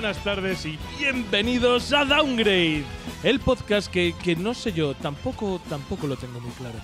[0.00, 2.84] Buenas tardes y bienvenidos a Downgrade,
[3.24, 6.78] el podcast que, que no sé yo, tampoco, tampoco lo tengo muy claro.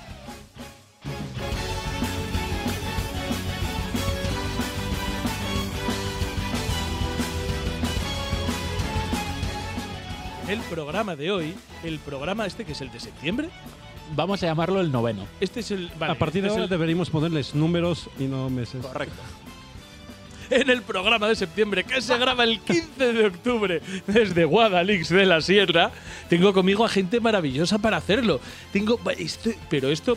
[10.48, 13.48] El programa de hoy, el programa este que es el de septiembre,
[14.14, 15.26] Vamos a llamarlo el noveno.
[15.40, 15.90] este es el...
[15.98, 18.84] vale, a partir de este es ahora el- deberíamos ponerles números y no meses.
[18.84, 19.14] Correcto.
[20.50, 25.26] En el programa de septiembre que se graba el 15 de octubre desde Guadalix de
[25.26, 25.90] la Sierra.
[26.28, 28.40] Tengo conmigo a gente maravillosa para hacerlo.
[28.72, 30.16] Tengo esto- pero esto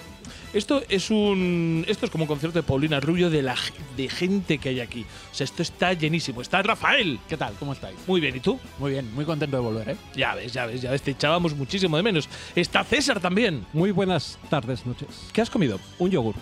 [0.53, 3.55] esto es un esto es como un concierto de Paulina Rubio de la
[3.97, 5.05] de gente que hay aquí.
[5.31, 6.41] O sea, esto está llenísimo.
[6.41, 7.19] Está Rafael.
[7.27, 7.53] ¿Qué tal?
[7.59, 7.97] ¿Cómo estáis?
[8.07, 8.57] Muy bien, ¿y tú?
[8.79, 9.97] Muy bien, muy contento de volver, ¿eh?
[10.15, 12.29] Ya ves, ya ves, ya ves, te echábamos muchísimo de menos.
[12.55, 13.65] Está César también.
[13.73, 15.09] Muy buenas tardes, noches.
[15.33, 15.79] ¿Qué has comido?
[15.99, 16.35] Un yogur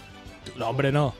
[0.56, 1.14] No, hombre, no.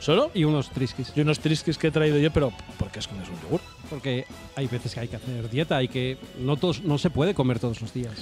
[0.00, 0.30] ¿Solo?
[0.34, 1.12] y unos triskis.
[1.14, 3.60] Y unos trisques que he traído yo, pero ¿por qué comido un yogur?
[3.90, 7.34] Porque hay veces que hay que hacer dieta y que no, todos, no se puede
[7.34, 8.14] comer todos los días.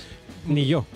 [0.47, 0.87] Ni yo.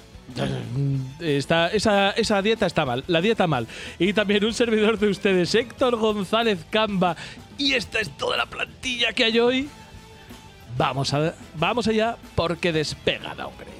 [1.21, 3.67] Está, esa, esa dieta está mal, la dieta mal.
[3.99, 7.17] Y también un servidor de ustedes, Héctor González Camba.
[7.59, 9.69] Y esta es toda la plantilla que hay hoy.
[10.77, 13.80] Vamos, a, vamos allá porque despega Downgrade.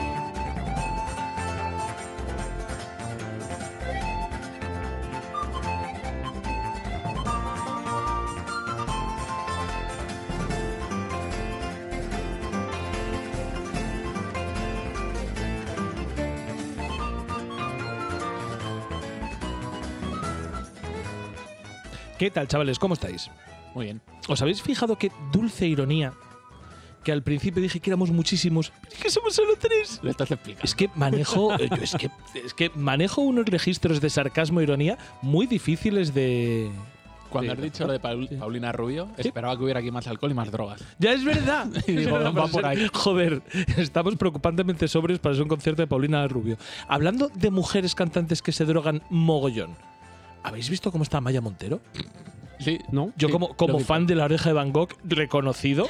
[22.21, 22.77] ¿Qué tal, chavales?
[22.77, 23.31] ¿Cómo estáis?
[23.73, 24.01] Muy bien.
[24.27, 26.13] ¿Os habéis fijado qué dulce ironía?
[27.03, 29.99] Que al principio dije que éramos muchísimos, pero es que somos solo tres.
[30.03, 30.63] Lo estás explicando.
[30.63, 32.11] Es que manejo, eh, yo es que,
[32.45, 36.69] es que manejo unos registros de sarcasmo e ironía muy difíciles de.
[37.31, 40.35] Cuando has dicho lo de Paul- Paulina Rubio, esperaba que hubiera aquí más alcohol y
[40.35, 40.83] más drogas.
[40.99, 41.65] Ya es verdad.
[41.87, 42.87] Y Es digo, verdad, va por ahí.
[42.93, 43.41] Joder,
[43.77, 46.57] estamos preocupantemente sobres para ser un concierto de Paulina Rubio.
[46.87, 49.75] Hablando de mujeres cantantes que se drogan mogollón.
[50.43, 51.79] ¿Habéis visto cómo está Maya Montero?
[52.59, 53.11] Sí, ¿No?
[53.17, 55.87] Yo Sí, como, como fan de la oreja de Van Gogh reconocido,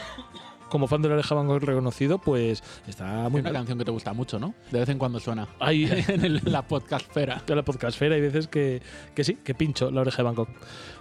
[0.69, 3.53] como fan de la oreja de Van Gogh reconocido, pues está muy una mal.
[3.59, 4.53] canción que te gusta mucho, ¿no?
[4.71, 5.47] De vez en cuando suena.
[5.59, 7.41] Hay en el- la podcastfera.
[7.45, 8.81] en la podcastfera hay veces que,
[9.13, 10.47] que sí, que pincho la oreja de Van Gogh.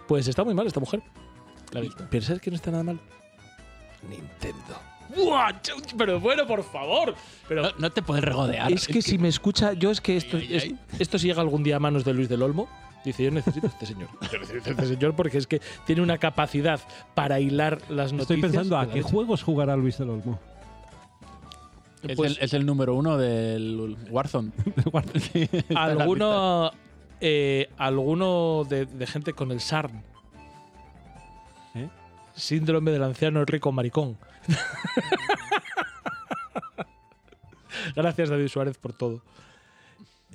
[0.08, 1.02] Pues está muy mal esta mujer.
[1.72, 2.04] La he visto.
[2.10, 2.98] Pero ¿sabes que no está nada mal?
[4.08, 4.74] Nintendo.
[5.16, 5.52] ¡Buah!
[5.98, 7.14] Pero bueno, por favor.
[7.48, 8.72] Pero No, no te puedes regodear.
[8.72, 10.78] es que si me escucha, yo es que esto, Ay, ay, es- ay.
[10.98, 12.68] esto si llega algún día a manos de Luis del Olmo,
[13.04, 14.08] dice, yo necesito a este señor.
[14.32, 16.80] Yo necesito a este señor porque es que tiene una capacidad
[17.14, 18.20] para hilar las noticias.
[18.22, 19.10] Estoy pensando a qué leche.
[19.10, 20.38] juegos jugará Luis del Olmo.
[22.02, 24.52] Es, pues- el, es el número uno del Warzone.
[25.32, 26.70] Sí, Alguno,
[27.20, 30.02] eh, alguno de, de gente con el SARM.
[31.74, 31.88] ¿Eh?
[32.34, 34.16] Síndrome del anciano rico maricón.
[37.94, 39.22] Gracias, David Suárez, por todo.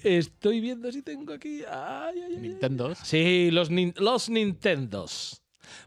[0.05, 1.61] Estoy viendo si tengo aquí.
[1.69, 2.37] Ay, ay, ay.
[2.37, 2.97] Nintendos.
[2.99, 5.41] Sí, los, nin- los Nintendos.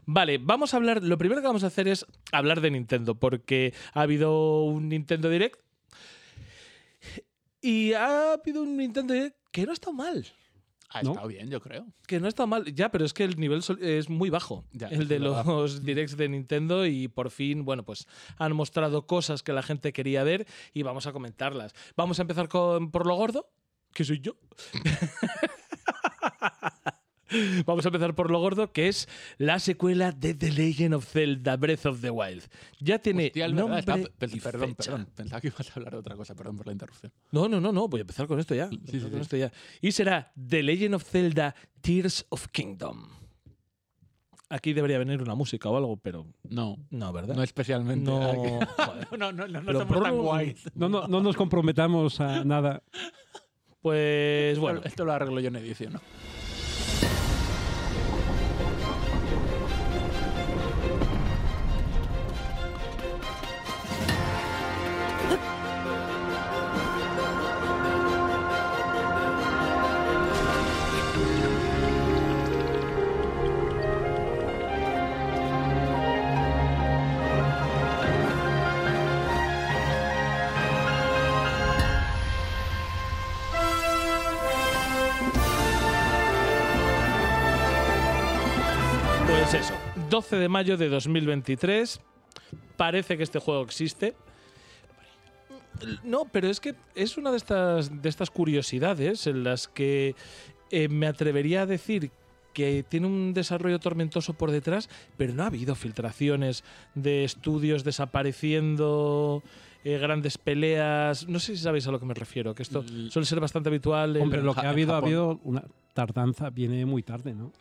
[0.05, 1.01] Vale, vamos a hablar.
[1.03, 5.29] Lo primero que vamos a hacer es hablar de Nintendo, porque ha habido un Nintendo
[5.29, 5.59] Direct.
[7.61, 10.25] Y ha habido un Nintendo Direct que no ha estado mal.
[10.91, 11.11] Ha ¿No?
[11.11, 11.85] estado bien, yo creo.
[12.07, 14.65] Que no está mal, ya, pero es que el nivel es muy bajo.
[14.71, 18.07] Ya, el de los directs de Nintendo y por fin, bueno, pues
[18.37, 21.73] han mostrado cosas que la gente quería ver y vamos a comentarlas.
[21.95, 23.51] Vamos a empezar con por lo gordo,
[23.93, 24.35] que soy yo.
[27.63, 29.07] Vamos a empezar por lo gordo, que es
[29.37, 32.43] la secuela de The Legend of Zelda Breath of the Wild.
[32.79, 34.91] Ya tiene Hostia, nombre pe- y perdón, fecha.
[34.91, 35.07] perdón.
[35.15, 36.33] Pensaba que ibas a hablar de otra cosa.
[36.35, 37.11] Perdón por la interrupción.
[37.31, 38.63] No, no, no, no, voy a empezar con esto ya.
[38.63, 39.21] Empezar sí, con sí.
[39.21, 39.51] esto ya.
[39.79, 43.07] Y será The Legend of Zelda Tears of Kingdom.
[44.51, 47.35] Aquí debería venir una música o algo, pero No, no, ¿verdad?
[47.35, 48.09] no especialmente.
[48.09, 48.33] No,
[49.19, 50.63] no, no, no, no somos tan guays.
[50.73, 52.81] No, no, no nos comprometamos a nada.
[53.81, 56.01] Pues bueno, Esto lo arreglo yo en edición, ¿no?
[90.29, 91.99] 12 de mayo de 2023.
[92.77, 94.13] Parece que este juego existe.
[96.03, 100.15] No, pero es que es una de estas, de estas curiosidades en las que
[100.71, 102.11] eh, me atrevería a decir
[102.53, 104.87] que tiene un desarrollo tormentoso por detrás,
[105.17, 109.41] pero no ha habido filtraciones de estudios desapareciendo,
[109.83, 111.27] eh, grandes peleas.
[111.27, 114.15] No sé si sabéis a lo que me refiero, que esto suele ser bastante habitual.
[114.17, 115.63] en- Hombre, lo que ha en habido, ha habido una
[115.93, 117.51] tardanza, viene muy tarde, ¿no?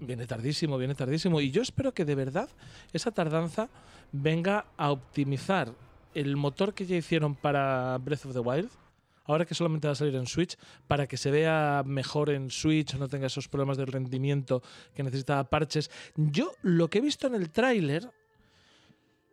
[0.00, 1.40] Viene tardísimo, viene tardísimo.
[1.40, 2.48] Y yo espero que de verdad
[2.92, 3.68] esa tardanza
[4.12, 5.72] venga a optimizar
[6.14, 8.70] el motor que ya hicieron para Breath of the Wild.
[9.24, 10.56] Ahora que solamente va a salir en Switch,
[10.86, 14.62] para que se vea mejor en Switch, no tenga esos problemas de rendimiento
[14.94, 15.90] que necesitaba parches.
[16.16, 18.10] Yo lo que he visto en el tráiler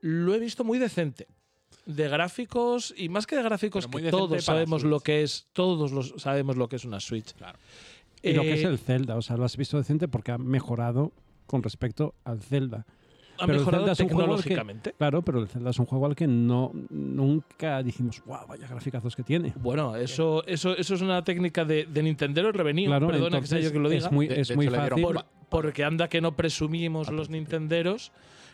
[0.02, 1.28] lo he visto muy decente.
[1.86, 4.92] De gráficos, y más que de gráficos, que todos sabemos Switch.
[4.92, 7.34] lo que es, todos los, sabemos lo que es una Switch.
[7.34, 7.58] Claro.
[8.32, 10.38] Y lo que es Eh, el Zelda, o sea, lo has visto decente porque ha
[10.38, 11.12] mejorado
[11.48, 12.86] con respecto al Zelda.
[13.38, 14.94] ha pero el mejorado Zelda es un juego al que- tecnológicamente.
[14.98, 19.16] Claro, pero el Zelda es un juego al que no nunca dijimos, wow, vaya graficazos
[19.16, 19.54] que tiene.
[19.58, 22.90] Bueno, eso, eso, eso es una técnica de, de Nintendo revenido.
[22.92, 24.06] Claro, Perdona que sea yo entonces que lo diga.
[24.08, 25.02] es muy, De- es de muy fácil.
[25.04, 28.12] Por- porque anda que no presumimos Ah, los pues, Nintenderos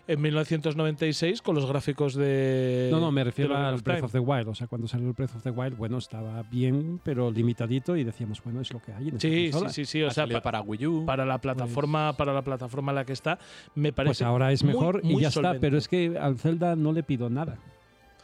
[0.07, 2.89] en 1996 con los gráficos de.
[2.91, 4.47] No, no, me refiero al Breath of the Wild.
[4.49, 8.03] O sea, cuando salió el Breath of the Wild, bueno, estaba bien, pero limitadito y
[8.03, 9.69] decíamos, bueno, es lo que hay en Sí, sí, consola.
[9.71, 10.03] sí, sí.
[10.03, 11.05] O Ha sea, pa- para Wii U.
[11.05, 13.37] para la plataforma, para la plataforma en la que está,
[13.75, 14.09] me parece.
[14.09, 15.53] Pues ahora es muy, mejor y muy ya está.
[15.59, 17.57] Pero es que al Zelda no le pido nada.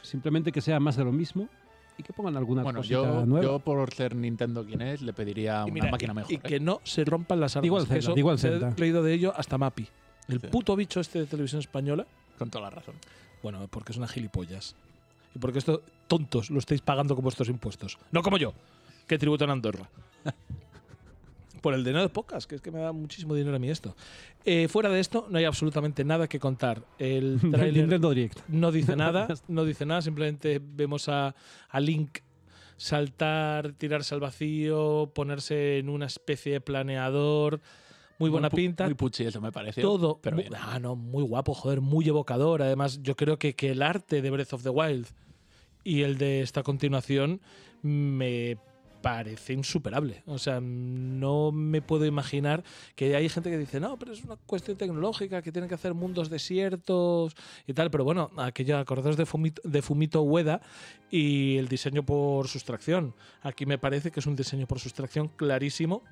[0.02, 1.48] Simplemente que sea más de lo mismo
[1.96, 3.44] y que pongan alguna bueno, cosita yo, nueva.
[3.44, 6.30] yo por ser Nintendo quien es, le pediría Y una mira, máquina mejor.
[6.32, 6.40] Y ¿eh?
[6.40, 7.62] que no se rompan las armas.
[7.64, 8.74] Digo al que Zelda, eso digo al se he Zelda.
[8.78, 9.88] leído de ello hasta Mapi.
[10.28, 10.46] El Sí.
[10.48, 12.06] puto bicho este de televisión española.
[12.38, 12.94] Con toda la razón.
[13.42, 14.74] Bueno, porque es una gilipollas.
[15.34, 17.98] Y porque esto, tontos, lo estáis pagando con vuestros impuestos.
[18.12, 18.52] No como yo,
[19.06, 19.88] que tributo en Andorra.
[21.60, 23.96] Por el dinero de pocas, que es que me da muchísimo dinero a mí esto.
[24.44, 26.82] Eh, fuera de esto, no hay absolutamente nada que contar.
[27.00, 28.38] El Direct.
[28.48, 31.34] no dice nada, no dice nada, simplemente vemos a,
[31.68, 32.18] a Link
[32.76, 37.60] saltar, tirarse al vacío, ponerse en una especie de planeador.
[38.18, 38.84] Muy buena pinta.
[38.84, 39.82] Muy puchi eso me pareció.
[39.82, 40.18] Todo.
[40.20, 40.54] Pero mu- bien.
[40.56, 42.62] ah, no, muy guapo, joder, muy evocador.
[42.62, 45.06] Además, yo creo que, que el arte de Breath of the Wild
[45.84, 47.40] y el de esta continuación
[47.82, 48.58] me
[49.00, 50.24] parece insuperable.
[50.26, 52.64] O sea, no me puedo imaginar
[52.96, 55.94] que hay gente que dice, no, pero es una cuestión tecnológica, que tienen que hacer
[55.94, 57.36] mundos desiertos
[57.68, 57.90] y tal.
[57.92, 60.60] Pero bueno, aquello, acordaos de Fumito, de Fumito Ueda
[61.12, 63.14] y el diseño por sustracción.
[63.42, 66.02] Aquí me parece que es un diseño por sustracción clarísimo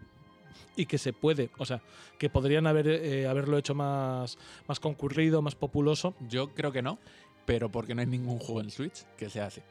[0.76, 1.80] y que se puede, o sea,
[2.18, 6.14] que podrían haber, eh, haberlo hecho más, más concurrido, más populoso.
[6.28, 6.98] Yo creo que no,
[7.46, 9.62] pero porque no hay ningún juego en Switch que sea así.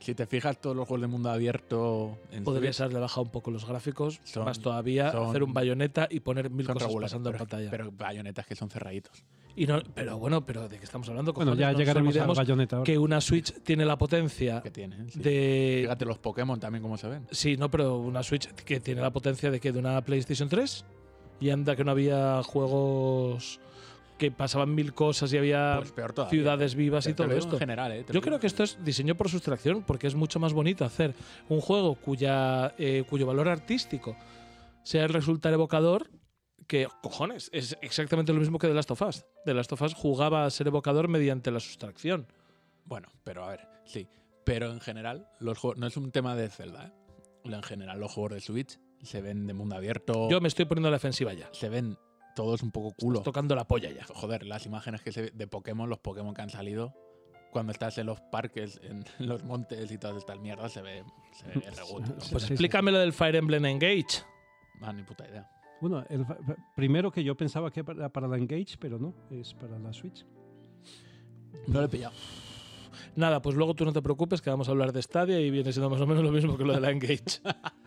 [0.00, 3.28] Si te fijas, todos los juegos de mundo abierto en Podría Switch haberle bajado un
[3.30, 7.30] poco los gráficos, Son- más todavía son- hacer un bayoneta y poner mil cosas pasando
[7.30, 7.70] en pantalla.
[7.70, 9.22] pero bayonetas que son cerraditos.
[9.56, 11.32] Y no, pero bueno, pero ¿de qué estamos hablando?
[11.32, 11.60] Bueno, cojones?
[11.66, 12.84] ya No llegaremos bayoneta ahora.
[12.86, 15.10] que una Switch tiene la potencia que tienen.
[15.10, 15.18] sí.
[15.20, 15.80] de...
[15.82, 17.26] Fíjate los Pokémon también cómo se ven.
[17.30, 20.84] Sí, no, pero una Switch que tiene la potencia de que de una PlayStation 3
[21.40, 23.60] y anda que no había juegos
[24.18, 26.30] que pasaban mil cosas y había Pues peor todavía.
[26.30, 27.54] ciudades vivas y todo esto.
[27.54, 28.04] En general, ¿eh?
[28.12, 31.14] Yo creo que esto es diseño por sustracción, porque es mucho más bonito hacer
[31.48, 34.14] un juego cuya, eh, cuyo valor artístico
[34.82, 36.10] sea el resultar evocador,
[36.70, 39.26] que, cojones, es exactamente lo mismo que The Last of Us.
[39.44, 42.28] The Last of Us jugaba a ser evocador mediante la sustracción.
[42.84, 44.06] Bueno, pero a ver, sí.
[44.44, 46.86] Pero en general, los juegos, no es un tema de Zelda.
[46.86, 47.50] ¿eh?
[47.52, 50.30] En general, los juegos de Switch se ven de mundo abierto.
[50.30, 51.48] Yo me estoy poniendo a la defensiva ya.
[51.50, 51.98] Se ven
[52.36, 53.22] todos un poco culo.
[53.22, 54.04] Tocando la polla ya.
[54.04, 56.94] Joder, las imágenes que se de Pokémon, los Pokémon que han salido,
[57.50, 61.48] cuando estás en los parques, en los montes y todas estas mierdas, se ve, se
[61.48, 61.64] ve
[62.30, 64.22] Pues sí, explícame lo del Fire Emblem Engage.
[64.82, 65.50] Ah, ni puta idea.
[65.80, 66.26] Bueno, el
[66.76, 70.26] primero que yo pensaba que era para la Engage, pero no, es para la Switch.
[71.66, 72.12] No lo he pillado.
[73.16, 75.72] Nada, pues luego tú no te preocupes que vamos a hablar de Stadia y viene
[75.72, 77.40] siendo más o menos lo mismo que lo de la Engage.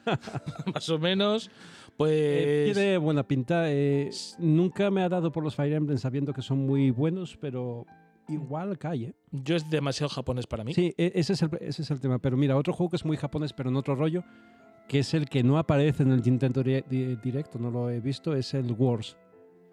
[0.74, 1.50] más o menos.
[1.96, 2.12] Pues.
[2.14, 3.72] Eh, tiene buena pinta.
[3.72, 4.10] eh,
[4.40, 7.86] nunca me ha dado por los Fire Emblem sabiendo que son muy buenos, pero
[8.28, 9.04] igual cae.
[9.04, 9.14] ¿eh?
[9.32, 10.74] Yo es demasiado japonés para mí.
[10.74, 12.20] Sí, e- ese es, el, ese es el tema.
[12.20, 14.24] Pero mira, otro juego que es muy japonés, pero en otro rollo,
[14.88, 18.00] que es el que no aparece en el Nintendo Di- Di- Directo, no lo he
[18.00, 19.18] visto, es el Wars.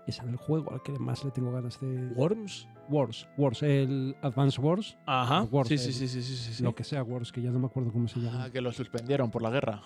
[0.07, 2.09] Es el juego al que más le tengo ganas de.
[2.15, 2.67] Worms.
[2.89, 5.43] Wars, Wars, el Advance Wars, Ajá.
[5.45, 7.61] Wars, sí, el- sí, sí, sí, sí, sí, lo que sea Wars, que ya no
[7.61, 8.45] me acuerdo cómo se llama.
[8.45, 9.81] Ah, que lo suspendieron por la guerra,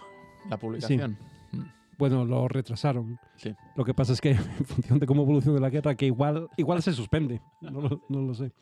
[0.48, 1.18] la publicación.
[1.52, 1.62] Mm,
[1.98, 3.18] Bueno, lo retrasaron.
[3.36, 3.54] Sí.
[3.76, 6.82] Lo que pasa es que en función de cómo evolucione la guerra, que igual, igual
[6.82, 7.42] se suspende.
[7.60, 8.52] No lo, no lo sé.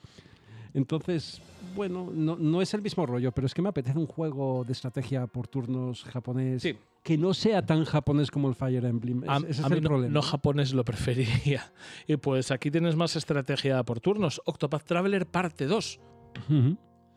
[0.75, 1.41] Entonces,
[1.75, 4.73] bueno, no, no es el mismo rollo, pero es que me apetece un juego de
[4.73, 6.77] estrategia por turnos japonés Sí.
[7.03, 9.23] que no sea tan japonés como el Fire Emblem.
[9.25, 10.13] Es- A, ese es mí el no, problema.
[10.15, 11.73] no japonés lo preferiría.
[12.07, 14.41] Y pues aquí tienes más estrategia por turnos.
[14.45, 16.01] Octopath Traveler parte 2.
[16.49, 16.77] Ujú.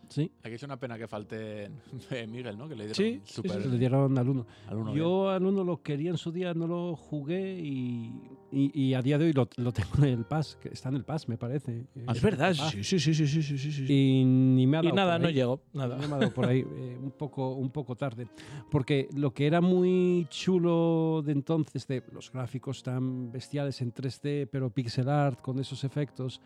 [0.10, 0.32] Sí.
[0.44, 1.70] Aquí es una pena que falte
[2.28, 2.68] Miguel, ¿no?
[2.68, 3.52] Que le dieron sí, super...
[3.52, 4.46] sí, sí, le dieron al 1.
[4.94, 5.36] Yo bien.
[5.36, 8.22] al 1 lo quería en su día, no lo jugué y,
[8.52, 10.96] y, y a día de hoy lo, lo, tengo en el Pass, que está en
[10.96, 11.86] el Pass, me parece.
[12.08, 13.86] Ah, es, es verdad, sí, sí, sí, sí, sí, sí, sí.
[13.88, 15.98] Y ni me ha dado y nada, no llegó, nada.
[15.98, 18.28] Me ha dado por ahí eh, un, poco, un poco tarde,
[18.70, 24.48] porque lo que era muy chulo de entonces, de los gráficos tan bestiales en 3D,
[24.52, 26.42] pero pixel art con esos efectos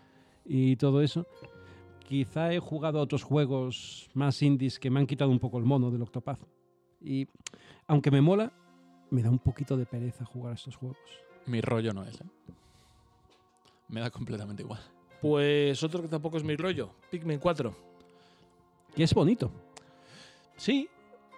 [0.46, 1.28] y todo eso
[2.10, 5.64] quizá he jugado a otros juegos más indies que me han quitado un poco el
[5.64, 6.40] mono del Octopath.
[7.00, 7.28] Y
[7.88, 8.52] aunque me mola,
[9.12, 10.98] me da un poquito de pereza jugar a estos juegos.
[11.46, 12.26] Mi rollo no es, ¿eh?
[13.88, 14.82] Me da completamente igual.
[15.22, 16.90] Pues otro que tampoco es mi rollo.
[17.12, 17.76] Pikmin 4.
[18.96, 19.52] Que es bonito.
[20.58, 20.90] Sí,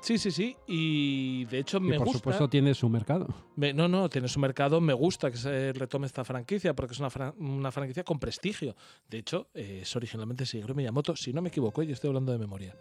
[0.02, 0.56] sí, sí, sí.
[0.68, 2.20] Y de hecho me por gusta.
[2.20, 3.28] supuesto tiene su mercado.
[3.56, 4.82] Me- no, no, tiene su mercado.
[4.82, 8.76] Me gusta que se retome esta franquicia porque es una, fran- una franquicia con prestigio.
[9.10, 12.38] De hecho, eh, es originalmente Shigeru Miyamoto, si no me equivoco, y estoy hablando de
[12.40, 12.76] memoria.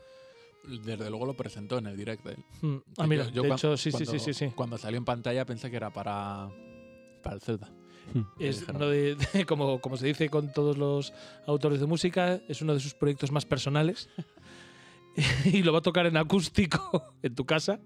[0.84, 2.44] Desde luego lo presentó en el direct de él.
[2.62, 4.52] Mm, Ah, mira, Yo- yo de cuan- hecho, sí, sí, cuando- sí, sí, sí.
[4.54, 6.50] Cuando salió en pantalla pensé que era para,
[7.22, 7.70] para el Zelda.
[8.40, 11.12] Es uno de, de- como, como se dice con todos los
[11.46, 14.08] autores de música, es uno de sus proyectos más personales.
[15.44, 17.80] y lo va a tocar en acústico en tu casa.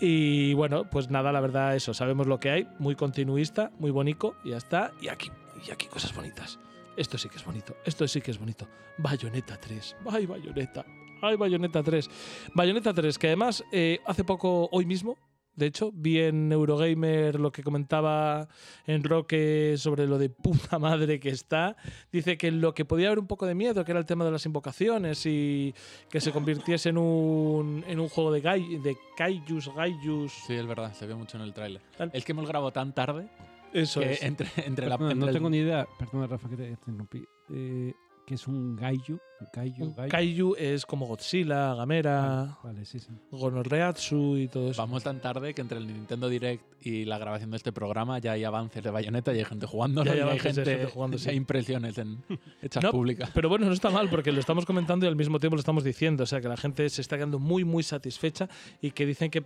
[0.00, 4.36] Y bueno, pues nada, la verdad, eso, sabemos lo que hay, muy continuista, muy bonito,
[4.44, 4.92] y ya está.
[5.00, 5.30] Y aquí,
[5.66, 6.58] y aquí cosas bonitas.
[6.96, 8.68] Esto sí que es bonito, esto sí que es bonito.
[8.98, 10.84] Bayonetta 3, ay Bayonetta,
[11.22, 12.10] ay Bayonetta 3.
[12.54, 15.16] Bayonetta 3, que además eh, hace poco, hoy mismo,
[15.56, 18.46] de hecho, vi en Eurogamer lo que comentaba
[18.86, 21.76] en Roque sobre lo de puta madre que está.
[22.12, 24.30] Dice que lo que podía haber un poco de miedo, que era el tema de
[24.30, 25.74] las invocaciones y
[26.10, 30.32] que se convirtiese en un, en un juego de, gai, de kaijus, gaijus.
[30.46, 31.80] Sí, es verdad, se ve mucho en el tráiler.
[32.12, 33.28] Es que hemos grabado tan tarde
[33.72, 34.22] Eso que es.
[34.22, 37.94] entre, entre la no entre el- tengo ni idea, perdona Rafa que te interrumpí, eh,
[38.26, 40.10] que es un gaiju, un kaiju, Un gaiju.
[40.10, 43.08] kaiju es como Godzilla, Gamera, Vale, sí, sí.
[43.30, 44.82] Gonorreatsu y todo eso.
[44.82, 48.32] Vamos tan tarde que entre el Nintendo Direct y la grabación de este programa ya
[48.32, 50.02] hay avances de Bayonetta y hay gente jugando.
[50.04, 51.28] Ya hay gente, gente jugando, sí.
[51.30, 52.22] hay impresiones en,
[52.62, 53.30] hechas No, públicas.
[53.32, 55.84] Pero bueno, no está mal porque lo estamos comentando y al mismo tiempo lo estamos
[55.84, 56.24] diciendo.
[56.24, 58.48] O sea, que la gente se está quedando muy, muy satisfecha
[58.82, 59.44] y que dicen que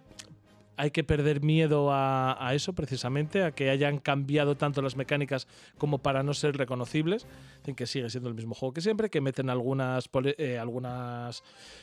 [0.80, 5.46] hay que perder miedo a, a eso precisamente, a que hayan cambiado tanto las mecánicas
[5.78, 7.26] como para no ser reconocibles.
[7.58, 10.08] Dicen que sigue siendo el mismo juego que siempre, que meten algunas,
[10.38, 11.42] eh, algunas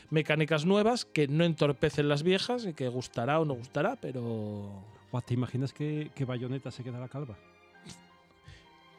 [0.10, 4.84] mecánicas nuevas que no entorpecen las viejas y que gustará o no gustará, pero...
[5.26, 7.36] ¿Te imaginas que, que Bayonetta se quedará calva?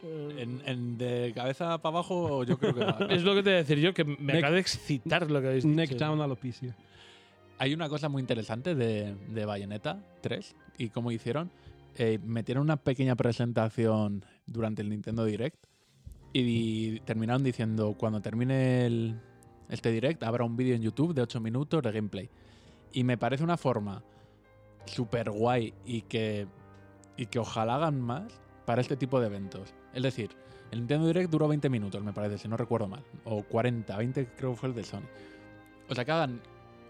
[0.03, 3.51] eh, En, en de cabeza para abajo, yo creo que va- es lo que te
[3.51, 5.77] voy a decir yo, que me Neck- acaba de excitar lo que habéis dicho.
[5.77, 6.75] Neck down alopecia.
[7.59, 11.51] Hay una cosa muy interesante de, de Bayonetta 3 y cómo hicieron.
[11.97, 15.67] Eh, metieron una pequeña presentación durante el Nintendo Direct
[16.33, 19.21] y terminaron diciendo cuando termine el,
[19.69, 22.31] este Direct habrá un vídeo en YouTube de 8 minutos de gameplay.
[22.93, 24.03] Y me parece una forma
[24.87, 26.47] súper guay y que,
[27.17, 29.75] y que ojalá hagan más para este tipo de eventos.
[29.93, 30.31] Es decir,
[30.71, 33.03] el Nintendo Direct duró 20 minutos, me parece, si no recuerdo mal.
[33.25, 35.03] O 40, 20 creo que fue el de Sony.
[35.89, 36.13] O sea, que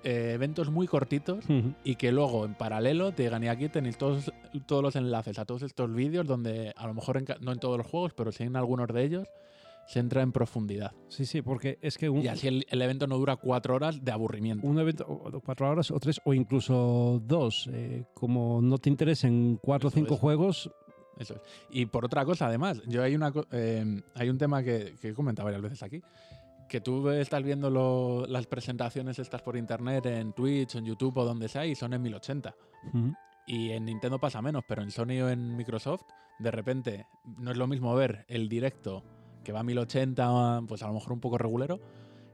[0.05, 1.45] eh, eventos muy cortitos
[1.85, 4.33] y que luego en paralelo te digan y aquí tenéis todos,
[4.67, 7.78] todos los enlaces a todos estos vídeos donde a lo mejor en no en todos
[7.78, 9.28] los juegos, pero sí en algunos de ellos
[9.87, 10.93] se entra en profundidad.
[11.09, 14.05] Sí, sí, porque es que un, Y así el, el evento no dura cuatro horas
[14.05, 14.67] de aburrimiento.
[14.67, 19.59] un evento o- cuatro horas o tres o incluso dos, eh, como no te interesen
[19.62, 20.21] cuatro o cinco es.
[20.21, 20.71] juegos,
[21.19, 21.40] Eso es.
[21.71, 25.14] Y por otra cosa, además, yo hay una eh, hay un tema que, que he
[25.14, 26.02] comentado varias veces aquí,
[26.68, 31.25] que tú estás viendo lo- las presentaciones estas por internet en Twitch, en YouTube o
[31.25, 32.54] donde sea y son en 1080.
[32.92, 33.12] ujú,
[33.46, 36.02] Y en Nintendo pasa menos, pero en Sony o en Microsoft,
[36.38, 37.06] de repente
[37.38, 39.02] no es lo mismo ver el directo
[39.42, 41.80] que va a 1080, pues a lo mejor un poco regulero,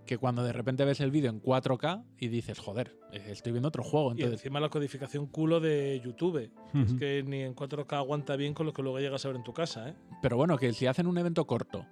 [0.06, 3.68] que cuando de repente ves el vídeo en 4K y dices, joder, eh, estoy viendo
[3.68, 4.12] otro juego.
[4.14, 6.50] Y encima la codificación culo de YouTube.
[6.74, 9.44] Es que ni en 4K aguanta bien con lo que luego llegas a ver en
[9.44, 9.94] tu casa, ¿eh?
[10.20, 11.86] Pero bueno, que si hacen un evento corto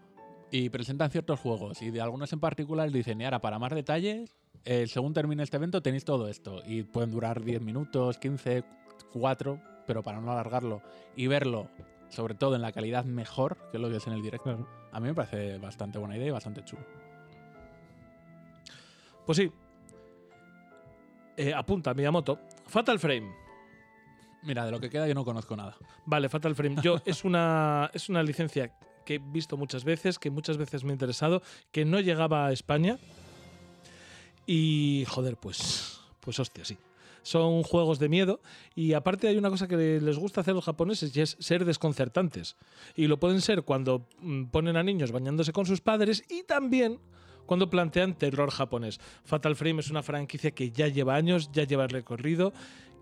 [0.53, 4.37] y presentan ciertos juegos y de algunos en particular dicen, y ahora para más detalles,
[4.67, 6.63] eh, según termine este evento tenéis todo esto.
[6.67, 8.63] Y pueden durar 10 minutos, 15,
[9.15, 10.83] 4, pero para no alargarlo
[11.17, 11.69] y verlo,
[12.11, 14.45] sobre todo en la calidad mejor que lo que es en el directo.
[14.45, 14.69] Claro.
[14.93, 16.85] A mí me parece bastante buena idea y bastante chulo.
[19.25, 19.51] Pues sí.
[21.39, 22.39] Eh, apunta, Miyamoto.
[22.67, 23.33] Fatal Frame.
[24.43, 25.77] Mira, de lo que queda yo no conozco nada.
[26.05, 26.77] Vale, Fatal Frame.
[26.83, 28.71] Yo, es, una, es una licencia
[29.05, 32.53] que he visto muchas veces, que muchas veces me ha interesado, que no llegaba a
[32.53, 32.99] España.
[34.47, 36.77] Y joder, pues, pues hostia, sí.
[37.23, 38.41] Son juegos de miedo
[38.75, 41.65] y aparte hay una cosa que les gusta hacer a los japoneses y es ser
[41.65, 42.57] desconcertantes.
[42.97, 46.99] Y lo pueden ser cuando mm, ponen a niños bañándose con sus padres y también
[47.47, 48.99] cuando plantean terror japonés.
[49.25, 52.53] Fatal Frame es una franquicia que ya lleva años, ya lleva recorrido,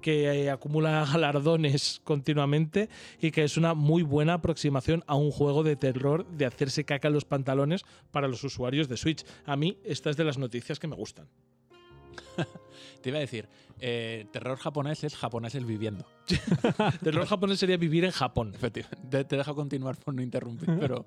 [0.01, 2.89] que eh, acumula galardones continuamente
[3.21, 7.09] y que es una muy buena aproximación a un juego de terror de hacerse caca
[7.09, 9.25] en los pantalones para los usuarios de Switch.
[9.45, 11.29] A mí esta es de las noticias que me gustan.
[13.03, 16.05] Te iba a decir, eh, terror japonés es japoneses viviendo.
[17.03, 18.53] Terror japonés sería vivir en Japón.
[18.55, 19.09] Efectivamente.
[19.09, 21.07] Te, te dejo continuar por no interrumpir, pero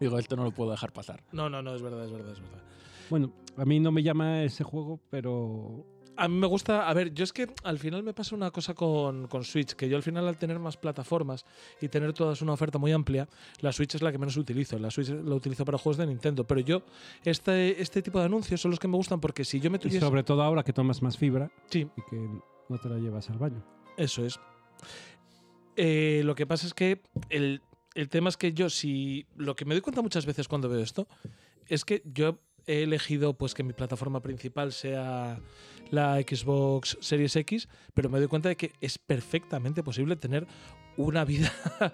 [0.00, 1.22] digo, esto no lo puedo dejar pasar.
[1.32, 2.62] No, no, no, es verdad, es verdad, es verdad.
[3.10, 7.12] Bueno, a mí no me llama ese juego, pero A mí me gusta, a ver,
[7.12, 10.02] yo es que al final me pasa una cosa con, con Switch, que yo al
[10.02, 11.44] final al tener más plataformas
[11.80, 13.28] y tener todas una oferta muy amplia,
[13.60, 14.78] la Switch es la que menos utilizo.
[14.78, 16.82] La Switch la utilizo para juegos de Nintendo, pero yo,
[17.24, 19.80] este, este tipo de anuncios son los que me gustan porque si yo me y
[19.80, 20.00] tuviese...
[20.00, 22.16] sobre todo ahora que tomas más fibra Sí, y que
[22.68, 23.62] no te la llevas al baño.
[23.96, 24.38] Eso es.
[25.76, 27.62] Eh, lo que pasa es que el,
[27.94, 29.26] el tema es que yo, si.
[29.36, 31.06] Lo que me doy cuenta muchas veces cuando veo esto
[31.68, 35.40] es que yo he elegido pues que mi plataforma principal sea
[35.90, 40.46] la Xbox Series X, pero me doy cuenta de que es perfectamente posible tener
[40.96, 41.52] una vida,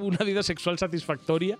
[0.00, 1.58] una, vida sexual satisfactoria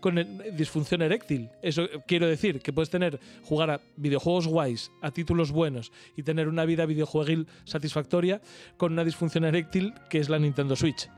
[0.00, 0.14] con
[0.56, 1.50] disfunción eréctil.
[1.62, 6.48] Eso quiero decir, que puedes tener, jugar a videojuegos guays, a títulos buenos y tener
[6.48, 8.40] una vida videojueguil satisfactoria
[8.76, 11.08] con una disfunción eréctil que es la Nintendo Switch.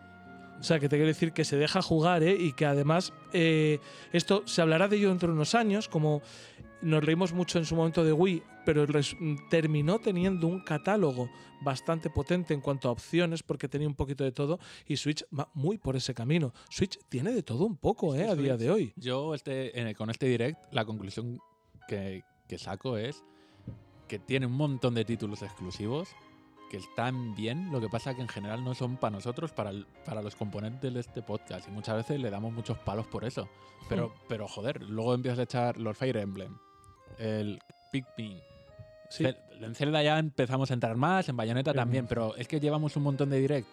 [0.59, 2.37] O sea, que te quiero decir que se deja jugar ¿eh?
[2.39, 3.79] y que además eh,
[4.13, 6.21] esto se hablará de ello dentro de unos años, como
[6.83, 8.85] nos reímos mucho en su momento de Wii, pero
[9.51, 11.29] terminó teniendo un catálogo
[11.61, 15.49] bastante potente en cuanto a opciones porque tenía un poquito de todo y Switch va
[15.55, 16.53] muy por ese camino.
[16.71, 18.29] Switch tiene de todo un poco ¿eh?
[18.29, 18.93] a día de hoy.
[18.97, 21.41] Yo este, en- con este direct, la conclusión
[21.89, 23.25] que, que saco es
[24.07, 26.09] que tiene un montón de títulos exclusivos
[26.69, 29.87] que están bien, lo que pasa que en general no son para nosotros, para, el-
[30.05, 31.69] para los componentes de este podcast.
[31.69, 33.49] Y muchas veces le damos muchos palos por eso.
[33.89, 36.57] Pero, pero joder, luego empiezas a echar los Fire Emblem,
[37.19, 37.59] el
[37.91, 38.39] Pikmin.
[39.09, 39.25] Sí.
[39.61, 43.03] En Zelda ya empezamos a entrar más, en Bayonetta también, pero es que llevamos un
[43.05, 43.67] montón de direct.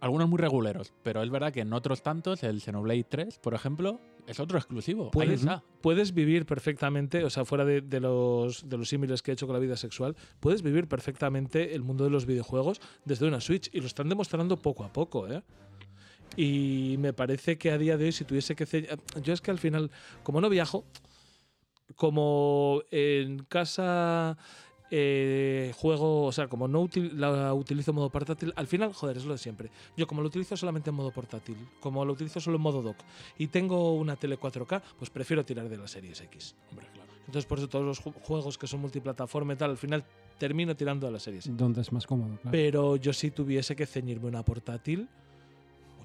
[0.00, 4.00] Algunos muy reguleros, pero es verdad que en otros tantos, el Xenoblade 3, por ejemplo,
[4.26, 5.04] es otro exclusivo.
[5.04, 5.62] Ahí Puedes, está.
[5.80, 9.46] puedes vivir perfectamente, o sea, fuera de, de los, de los símiles que he hecho
[9.46, 13.70] con la vida sexual, puedes vivir perfectamente el mundo de los videojuegos desde una Switch
[13.72, 15.42] y lo están demostrando poco a poco, ¿eh?
[16.36, 18.98] Y me parece que a día de hoy, si tuviese que...
[19.22, 19.90] Yo es que al final,
[20.24, 20.84] como no viajo,
[21.94, 24.36] como en casa
[24.90, 29.16] eh, juego, o sea, como no util- la utilizo en modo portátil, al final, joder,
[29.16, 29.70] es lo de siempre.
[29.96, 32.98] Yo como lo utilizo solamente en modo portátil, como lo utilizo solo en modo dock
[33.38, 36.54] y tengo una tele 4K, pues prefiero tirar de la Series X.
[36.70, 37.10] Hombre, claro.
[37.26, 40.04] Entonces por eso todos los ju- juegos que son multiplataforma y tal, al final
[40.38, 41.56] termino tirando a la Series X.
[41.56, 42.50] Donde es más cómodo, claro.
[42.52, 45.08] Pero yo si tuviese que ceñirme una portátil,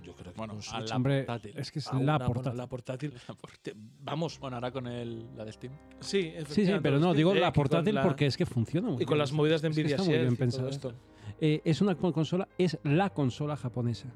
[0.10, 1.58] yo creo que Bueno, Switch la Hombre, portátil.
[1.58, 2.58] es que es una- la bueno, portátil.
[2.58, 3.14] la portátil.
[3.14, 5.74] La vamos, Bueno, ahora con el, la de Steam.
[6.00, 9.02] sí, Sí, sí, pero no, digo la con portátil la- porque es que funciona muy
[9.02, 9.20] y con bien.
[9.20, 10.70] las movidas de Es que Nvidia está muy bien pensado.
[10.70, 10.94] esto.
[11.40, 14.10] Eh, es una con- consola, es la consola japonesa.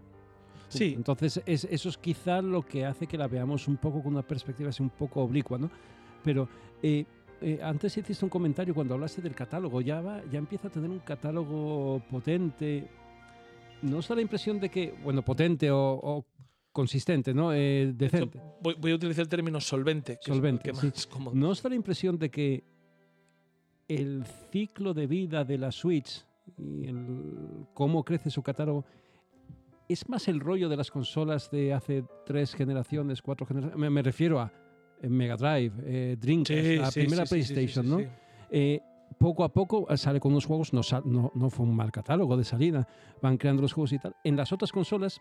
[0.70, 4.14] Sí, Entonces, es- eso es quizá lo que hace que la veamos un poco con
[4.14, 5.70] una perspectiva así un poco oblicua, ¿no?
[6.24, 6.50] Pero
[6.82, 7.06] eh,
[7.42, 10.90] eh, antes hiciste un comentario cuando hablaste del catálogo, ya, va, ya empieza a tener
[10.90, 12.90] un catálogo potente.
[13.84, 16.26] ¿No os da la impresión de que, bueno, potente o, o
[16.72, 17.54] consistente, ¿no?
[17.54, 18.40] Eh, hecho, decente.
[18.62, 21.08] voy, voy a utilizar el término solvente, que Solvente, es sí.
[21.10, 21.36] cómodo.
[21.36, 22.64] ¿No os da la impresión de que
[23.88, 26.26] el ciclo de vida de la Switch
[26.58, 28.86] y el cómo crece su catálogo
[29.90, 33.78] es más el rollo de las consolas de hace tres generaciones, cuatro generaciones?
[33.80, 34.52] Me, me refiero a
[35.02, 38.00] eh, Mega Drive, eh, Dreamcast, Sí, la sí, primera PlayStation, ¿no?
[38.00, 38.06] sí.
[38.50, 38.80] Eh,
[39.20, 42.36] poco a poco eh, sale con unos juegos, no, no, no fue un mal catálogo
[42.38, 42.88] de salida,
[43.22, 44.16] van creando los juegos y tal.
[44.24, 45.20] En las otras consolas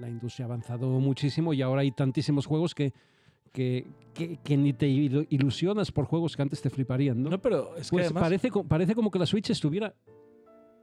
[0.00, 2.92] la industria ha avanzado muchísimo y ahora hay tantísimos juegos que,
[3.52, 7.30] que, que, que ni te ilu- ilusionas por juegos que antes te fliparían, ¿no?
[7.30, 9.94] No, pero es que pues además, parece, parece como que la Switch estuviera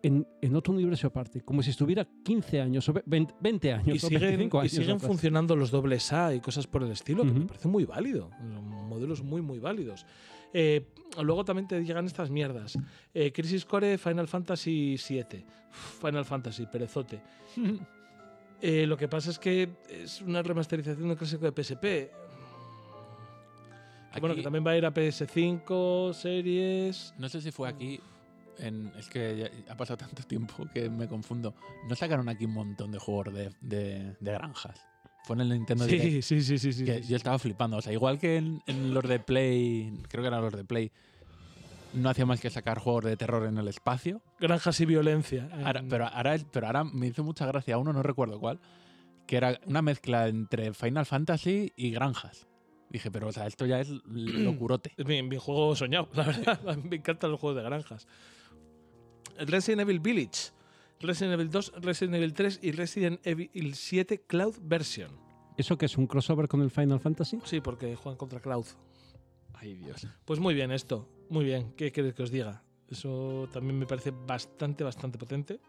[0.03, 3.87] en, en otro universo aparte, como si estuviera 15 años o ve- 20, 20 años
[3.87, 4.71] y o siguen, 25 y años.
[4.71, 5.07] siguen atrás.
[5.07, 8.29] funcionando los dobles A y cosas por el estilo, que me parece muy válido.
[8.87, 10.05] Modelos muy, muy válidos.
[10.53, 10.85] Eh,
[11.21, 12.77] luego también te llegan estas mierdas.
[13.13, 15.45] Eh, Crisis Core, Final Fantasy VII.
[16.01, 17.21] Final Fantasy, perezote.
[18.63, 22.11] Eh, lo que pasa es que es una remasterización del clásico de PSP.
[24.19, 27.13] Bueno, que también va a ir a PS5, series.
[27.17, 27.99] No sé si fue aquí.
[28.59, 29.35] En, es que
[29.65, 31.55] ya ha pasado tanto tiempo que me confundo.
[31.89, 34.79] ¿No sacaron aquí un montón de juegos de, de- de granjas?
[35.33, 36.03] Fue en el Nintendo Direct.
[36.03, 36.85] Sí, sí, sí, sí, sí.
[36.85, 37.09] que sí.
[37.09, 37.77] yo estaba flipando.
[37.77, 40.91] O sea, igual que en, en los de Play, creo que eran los de Play,
[41.93, 44.21] no hacía más que sacar juegos de terror en el espacio.
[44.39, 45.49] Granjas y violencia.
[45.65, 48.59] Ahora- pero, ahora, pero ahora me hizo mucha gracia uno, no recuerdo cuál,
[49.27, 52.47] que era una mezcla entre Final Fantasy y granjas.
[52.89, 54.91] Dije, pero o sea, esto ya es locurote.
[54.97, 56.77] Es mi, mi juego soñado, la verdad.
[56.77, 58.07] Me encantan los juegos de granjas.
[59.39, 60.51] Resident Evil Village,
[61.01, 65.11] Resident Evil 2, Resident Evil 3 y Resident Evil 7 Cloud Version.
[65.57, 67.39] ¿Eso que es un crossover con el Final Fantasy?
[67.43, 68.65] Sí, porque juegan contra Cloud.
[69.53, 70.07] Ay, Dios.
[70.25, 71.73] Pues muy bien esto, muy bien.
[71.75, 72.63] ¿Qué queréis que os diga?
[72.87, 75.59] Eso también me parece bastante, bastante potente.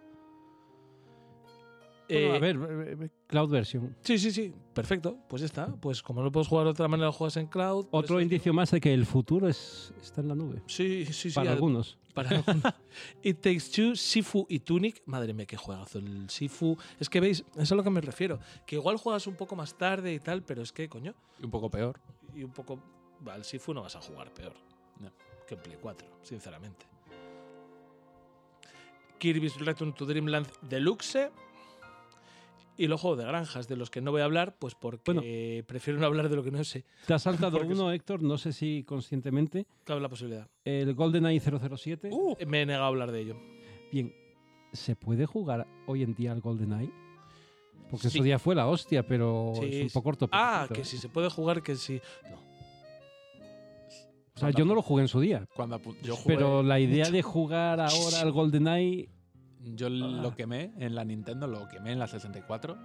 [2.12, 3.96] Bueno, Eh, a ver, eh, eh, Cloud Version.
[4.02, 4.54] Sí, sí, sí.
[4.74, 5.16] Perfecto.
[5.28, 5.66] Pues ya está.
[5.76, 7.86] Pues como no puedes jugar de otra manera, lo juegas en cloud.
[7.90, 10.62] Otro eso- indicio más de que el futuro es, está en la nube.
[10.66, 11.30] Sí, sí, sí.
[11.34, 11.98] para algunos.
[12.14, 12.62] Para algunos.
[13.22, 15.02] It Takes Two, Sifu y Tunic.
[15.06, 16.76] Madre mía, qué juegazo el Sifu.
[17.00, 18.38] Es que veis, eso es a lo que me refiero.
[18.66, 21.50] Que igual juegas un poco más tarde y tal, pero es que, coño, Y un
[21.50, 22.00] poco peor.
[22.34, 22.78] y un poco.
[23.26, 24.54] Va, al Sifu no vas a jugar peor.
[25.00, 25.10] No.
[25.46, 26.86] Que en Play 4, sinceramente.
[29.18, 31.30] Kirby's Return to Dreamland Deluxe.
[32.78, 36.00] Y los juegos de granjas, de los que no voy a hablar, pues porque prefiero
[36.00, 36.84] no hablar de lo que no sé.
[37.06, 39.66] Te has saltado uno, Héctor, no sé si conscientemente.
[39.84, 40.48] Cabe la posibilidad.
[40.64, 42.08] El GoldenEye 007.
[42.10, 43.36] Uh, me he negado a hablar de ello.
[43.92, 44.12] Bien,
[44.72, 46.90] ¿se puede jugar hoy en día al GoldenEye?
[47.90, 48.18] Porque Sí.
[48.18, 50.28] eso ya fue la hostia, pero Sí, es un poco corto.
[50.32, 52.00] Ah, que si se puede jugar, que sí.
[52.30, 52.36] No.
[54.34, 55.46] O sea, yo no lo jugué en su día.
[55.54, 59.10] Cuando yo jugué, Pero la idea de jugar ahora al GoldenEye.
[59.64, 62.76] Yo lo quemé en la Nintendo, lo quemé en la 64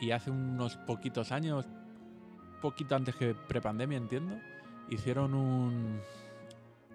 [0.00, 1.66] y hace unos poquitos años,
[2.62, 4.36] poquito antes que prepandemia, entiendo,
[4.88, 6.00] hicieron un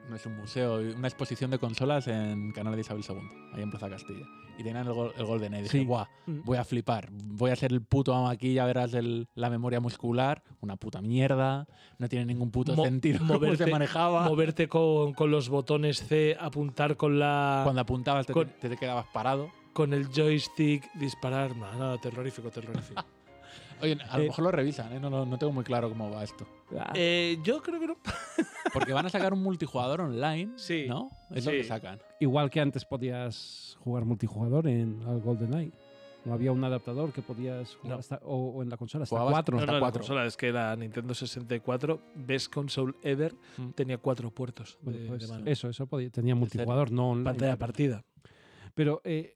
[0.10, 3.15] no es un museo, una exposición de consolas en Canal de Isabel II,
[3.54, 4.26] ahí en Plaza Castilla.
[4.58, 5.63] Y tenían el, gol- el Golden Age.
[5.63, 6.41] Dije, guau, Mm.
[6.46, 7.10] voy a flipar.
[7.12, 10.44] Voy a ser el puto amo aquí, ya verás el- la memoria muscular.
[10.62, 11.68] Una puta mierda.
[12.00, 14.24] No tiene ningún puto Mo- sentido cómo moverte- se manejaba.
[14.30, 18.78] Moverte con, con los botones C, apuntar con la Cuando apuntabas te, Con- te- te
[18.78, 19.50] quedabas parado.
[19.74, 21.54] con el joystick, disparar.
[21.58, 23.04] No, no, terrorífico, terrorífico.
[23.82, 25.00] Oye, a lo Eh, mejor lo revisan, ¿eh?
[25.00, 26.48] no, lo- no tengo muy claro cómo va esto.
[26.80, 27.98] ah, Eh, yo creo que no.
[28.74, 31.10] Porque van a sacar un multijugador online, Sí, ¿no?
[31.32, 32.00] Es lo que sacan.
[32.20, 35.72] igual que antes podías jugar multijugador en GoldenEye.
[36.24, 38.00] No había un adaptador que podías jugar No.
[38.00, 39.58] hasta, o, o en la consola hasta Jugabas- cuatro.
[39.58, 40.00] No, hasta no, la cuatro.
[40.02, 43.70] consola es que la Nintendo 64, best console ever, Mm.
[43.76, 45.46] tenía cuatro puertos Bueno, de, pues, de mano.
[45.46, 47.26] eso, eso podía, tenía multijugador, no online.
[47.26, 48.04] Pantalla partida.
[48.74, 49.36] Pero eh,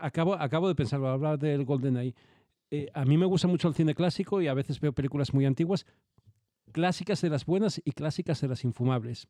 [0.00, 2.14] acabo, acabo de pensarlo, hablar del GoldenEye.
[2.74, 5.44] Eh, a mí me gusta mucho el cine clásico y a veces veo películas muy
[5.44, 5.84] antiguas,
[6.72, 9.28] clásicas de las buenas y clásicas de las infumables.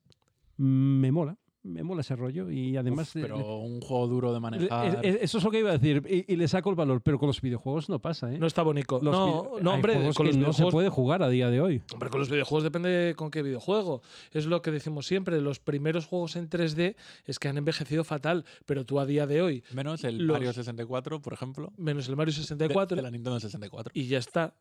[0.58, 3.14] Mm, Me mola, me mola ese rollo y además...
[3.14, 4.98] Uf, pero un juego duro de le- manejar.
[5.04, 7.18] eh, eso es lo que iba a decir y, y le saco el valor, pero
[7.18, 8.38] con los videojuegos no pasa, ¿eh?
[8.38, 8.98] No está bonito.
[9.00, 11.60] Los No, no, hombre, con que los no se videojuegos puede jugar a día de
[11.60, 11.82] hoy.
[11.92, 14.02] Hombre, con los videojuegos depende con qué videojuego.
[14.32, 15.40] Es lo que decimos siempre.
[15.40, 16.96] Los primeros juegos en 3D
[17.26, 20.52] es que han envejecido fatal, pero tú a día de hoy, Menos el los- Mario
[20.52, 21.72] 64, por ejemplo.
[21.76, 23.92] menos el Mario de- 64, De, la Nintendo 64.
[23.94, 24.54] y ya está.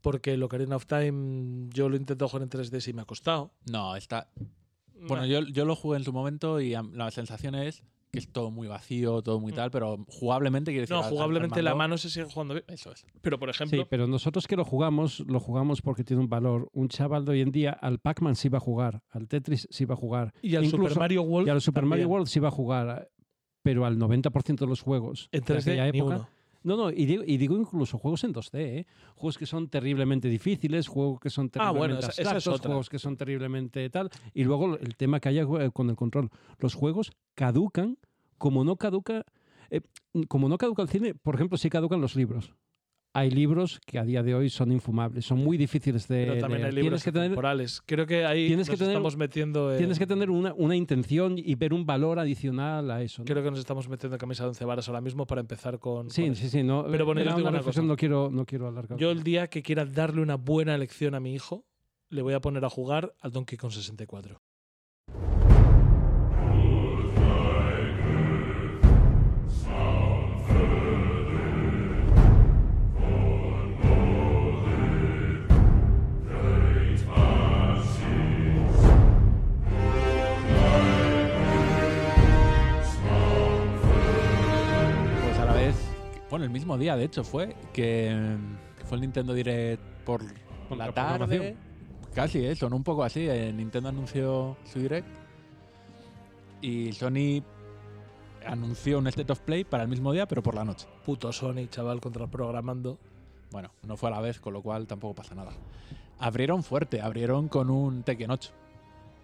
[0.00, 3.52] Porque el Ocarina of Time yo lo intento jugar en 3D y me ha costado.
[3.70, 4.28] No, está.
[5.08, 8.50] Bueno, yo, yo lo jugué en su momento y la sensación es que es todo
[8.50, 9.54] muy vacío, todo muy Mm.
[9.54, 10.94] tal, pero jugablemente quiere decir.
[10.96, 12.64] No, jugablemente la mano se sigue jugando bien.
[12.68, 13.06] Eso es.
[13.22, 16.68] Pero, por ejemplo, Sí, pero nosotros que lo jugamos, lo jugamos porque tiene un valor.
[16.74, 19.86] Un chaval de hoy en día al Pac-Man sí va a jugar, al Tetris sí
[19.86, 21.48] va a jugar, y al incluso- Super Mario World.
[21.48, 22.08] y al Super Mario.
[22.08, 23.08] World sí va a jugar,
[23.62, 26.16] pero al 90% de los juegos En de 3D, aquella ni época.
[26.16, 26.28] uno.
[26.64, 28.86] No, no, y digo, y digo incluso juegos en 2D, ¿eh?
[29.16, 32.60] Juegos que son terriblemente difíciles, juegos que son Ah, bueno, terriblemente esa- esa es abstractos,
[32.60, 32.68] otra.
[32.68, 34.10] juegos que son terriblemente tal.
[34.34, 36.30] Y luego el tema que haya eh, con el control.
[36.58, 37.98] Los juegos caducan
[38.38, 39.24] como no caduca.
[39.70, 39.80] eh,
[40.28, 42.52] como no caduca el cine, por ejemplo, sí caducan los libros.
[43.14, 46.62] Hay libros que a día de hoy son infumables, son muy difíciles de Pero también
[46.62, 46.74] leer.
[46.74, 47.82] hay libros que tener, temporales.
[47.84, 50.74] Creo que ahí tienes que nos tener- estamos metiendo en, tienes que tener una, una
[50.76, 53.20] intención y ver un valor adicional a eso.
[53.20, 53.26] ¿no?
[53.26, 56.08] Creo que nos estamos metiendo en camisa de once varas ahora mismo para empezar con.
[56.08, 56.62] Sí, con sí, sí.
[56.62, 57.82] No, Pero bueno, yo digo una una cosa.
[57.82, 58.98] no quiero, no quiero alargar.
[58.98, 61.66] Yo el día que quiera darle una buena lección a mi hijo,
[62.08, 64.40] le voy a poner a jugar al Donkey Kong 64.
[86.32, 88.38] Bueno, el mismo día, de hecho, fue que,
[88.78, 90.22] que fue el Nintendo Direct por
[90.74, 91.58] la tarde.
[92.14, 92.56] Casi, ¿eh?
[92.56, 93.28] sonó un poco así.
[93.28, 95.06] eh, Nintendo anunció su Direct
[96.62, 97.42] y Sony
[98.46, 100.86] anunció un State of Play para el mismo día, pero por la noche.
[101.04, 102.98] Puto Sony, chaval, contra programando.
[103.50, 105.52] Bueno, no fue a la vez, con lo cual tampoco pasa nada.
[106.18, 108.52] Abrieron fuerte, abrieron con un Tekken 8,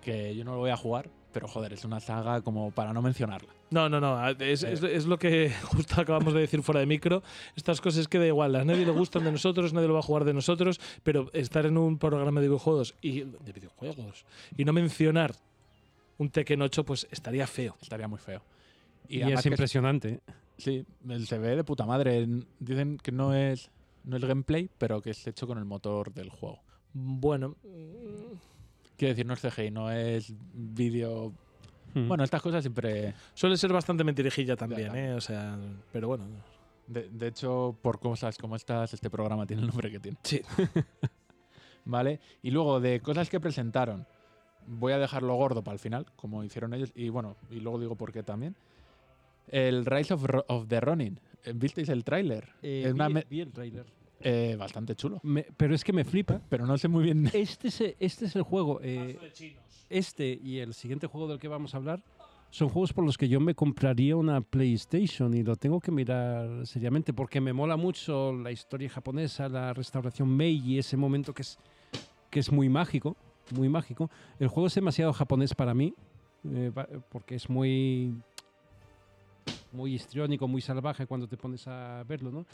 [0.02, 3.02] que yo no lo voy a jugar, pero joder, es una saga como para no
[3.02, 3.48] mencionarla.
[3.70, 4.28] No, no, no.
[4.30, 7.22] Es, es- es lo que justo acabamos de decir fuera de micro.
[7.56, 8.54] Estas cosas que da igual.
[8.56, 10.80] A nadie le gustan de nosotros, nadie lo va a jugar de nosotros.
[11.02, 14.24] Pero estar en un programa de videojuegos y de videojuegos
[14.56, 15.34] y no mencionar
[16.16, 17.76] un Tekken 8, pues estaría feo.
[17.80, 18.42] Estaría muy feo.
[19.08, 20.08] Y, es impresionante.
[20.14, 20.20] ¿eh?
[20.58, 22.26] Sí, el se ve de puta madre.
[22.58, 23.70] Dicen que no es,
[24.04, 26.60] no es gameplay, pero que es hecho con el motor del juego.
[26.92, 27.54] Bueno,
[28.98, 31.32] Quiero decir, no es CGI, no es vídeo.
[31.94, 32.08] Hmm.
[32.08, 33.14] Bueno, estas cosas siempre.
[33.32, 34.94] suele ser bastante mentirijilla también.
[34.94, 35.14] ¿eh?
[35.14, 35.56] O sea,
[35.92, 36.24] pero bueno.
[36.86, 40.18] De, de hecho, por cosas como estas, este programa tiene el nombre que tiene.
[40.24, 40.42] Sí.
[41.84, 42.20] ¿Vale?
[42.42, 44.06] Y luego, de cosas que presentaron,
[44.66, 46.92] voy a dejarlo gordo para el final, como hicieron ellos.
[46.94, 48.56] Y bueno, y luego digo por qué también.
[49.46, 51.20] El Rise of, Ro- of the Ronin.
[51.54, 52.48] ¿Visteis el tráiler?
[52.62, 53.86] Eh, vi, vi el tráiler.
[54.20, 55.20] Eh, bastante chulo.
[55.22, 56.40] Me- pero es que me flipa.
[56.48, 57.30] Pero no sé muy bien.
[57.32, 58.80] Este es, este es el juego.
[58.82, 59.18] eh,
[59.90, 62.02] este y el siguiente juego del que vamos a hablar
[62.50, 66.66] son juegos por los que yo me compraría una PlayStation y lo tengo que mirar
[66.66, 71.58] seriamente porque me mola mucho la historia japonesa, la restauración Meiji, ese momento que es,
[72.30, 73.16] que es muy mágico,
[73.54, 74.10] muy mágico.
[74.38, 75.92] El juego es demasiado japonés para mí
[76.44, 76.70] eh,
[77.10, 78.14] porque es muy
[79.72, 82.46] muy histriónico, muy salvaje cuando te pones a verlo, ¿no?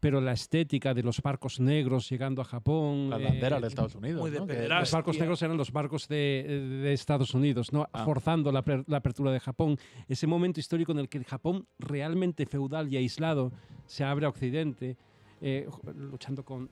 [0.00, 3.94] Pero la estética de los barcos negros llegando a Japón, Las eh, banderas de Estados
[3.94, 4.20] Unidos.
[4.20, 4.46] muy de ¿no?
[4.46, 4.80] Pederastia.
[4.80, 7.86] los barcos negros eran los barcos de, de Estados Unidos, ¿no?
[7.92, 8.04] Ah.
[8.04, 9.76] forzando la, aper- la apertura de Japón.
[10.08, 13.52] Ese momento histórico en el que el Japón realmente feudal y aislado
[13.86, 14.96] se abre a Occidente,
[15.40, 16.70] eh, luchando con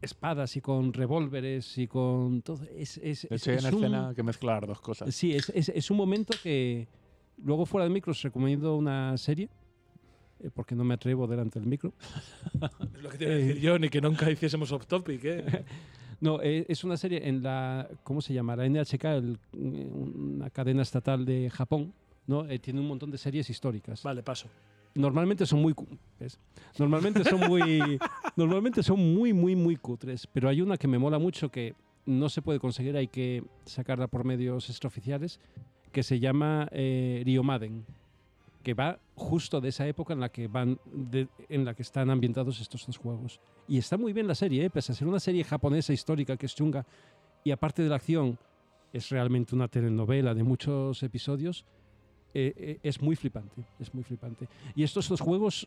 [0.00, 2.64] espadas y con revólveres y con todo.
[2.76, 5.14] Es, es, De es- hay una un- escena que mezcla las dos cosas.
[5.14, 6.88] Sí, es, es- es un momento que
[7.44, 9.48] luego fuera del micro os recomiendo una serie,
[10.40, 11.92] eh, porque no me atrevo delante del micro.
[12.94, 15.44] Es lo que te iba a decir yo, ni que nunca hiciésemos off topic, ¿eh?
[16.20, 18.54] No, eh, es una serie en la, ¿cómo se llama?
[18.54, 21.92] La NHK, el- una cadena estatal de Japón,
[22.28, 22.48] ¿no?
[22.48, 24.04] Eh, tiene un montón de series históricas.
[24.04, 24.48] Vale, paso.
[24.94, 25.74] Normalmente son muy,
[26.20, 26.38] ¿ves?
[26.78, 27.98] normalmente son muy,
[28.36, 30.28] normalmente son muy, muy, muy cutres.
[30.28, 31.74] Pero hay una que me mola mucho que
[32.06, 35.40] no se puede conseguir, hay que sacarla por medios extraoficiales,
[35.92, 37.84] que se llama eh, Ryomaden,
[38.62, 40.78] que va justo de esa época en la que van,
[41.48, 43.40] en la que están ambientados estos dos juegos.
[43.68, 44.70] Y está muy bien la serie, ¿eh?
[44.70, 46.84] pese a ser una serie japonesa histórica que es chunga
[47.44, 48.38] y aparte de la acción
[48.92, 51.64] es realmente una telenovela de muchos episodios.
[52.34, 54.48] eh, eh, es muy flipante, es muy flipante.
[54.74, 55.66] Y estos dos juegos,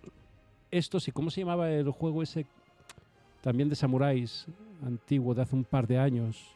[0.72, 2.46] estos y cómo se llamaba el juego ese
[3.42, 4.48] también de samuráis
[4.84, 6.55] antiguo de hace un par de años.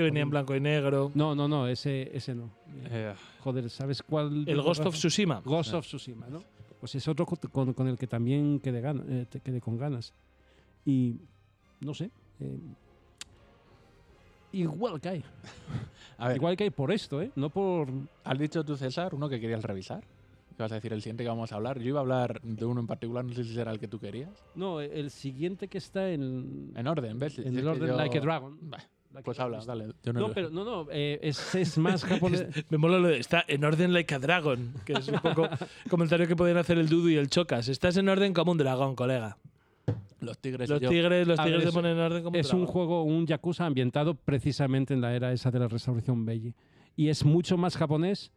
[0.00, 1.10] Que venía en blanco y negro.
[1.14, 2.50] No, no, no, ese, ese no.
[2.90, 4.44] Eh, Joder, ¿sabes cuál?
[4.46, 5.40] El Ghost of Tsushima.
[5.44, 6.42] Ghost of Tsushima, ¿no?
[6.80, 10.14] Pues es otro con, con- el que también quedé, gana- eh, te- quedé con ganas.
[10.84, 11.16] Y
[11.80, 12.10] no sé.
[12.40, 12.58] eh,
[14.52, 15.24] igual que hay.
[16.18, 17.30] a ver, Igual que hay por esto, ¿eh?
[17.36, 17.88] No por.
[18.24, 20.02] has dicho tú, César, uno que querías revisar.
[20.56, 21.78] ¿Qué vas a decir el siguiente que vamos a hablar?
[21.78, 23.98] Yo iba a hablar de uno en particular, no sé si será el que tú
[23.98, 24.30] querías.
[24.54, 26.72] No, el siguiente que está en.
[26.76, 27.38] En orden, ¿ves?
[27.38, 28.58] En Si el orden yo- Like a Dragon.
[28.62, 28.78] Bah,
[29.24, 29.88] Pues habla, dale.
[30.04, 30.86] Yo no, No, pero no, no.
[30.90, 32.46] eh, es, es más japonés.
[32.70, 35.48] Me mola lo de está en orden like a dragon, que es un poco
[35.90, 37.68] comentario que podían hacer el Dudu y el Chocas.
[37.68, 39.36] Estás en orden como un dragón, colega.
[40.20, 42.52] Los tigres Los tigres, los A ver, tigres se ponen en orden como un es
[42.52, 46.54] un juego, un Yakuza ambientado precisamente en la era esa de la restauración Meiji.
[46.94, 48.30] Y es mucho más japonés,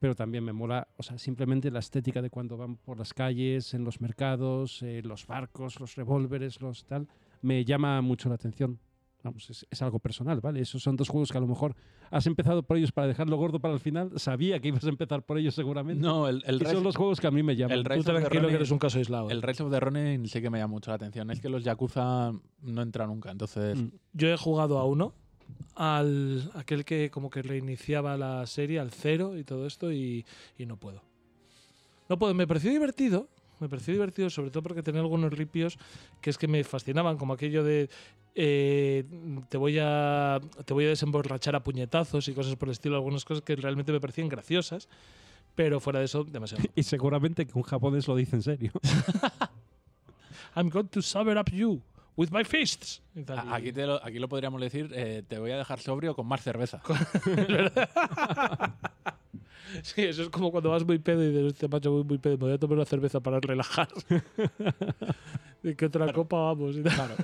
[0.00, 3.72] pero también me mola, o sea, simplemente la estética de cuando van por las calles,
[3.74, 7.06] en los mercados, eh, los barcos, los revólveres, los tal,
[7.42, 8.78] me llama mucho la atención.
[9.22, 10.60] Vamos, es, es algo personal, ¿vale?
[10.60, 11.74] Esos son dos juegos que a lo mejor
[12.10, 14.12] has empezado por ellos para dejarlo gordo para el final.
[14.16, 16.02] Sabía que ibas a empezar por ellos seguramente.
[16.02, 17.78] No, el, el, y son los juegos que a mí me llaman.
[17.78, 19.28] el Tú Rise of the tranquilo que eres un caso aislado.
[19.28, 19.32] ¿eh?
[19.32, 21.30] el Rise of the Ronin sí que me llama mucho la atención.
[21.30, 23.78] Es que los Yakuza no entran nunca, entonces...
[23.78, 23.88] Mm.
[24.14, 25.14] Yo he jugado a uno,
[25.74, 30.24] al aquel que como que reiniciaba la serie, al cero y todo esto, y,
[30.56, 31.02] y no puedo.
[32.08, 33.28] No puedo, me pareció divertido.
[33.60, 35.78] Me pareció divertido, sobre todo porque tenía algunos ripios
[36.20, 37.88] que es que me fascinaban, como aquello de
[38.34, 39.04] eh,
[39.48, 43.24] te voy a te voy a desemborrachar a puñetazos y cosas por el estilo, algunas
[43.24, 44.88] cosas que realmente me parecían graciosas,
[45.54, 46.64] pero fuera de eso, demasiado.
[46.74, 48.72] Y seguramente que un japonés lo dice en serio.
[50.56, 51.80] I'm going to sober up you
[52.16, 53.02] with my fists.
[53.50, 56.42] Aquí, te lo, aquí lo podríamos decir, eh, te voy a dejar sobrio con más
[56.42, 56.82] cerveza.
[59.82, 62.36] Sí, eso es como cuando vas muy pedo y dices, este macho voy muy pedo,
[62.38, 63.88] me voy a tomar una cerveza para relajar.
[65.62, 66.76] ¿De qué otra copa vamos?
[66.76, 67.14] Claro.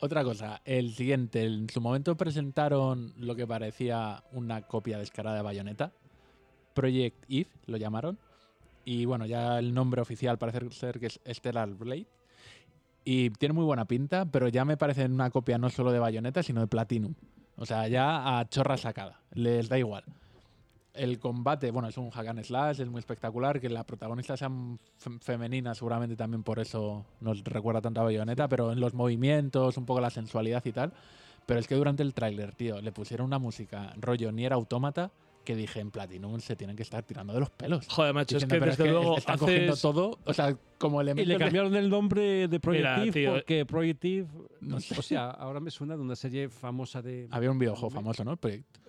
[0.00, 5.42] Otra cosa, el siguiente, en su momento presentaron lo que parecía una copia descarada de
[5.42, 5.92] Bayonetta.
[6.74, 8.18] Project Eve lo llamaron.
[8.84, 12.06] Y bueno, ya el nombre oficial parece ser que es Stellar Blade.
[13.04, 16.42] Y tiene muy buena pinta, pero ya me parece una copia no solo de Bayonetta,
[16.42, 17.14] sino de Platinum.
[17.56, 19.20] O sea, ya a chorra sacada.
[19.32, 20.04] Les da igual.
[20.96, 23.60] El combate, bueno, es un hack and slash, es muy espectacular.
[23.60, 24.78] Que la protagonista sea fem-
[25.20, 29.86] femenina, seguramente también por eso nos recuerda tanto a Bayonetta, pero en los movimientos, un
[29.86, 30.92] poco la sensualidad y tal.
[31.46, 35.10] Pero es que durante el tráiler, tío, le pusieron una música rollo Nier Automata
[35.44, 37.86] que dije en Platinum se tienen que estar tirando de los pelos.
[37.86, 41.00] Joder, macho, es Diciendo, que pero desde luego están cogiendo haces- todo, o sea, como
[41.02, 44.26] Y le de- cambiaron el nombre de Projective tío, porque Projective,
[44.60, 44.94] No sé.
[44.98, 48.38] o sea, ahora me suena de una serie famosa de, Había un videojuego famoso, ¿no?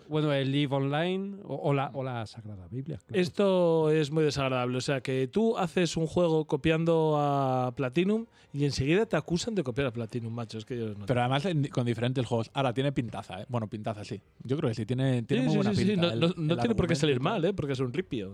[0.10, 2.98] Bueno, el Live Online o, o la, o la Sagrada Biblia.
[3.06, 3.22] claro.
[3.22, 4.78] Esto es muy desagradable.
[4.78, 9.64] O sea, que tú haces un juego copiando a Platinum y enseguida te acusan de
[9.66, 10.60] copiar a Platinum, macho.
[10.60, 11.06] Es que yo no.
[11.08, 12.50] Pero además en- con diferentes juegos.
[12.54, 13.46] Ahora tiene pintaza, ¿eh?
[13.50, 14.22] Bueno, pintaza sí.
[14.46, 16.08] Yo creo que sí, tiene, tiene Sí, muy sí, buena sí, sí, pinta.
[16.08, 17.52] No, el- no- el no tiene por qué salir mal, ¿eh?
[17.54, 18.34] Porque es un ripio.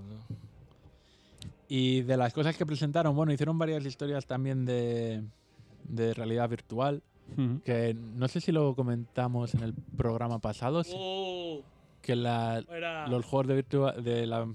[1.67, 5.23] Y de las cosas que presentaron, bueno, hicieron varias historias también de,
[5.85, 7.01] de realidad virtual.
[7.63, 10.83] Que no sé si lo comentamos en el programa pasado.
[10.93, 11.61] Oh,
[12.01, 12.61] Que la-
[13.09, 14.45] los juegos de, virtua- de, la,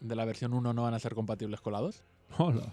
[0.00, 2.02] de la versión 1 no van a ser compatibles con la 2.
[2.38, 2.72] Hola.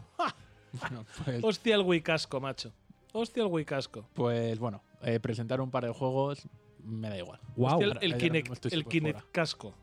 [0.82, 2.74] Bueno, pues, Hostia, el Wicasco, macho.
[3.14, 4.10] Hostia, el Wicasco.
[4.14, 6.48] pues bueno, eh, presentar un par de juegos
[6.84, 7.40] me da igual.
[7.56, 7.74] Wow.
[7.74, 9.76] Hostia, el, el Kinect, el Kinect casco.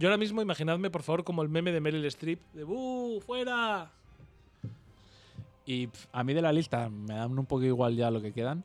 [0.00, 2.40] Yo ahora mismo, imaginadme, por favor, como el meme de Meryl Streep.
[2.54, 3.20] De ¡Buh!
[3.20, 3.92] ¡Fuera!
[5.66, 8.64] Y a mí de la lista me dan un poco igual ya lo que quedan.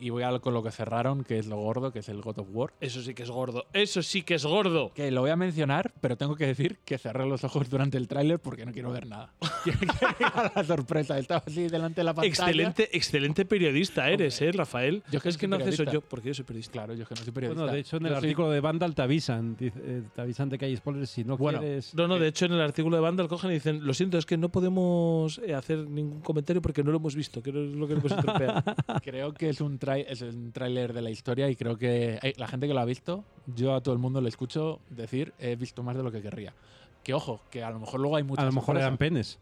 [0.00, 2.38] Y voy a con lo que cerraron, que es lo gordo, que es el God
[2.40, 2.72] of War.
[2.80, 3.64] Eso sí que es gordo.
[3.72, 4.92] Eso sí que es gordo.
[4.94, 8.08] Que lo voy a mencionar, pero tengo que decir que cerré los ojos durante el
[8.08, 9.32] tráiler porque no quiero ver nada.
[9.62, 11.18] Quiero que venga la sorpresa.
[11.18, 12.28] Estaba así delante de la pantalla.
[12.28, 15.02] Excelente, excelente periodista eres, ¿eh, Rafael?
[15.12, 16.72] Yo que es que soy no haces eso yo, porque yo soy periodista.
[16.72, 17.62] Claro, yo es que no soy periodista.
[17.62, 19.56] Bueno, de hecho, en el Yo soy- artículo de Vandal te avisan.
[19.60, 21.94] eh, te avisan de que hay spoilers si no Bueno, quieres.
[21.94, 24.26] No, no, de hecho en el artículo de Vandal cogen y dicen, lo siento, es
[24.26, 27.70] que no podemos eh, hacer ningún comentario porque no lo hemos visto, que no es
[27.74, 28.12] lo que hemos.
[29.04, 32.48] Creo que es un, es un tráiler de la historia y creo que hay- la
[32.48, 35.82] gente que lo ha visto, yo a todo el mundo le escucho decir, he visto
[35.82, 36.54] más de lo que querría.
[37.02, 38.86] Que ojo, que a lo mejor luego hay mucha a lo mejor sorpresa.
[38.86, 39.38] eran penes.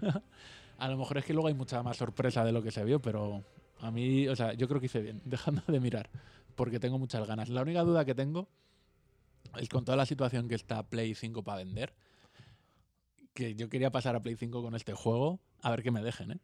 [0.78, 3.00] A lo mejor es que luego hay mucha más sorpresa de lo que se vio,
[3.02, 3.42] pero
[3.80, 6.08] a mí, o sea, yo creo que hice bien, dejando de mirar,
[6.54, 7.48] porque tengo muchas ganas.
[7.48, 8.46] La única duda que tengo
[9.58, 11.92] es con toda la situación que está Play 5 para vender,
[13.34, 16.30] que yo quería pasar a Play 5 con este juego, a ver que me dejen,
[16.32, 16.38] ¿eh?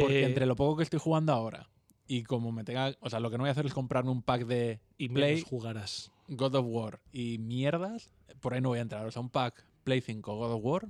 [0.00, 1.68] Porque Eh, entre lo poco que estoy jugando ahora
[2.08, 4.22] y como me tenga, o sea, lo que no voy a hacer es comprarme un
[4.22, 6.10] pack de y Play, menos jugarás.
[6.28, 9.06] God of War y mierdas, por ahí no voy a entrar.
[9.06, 10.88] O sea, un pack Play 5, God of War,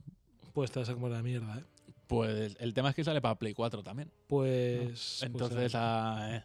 [0.54, 1.64] Pues te vas a comer la mierda, ¿eh?
[2.07, 4.11] pues el tema es que sale para Play 4 también.
[4.28, 5.22] Pues...
[5.22, 6.44] Entonces, pues, ah, eh,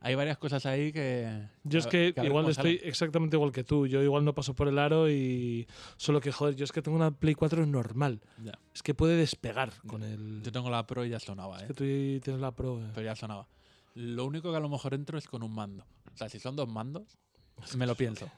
[0.00, 1.48] hay varias cosas ahí que.
[1.64, 3.86] Yo es que igual estoy exactamente igual que tú.
[3.86, 5.66] Yo igual no paso por el aro y.
[5.96, 8.20] Solo que, joder, yo es que tengo una Play 4 normal.
[8.42, 8.52] Ya.
[8.74, 10.42] Es que puede despegar con el.
[10.42, 11.66] Yo tengo la Pro y ya sonaba, Es ¿eh?
[11.68, 11.84] que tú
[12.24, 12.78] tienes la Pro.
[12.80, 12.90] eh.
[12.94, 13.48] Pero ya sonaba.
[13.96, 15.84] Lo único que a lo mejor entro es con un mando.
[16.14, 17.18] O sea, si son dos mandos,
[17.76, 18.30] me lo pienso.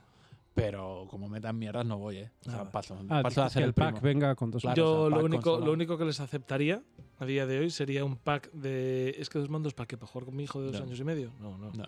[0.54, 2.30] Pero como metan mierdas, no voy, ¿eh?
[2.46, 4.00] O sea, Ah, paso, Ah, paso a hacer que el el pack primo.
[4.02, 5.66] venga con dos Claro, Yo o sea, lo, único, consola.
[5.66, 6.82] lo único que les aceptaría
[7.20, 9.14] a día de hoy sería un pack de.
[9.18, 10.86] Es que dos mandos para qué, para jugar con mi hijo de dos No.
[10.86, 11.32] años y medio.
[11.40, 11.84] No, no, No.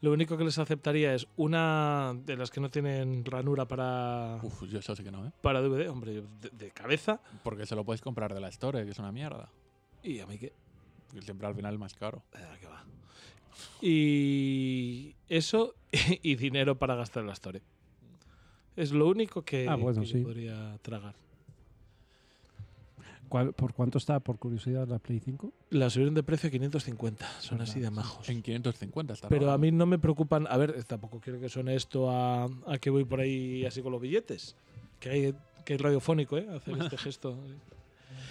[0.00, 4.62] Lo único que les aceptaría es una de las que no tienen ranura para, Uf,
[4.68, 5.32] yo eso sí que no, ¿eh?
[5.42, 7.20] para DVD, hombre, de, de cabeza.
[7.42, 9.48] Porque se lo podéis comprar de la Store, que es una mierda.
[10.04, 10.38] Y a mí.
[10.38, 10.52] Que
[11.20, 12.22] siempre al final es más caro.
[12.34, 12.84] Ah, que va.
[13.80, 15.74] Y eso
[16.22, 17.62] y dinero para gastar en la Store.
[18.76, 20.22] Es lo único que, Ah, bueno, que yo sí.
[20.24, 21.14] podría tragar.
[23.28, 25.52] ¿Cuál- ¿Por cuánto está, por curiosidad, la Play 5?
[25.70, 27.40] La subieron de precio a 550.
[27.40, 28.26] Son así de majos.
[28.28, 30.46] En 550 está Pero a mí no me preocupan.
[30.48, 33.92] A ver, tampoco quiero que suene esto a, a que voy por ahí así con
[33.92, 34.56] los billetes.
[35.00, 35.34] Que hay
[35.66, 36.46] que es radiofónico, ¿eh?
[36.56, 37.36] Hacer este gesto.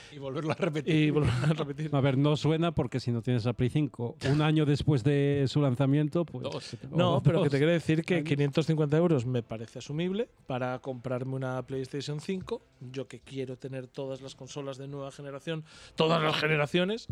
[0.16, 0.96] Y volverlo a repetir.
[0.96, 1.90] Y volver a repetir.
[1.94, 5.46] A ver, no suena porque si no tienes la Play 5 un año después de
[5.48, 6.44] su lanzamiento, pues.
[6.44, 6.78] Dos.
[6.92, 7.52] No, o pero que dos.
[7.52, 8.28] te quiero decir que años.
[8.28, 12.62] 550 euros me parece asumible para comprarme una PlayStation 5.
[12.92, 15.64] Yo que quiero tener todas las consolas de nueva generación,
[15.96, 17.08] todas las generaciones.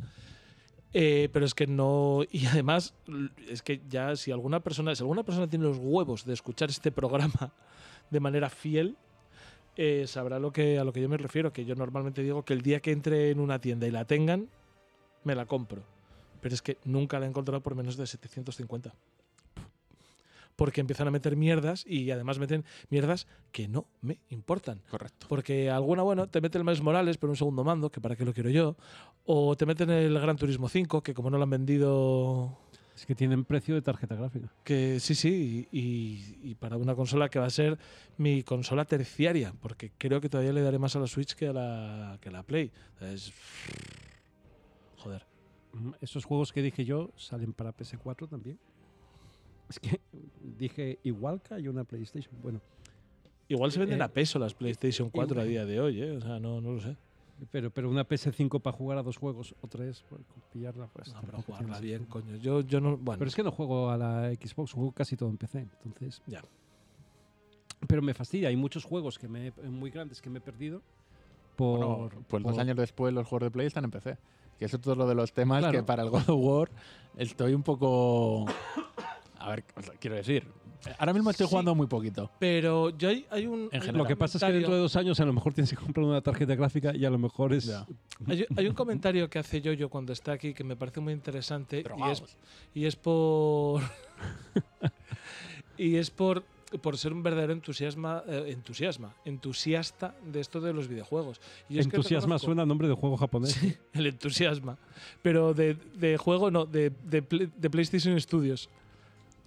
[0.97, 2.21] Eh, pero es que no.
[2.31, 2.93] Y además,
[3.49, 6.89] es que ya si alguna persona, si alguna persona tiene los huevos de escuchar este
[6.89, 7.51] programa
[8.09, 8.95] de manera fiel,
[9.77, 11.51] eh, sabrá lo que, a lo que yo me refiero.
[11.53, 14.47] Que yo normalmente digo que el día que entre en una tienda y la tengan,
[15.23, 15.83] me la compro.
[16.41, 18.93] Pero es que nunca la he encontrado por menos de 750
[20.55, 24.81] porque empiezan a meter mierdas y además meten mierdas que no me importan.
[24.89, 25.27] Correcto.
[25.29, 28.25] Porque alguna, bueno, te mete el Miles Morales, pero un segundo mando, que para qué
[28.25, 28.75] lo quiero yo.
[29.25, 32.57] O te meten el Gran Turismo 5, que como no lo han vendido.
[32.95, 34.49] Es que tienen precio de tarjeta gráfica.
[34.63, 37.77] Que sí, sí, y, y- y para una consola que va a ser
[38.17, 41.53] mi consola terciaria, porque creo que todavía le daré más a la Switch que a
[41.53, 42.71] la, que a la Play.
[43.01, 43.33] Es.
[44.97, 45.25] Joder.
[45.73, 48.57] Mm, Esos juegos que dije yo salen para PS4 también.
[49.69, 49.99] Es que
[50.57, 52.33] dije igual que hay una PlayStation.
[52.41, 52.61] Bueno,
[53.47, 56.11] Igual se venden Eh, a peso las PlayStation 4 a día de hoy, ¿eh?
[56.17, 56.95] O sea, no, no lo sé.
[57.51, 60.21] Pero, pero una PS5 para jugar a dos juegos o tres, pues,
[60.51, 61.13] pillarla, pues.
[61.13, 62.37] No, pero jugarla bien, coño.
[62.37, 62.97] Yo, yo no.
[62.97, 65.67] Bueno, Pero es que no juego a la Xbox, juego casi todo en PC.
[65.83, 66.21] Entonces.
[66.27, 66.41] Ya.
[67.87, 68.49] Pero me fastidia.
[68.49, 70.81] Hay muchos juegos que me, muy grandes que me he perdido.
[71.55, 74.17] Por, Bueno, pues dos años después los juegos de Play están en PC.
[74.57, 75.77] Que eso es todo lo de los temas Claro.
[75.77, 76.71] que para el God of War
[77.17, 78.45] estoy un poco...
[79.37, 80.47] A ver, o sea, quiero decir,
[80.97, 81.49] ahora mismo estoy Sí.
[81.49, 82.31] jugando muy poquito.
[82.39, 83.69] pero yo hay, hay un.
[83.71, 83.97] En.
[83.97, 86.05] Lo que pasa es que dentro de dos años a lo mejor tienes que comprar
[86.05, 87.69] una tarjeta gráfica y a lo mejor es.
[88.27, 91.83] Hay, hay un comentario que hace Yoyo cuando está aquí que me parece muy interesante
[91.97, 92.23] y es,
[92.73, 93.81] y es por
[95.77, 96.43] y es por
[96.81, 101.39] por ser un verdadero entusiasma eh, entusiasma entusiasta de esto de los videojuegos.
[101.69, 103.51] Y es que Entusiasma suena a nombre de juego japonés.
[103.53, 104.77] Sí, el entusiasma.
[105.21, 108.69] Pero de, de juego, no, de, de PlayStation Studios.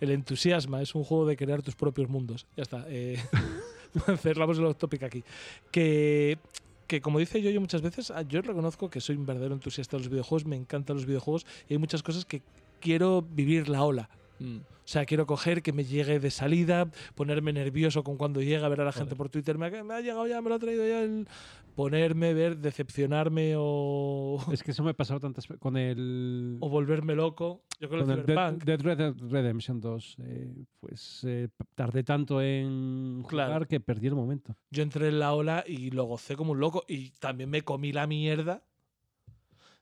[0.00, 2.46] El entusiasma es un juego de crear tus propios mundos.
[2.56, 2.84] Ya está.
[2.88, 3.18] Eh,
[4.18, 5.24] cerramos el topic aquí.
[5.70, 6.38] Que,
[6.86, 9.96] que como dice yo, yo muchas veces, ah, yo reconozco que soy un verdadero entusiasta
[9.96, 12.42] de los videojuegos, me encantan los videojuegos y hay muchas cosas que
[12.80, 14.08] quiero vivir la ola.
[14.38, 14.58] Mm.
[14.58, 18.80] O sea, quiero coger que me llegue de salida, ponerme nervioso con cuando llega, ver
[18.80, 20.86] a la gente por Twitter, me ha, me ha llegado ya, me lo ha traído
[20.86, 21.28] ya el...
[21.74, 26.56] Ponerme, ver, decepcionarme o, Es que eso me ha pasado tantas veces con el.
[26.60, 27.62] o volverme loco.
[27.80, 28.64] Yo el el Dead, Cyberpunk.
[28.64, 33.66] Dead Red Redemption 2, eh, pues eh, tardé tanto en jugar Claro.
[33.68, 34.56] que perdí el momento.
[34.70, 36.84] Yo entré en la ola y lo gocé como un loco.
[36.88, 38.62] Y también me comí la mierda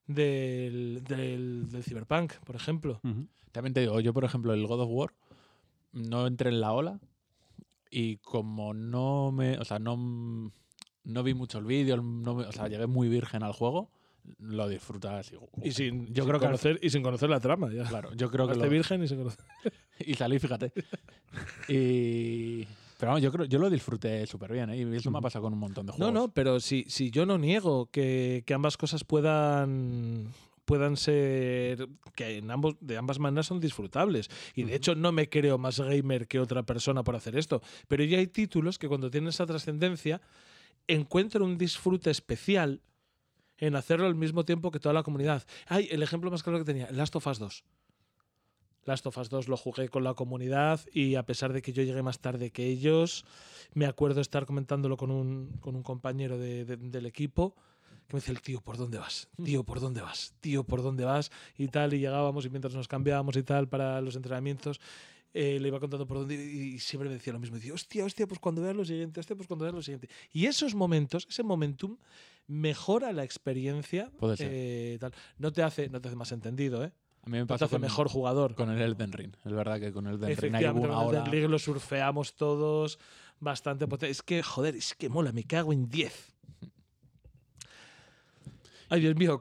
[0.06, 3.00] del, del, del Cyberpunk, por ejemplo.
[3.52, 5.14] También te digo, yo por ejemplo el God of War
[5.92, 7.00] no entré en la ola
[7.90, 10.52] y como no me, o sea, no,
[11.04, 13.90] no vi muchos vídeos, no me- o sea, llegué muy virgen al juego,
[14.38, 15.32] lo disfrutas.
[15.32, 17.72] Y, Y sin, yo sin creo que conocer, y sin conocer la trama.
[17.72, 17.84] Ya.
[17.84, 19.44] claro, yo creo que lo, virgen y sin conocer.
[19.98, 20.72] y salí, fíjate.
[21.68, 22.66] y
[22.98, 24.78] pero vamos, yo creo, yo lo disfruté súper bien, ¿eh?
[24.78, 26.14] y eso me ha pasado con un montón de No, juegos.
[26.14, 30.32] no, pero si, si yo no niego que, que ambas cosas puedan
[30.64, 35.28] puedan ser que en ambos de ambas maneras son disfrutables y de hecho no me
[35.28, 39.08] creo más gamer que otra persona por hacer esto pero ya hay títulos que cuando
[39.08, 40.20] tienen esa trascendencia
[40.88, 42.80] encuentro un disfrute especial
[43.58, 46.64] en hacerlo al mismo tiempo que toda la comunidad ay el ejemplo más claro que
[46.64, 47.64] tenía Last of Us 2
[48.84, 51.82] Last of Us 2 lo jugué con la comunidad y a pesar de que yo
[51.82, 53.24] llegué más tarde que ellos,
[53.74, 57.56] me acuerdo estar comentándolo con un, con un compañero de- de- del equipo
[58.06, 59.28] que me decía el tío, ¿por dónde vas?
[59.44, 60.34] Tío, ¿por dónde vas?
[60.40, 61.32] Tío, ¿por dónde vas?
[61.58, 64.80] Y tal, y llegábamos y mientras nos cambiábamos y tal para los entrenamientos,
[65.38, 67.56] eh, le iba contando por dónde y, y siempre me decía lo mismo.
[67.56, 70.08] Decía, hostia, hostia, pues cuando veas lo siguiente, hostia, pues cuando veas lo siguiente.
[70.32, 71.98] Y esos momentos, ese momentum,
[72.46, 74.10] mejora la experiencia.
[74.18, 74.50] Puede ser.
[74.50, 75.12] eh, tal.
[75.38, 76.92] No te hace, no te hace más entendido, ¿eh?
[77.22, 78.54] A mí me pasó hace con, mejor jugador.
[78.54, 79.34] con el Elden Ring.
[79.44, 82.98] Es verdad que con el Elden Ring hay una con el Ring lo surfeamos todos
[83.40, 84.10] bastante potente.
[84.12, 86.34] Es que, joder, es que mola, me cago en 10.
[88.88, 89.40] Ay, Dios mío,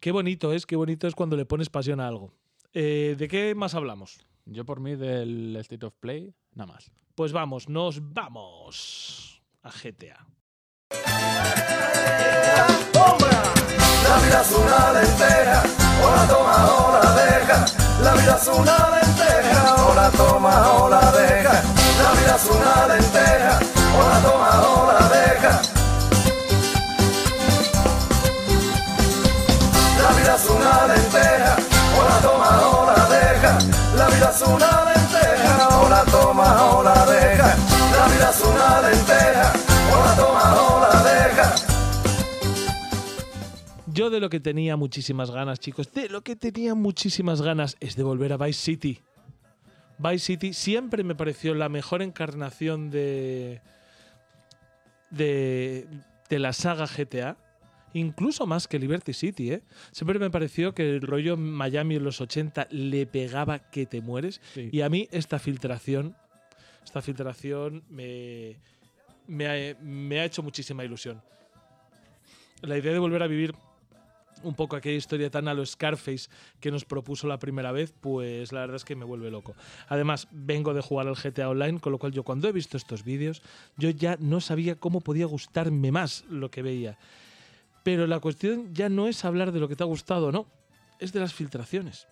[0.00, 2.32] qué bonito es, qué bonito es cuando le pones pasión a algo.
[2.74, 4.18] Eh, ¿De qué más hablamos?
[4.52, 6.90] Yo por mí del State of Play, nada más.
[7.14, 10.26] Pues vamos, nos vamos a GTA.
[14.08, 15.62] La vida es una lenteja,
[16.02, 17.64] o la toma o la deja.
[18.02, 21.62] La vida es una lenteja, o la toma o la deja.
[22.02, 23.60] La vida es una lenteja,
[23.94, 25.79] o la toma o la deja.
[34.20, 36.44] Vida es una lenteja, toma
[37.06, 37.56] deja.
[37.96, 39.52] La vida es una lenteja,
[40.16, 41.54] toma deja.
[43.86, 47.96] Yo de lo que tenía muchísimas ganas, chicos, de lo que tenía muchísimas ganas es
[47.96, 49.00] de volver a Vice City.
[49.98, 53.62] Vice City siempre me pareció la mejor encarnación de,
[55.10, 55.88] de,
[56.28, 57.38] de la saga GTA.
[57.92, 59.62] Incluso más que Liberty City, ¿eh?
[59.90, 64.40] Siempre me pareció que el rollo Miami en los 80 le pegaba que te mueres.
[64.54, 64.68] Sí.
[64.72, 66.16] Y a mí esta filtración,
[66.84, 68.56] esta filtración me,
[69.26, 71.22] me, ha, me ha hecho muchísima ilusión.
[72.62, 73.54] La idea de volver a vivir
[74.42, 76.28] un poco aquella historia tan a lo Scarface
[76.60, 79.54] que nos propuso la primera vez, pues la verdad es que me vuelve loco.
[79.88, 83.04] Además, vengo de jugar al GTA Online, con lo cual yo cuando he visto estos
[83.04, 83.42] vídeos,
[83.76, 86.98] yo ya no sabía cómo podía gustarme más lo que veía.
[87.82, 90.46] Pero la cuestión ya no es hablar de lo que te ha gustado, no,
[90.98, 92.06] es de las filtraciones.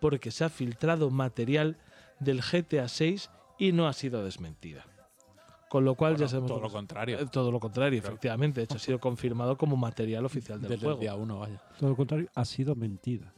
[0.00, 1.76] Porque se ha filtrado material
[2.20, 4.84] del GTA 6 y no ha sido desmentida.
[5.70, 7.18] Con lo cual Bueno, ya sabemos todo cómo lo contrario.
[7.18, 8.14] Eh, Todo lo contrario, Claro.
[8.14, 8.60] efectivamente.
[8.60, 10.98] De hecho, ha sido confirmado como material oficial del Desde juego.
[10.98, 11.60] el día uno, vaya.
[11.78, 13.32] Todo lo contrario, ha sido mentira.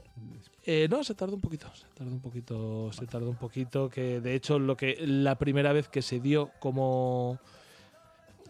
[0.64, 4.20] Eh, no, se tardó un poquito, se tardó un poquito, se tardó un poquito, que
[4.20, 7.38] de hecho lo que la primera vez que se dio como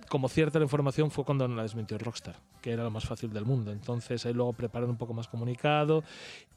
[0.08, 3.44] como cierta la información fue cuando la desmintió Rockstar, que era lo más fácil del
[3.44, 3.72] mundo.
[3.72, 6.04] Entonces ahí luego prepararon un poco más comunicado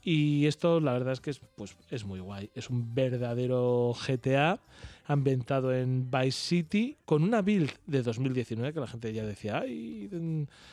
[0.01, 2.49] y esto la verdad es que es, pues, es muy guay.
[2.55, 4.59] Es un verdadero GTA
[5.09, 10.07] ambientado en Vice City con una build de 2019 que la gente ya decía, ay,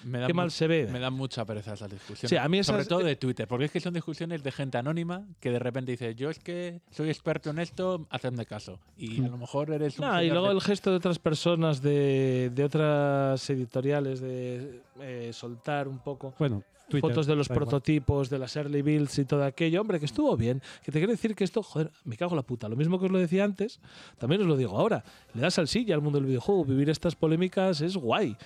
[0.05, 0.87] Me da qué mal se ve.
[0.93, 2.29] Me dan mucha pereza esas discusiones.
[2.31, 4.77] Sí, a mí Sobre esas- todo de Twitter, porque es que son discusiones de gente
[4.79, 8.79] anónima que de repente dice, yo es que soy experto en esto, hacedme caso.
[8.97, 10.07] Y a lo mejor eres un...
[10.07, 15.31] No, y luego de- el gesto de otras personas, de, de otras editoriales, de eh,
[15.33, 19.45] soltar un poco Bueno, Twitter, fotos de los prototipos, de las early builds y todo
[19.45, 19.81] aquello.
[19.81, 20.63] Hombre, que estuvo bien.
[20.85, 22.69] Que te quiero decir que esto, joder, me cago en la puta.
[22.69, 23.81] Lo mismo que os lo decía antes,
[24.19, 25.05] también os lo digo ahora.
[25.35, 26.65] Le das salsilla al mundo del videojuego.
[26.65, 28.37] Vivir estas polémicas es guay.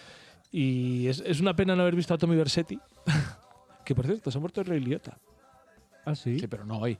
[0.52, 2.78] Y es, es una pena no haber visto a Tommy Versetti.
[3.84, 5.18] que por cierto, se ha muerto el Rey Liotta.
[6.04, 6.38] Ah, sí.
[6.40, 6.98] Sí, pero no hoy.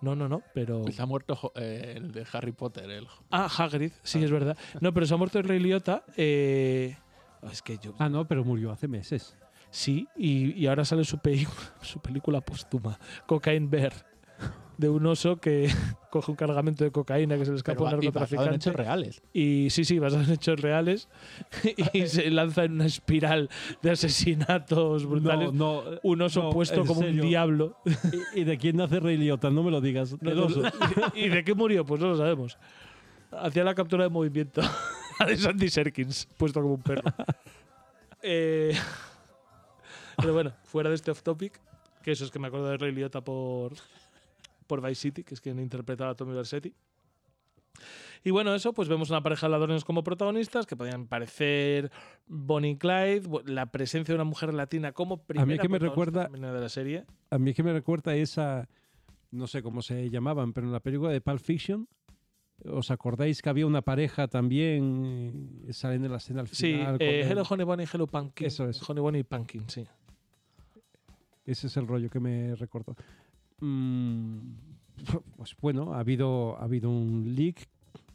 [0.00, 0.82] No, no, no, pero.
[0.90, 3.06] Se ha muerto eh, el de Harry Potter, el...
[3.30, 4.58] Ah, Hagrid, sí, es verdad.
[4.80, 6.02] No, pero se ha muerto el Rey Liotta.
[6.16, 6.96] eh,
[7.50, 7.94] Es que yo.
[8.00, 9.36] Ah, no, pero murió hace meses.
[9.72, 13.94] Sí, y, y ahora sale su, película su película póstuma, Cocaine Bear,
[14.76, 15.70] de un oso que
[16.10, 18.56] coge un cargamento de cocaína que se le escapa Pero a un basado en narcotraficante.
[18.56, 19.22] hechos reales.
[19.32, 21.08] Y sí, sí, basado en hechos reales.
[21.94, 23.48] y se lanza en una espiral
[23.80, 25.54] de asesinatos brutales.
[25.54, 27.22] No, un oso no, puesto como serio.
[27.22, 27.76] un diablo.
[28.34, 29.48] ¿Y, y de quién nace Rey Liotta?
[29.50, 30.14] No me lo digas.
[31.14, 31.86] ¿Y de qué murió?
[31.86, 32.58] Pues no lo sabemos.
[33.30, 34.60] Hacía la captura de movimiento
[35.26, 37.02] de Sandy Serkins, puesto como un perro.
[38.22, 38.74] Eh,
[40.22, 41.60] pero bueno, fuera de este off topic,
[42.02, 43.72] que eso es que me acuerdo de Ray Liotta por,
[44.66, 46.72] por Vice City, que es quien interpretaba a Tommy Versetti.
[48.24, 51.90] Y bueno, eso, pues vemos una pareja de ladrones como protagonistas, que podían parecer
[52.28, 56.60] Bonnie y Clyde, la presencia de una mujer latina como primera que me recuerda- de
[56.60, 57.04] la serie.
[57.30, 58.68] A mí que me recuerda esa,
[59.32, 61.88] no sé cómo se llamaban, pero en la película de Pulp Fiction,
[62.64, 66.98] ¿os acordáis que había una pareja también, eh, salen en la escena al Sí, final?
[66.98, 68.46] con eh, el- Hello Honey Bunny, Hello Pumpkin.
[68.46, 68.88] Eso es.
[68.88, 69.84] Honey Bunny y Pumpkin, sí.
[71.44, 72.94] Ese es el rollo que me recordó.
[73.60, 74.38] Mm,
[75.36, 77.68] pues bueno, ha habido, ha habido un leak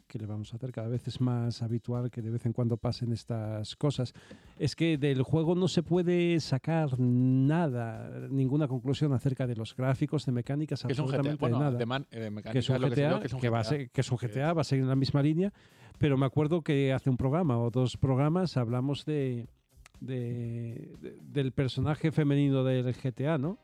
[0.06, 2.78] que le vamos a hacer cada vez es más habitual que de vez en cuando
[2.78, 4.14] pasen estas cosas.
[4.58, 10.24] Es que del juego no se puede sacar nada, ninguna conclusión acerca de los gráficos,
[10.24, 11.76] de mecánicas, Que absolutamente Bueno, nada.
[11.76, 14.54] de, man- eh, que es un GTA, que va a ser- que es un GTA,
[14.54, 15.52] va a seguir en la misma línea,
[15.98, 19.46] pero me acuerdo que hace un programa o dos programas hablamos de,
[20.00, 23.58] de- de- del personaje femenino del GTA, ¿no?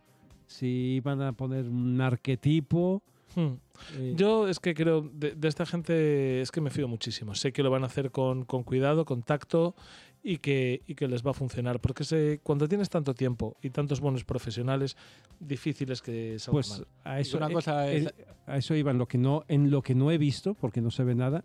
[0.47, 3.03] Si iban a poner un arquetipo.
[3.37, 3.55] Hmm.
[3.97, 7.35] eh, Yo es que creo, de, de esta gente es que me fío muchísimo.
[7.35, 9.75] Sé que lo van a hacer con, con cuidado, con tacto
[10.23, 11.81] y que, y que les va a funcionar.
[11.81, 14.97] Porque cuando tienes tanto tiempo y tantos buenos profesionales,
[15.41, 16.87] difícil es que salga pues mal.
[17.05, 18.13] a eso, una eh, cosa es- eh,
[18.47, 20.91] a eso iba en lo que no en lo que no he visto, porque no
[20.91, 21.45] se ve nada.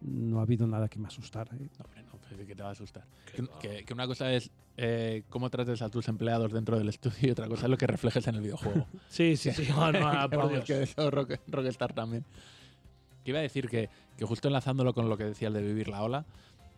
[0.00, 1.54] No ha habido nada que me asustara.
[1.56, 1.68] ¿eh?
[1.78, 1.84] No,
[2.30, 3.04] no, pero que te va a asustar.
[3.34, 7.16] Que, que- que una cosa es eh, cómo trates a tus empleados dentro del estudio
[7.28, 8.86] y otra cosa es lo que reflejes en el videojuego.
[9.08, 9.66] Sí, sí, sí.
[9.74, 10.64] Ah, no, ah, Que por Dios.
[10.64, 12.24] que eso Rock- Rockstar también.
[13.24, 16.02] Que iba a decir que, que justo enlazándolo con lo que decías de vivir la
[16.02, 16.24] ola,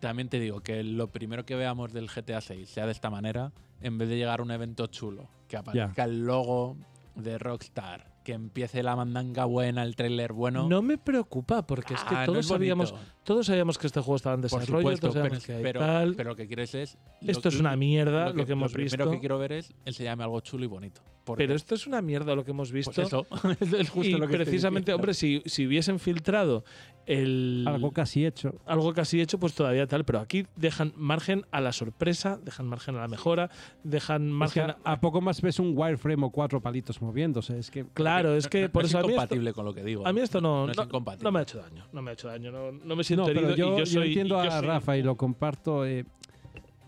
[0.01, 3.53] también te digo que lo primero que veamos del GTA 6 sea de esta manera,
[3.83, 6.77] en vez de llegar a un evento chulo, que aparezca el logo
[7.17, 10.67] de Rockstar, que empiece la mandanga buena, el tráiler bueno.
[10.69, 12.95] No me preocupa, porque es que Ah, no todos es sabíamos,
[13.31, 15.78] todos sabíamos que este juego estaba en Por desarrollo, supuesto, todos pero, que hay pero-
[15.81, 16.14] tal.
[16.16, 16.99] pero lo que quieres es.
[17.20, 19.11] lo- Esto es una mierda lo que, hemos Lo primero visto.
[19.12, 21.01] que quiero ver es enseñarme algo chulo y bonito.
[21.22, 22.91] Porque, Pero esto es una mierda lo que hemos visto.
[22.93, 23.26] pues eso,
[23.78, 26.64] es justo y lo que precisamente, hombre, si, si hubiesen filtrado
[27.07, 28.55] el Algo casi hecho.
[28.66, 30.05] algo casi hecho, pues todavía tal.
[30.05, 33.51] Pero aquí dejan margen a la sorpresa, dejan margen a la mejora,
[33.85, 37.59] dejan Es que margen a, a poco más ves un wireframe o cuatro palitos moviéndose.
[37.59, 39.64] Es que Claro, es que No- por no eso es a mí, esto, incompatible con
[39.64, 40.07] lo que digo.
[40.07, 41.24] a mí esto no, No es no- incompatible.
[41.24, 41.87] no me ha hecho daño.
[41.93, 42.51] No me ha hecho daño.
[42.51, 44.09] No, no me siento no, herido pero yo, y yo yo soy.
[44.09, 45.87] entiendo y yo a Rafa y lo comparto.
[45.87, 46.05] eh,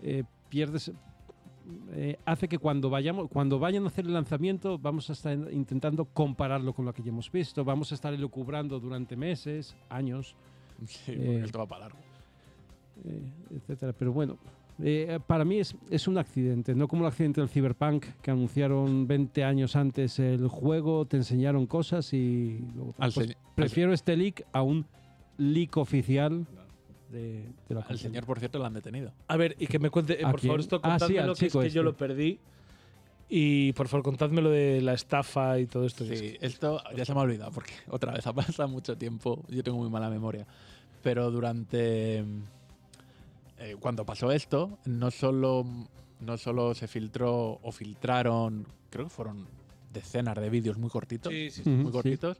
[0.01, 0.91] eh, pierdes.
[1.93, 6.05] eh, hace que cuando vayamos, cuando vayan a hacer el lanzamiento, vamos a estar intentando
[6.05, 7.63] compararlo con lo que ya hemos visto.
[7.63, 10.35] Vamos a estar elucubrando durante meses, años,
[10.85, 11.99] Sí, porque esto va para largo.
[13.49, 13.93] etcétera.
[13.93, 14.37] Pero bueno,
[14.81, 19.07] eh, para mí es, es un accidente, no como el accidente del Cyberpunk que anunciaron
[19.07, 24.61] 20 años antes el juego, te enseñaron cosas y luego, pues, prefiero este leak a
[24.63, 24.85] un
[25.37, 26.45] leak oficial
[27.09, 27.97] de, de la al consola.
[27.97, 29.11] señor, por cierto, lo han detenido.
[29.27, 30.49] A ver, y que me cuente, eh, ¿A por quién?
[30.51, 31.83] favor, esto Ah, sí, al que es que yo este.
[31.83, 32.39] lo perdí.
[33.29, 36.05] Y por favor, contadme lo de la estafa y todo esto.
[36.05, 39.43] Sí, esto ya se me ha olvidado porque otra vez ha pasado mucho tiempo.
[39.49, 40.45] Yo tengo muy mala memoria.
[41.01, 42.23] Pero durante.
[43.57, 45.65] eh, cuando pasó esto, no solo,
[46.19, 49.47] no solo se filtró o filtraron, creo que fueron
[49.91, 51.91] decenas de vídeos muy cortitos, Sí, sí, Ujú, muy sí.
[51.91, 52.37] cortitos,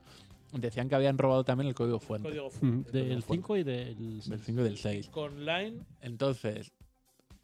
[0.60, 2.92] decían que habían robado también el código fuente Código Mm, fuente.
[2.92, 4.20] Del 5 y del.
[4.28, 5.08] del 5 y del 6.
[5.10, 5.80] Con Line.
[6.00, 6.72] Entonces,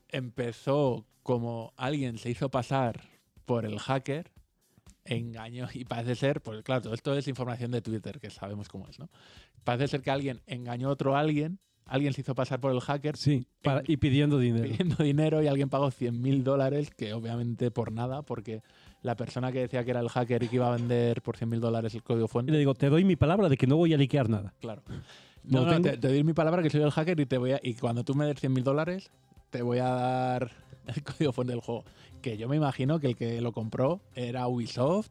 [0.09, 3.01] empezó como alguien se hizo pasar
[3.45, 4.31] por el hacker,
[5.05, 8.89] engañó, y parece ser, pues claro, todo esto es información de Twitter, que sabemos cómo
[8.89, 9.09] es, ¿no?
[9.65, 13.17] Parece ser que alguien engañó a otro alguien, alguien se hizo pasar por el hacker
[13.17, 14.69] Sí, para- y pidiendo dinero.
[14.69, 18.63] pidiendo dinero y alguien pagó 100 mil dólares, que obviamente por nada, porque
[19.03, 21.49] la persona que decía que era el hacker y que iba a vender por 100
[21.49, 23.77] mil dólares el código Y fuente, le digo, te doy mi palabra de que no
[23.77, 24.53] voy a liquear nada.
[24.61, 24.83] claro.
[25.43, 27.39] No No, no, tengo- te, te doy mi palabra que soy el hacker y te
[27.39, 29.11] voy a, y cuando tú me des 100 mil dólares,
[29.49, 30.51] te voy a dar
[30.95, 31.85] el código fuente del juego.
[32.21, 35.09] Que yo me imagino que el que lo compró era Ubisoft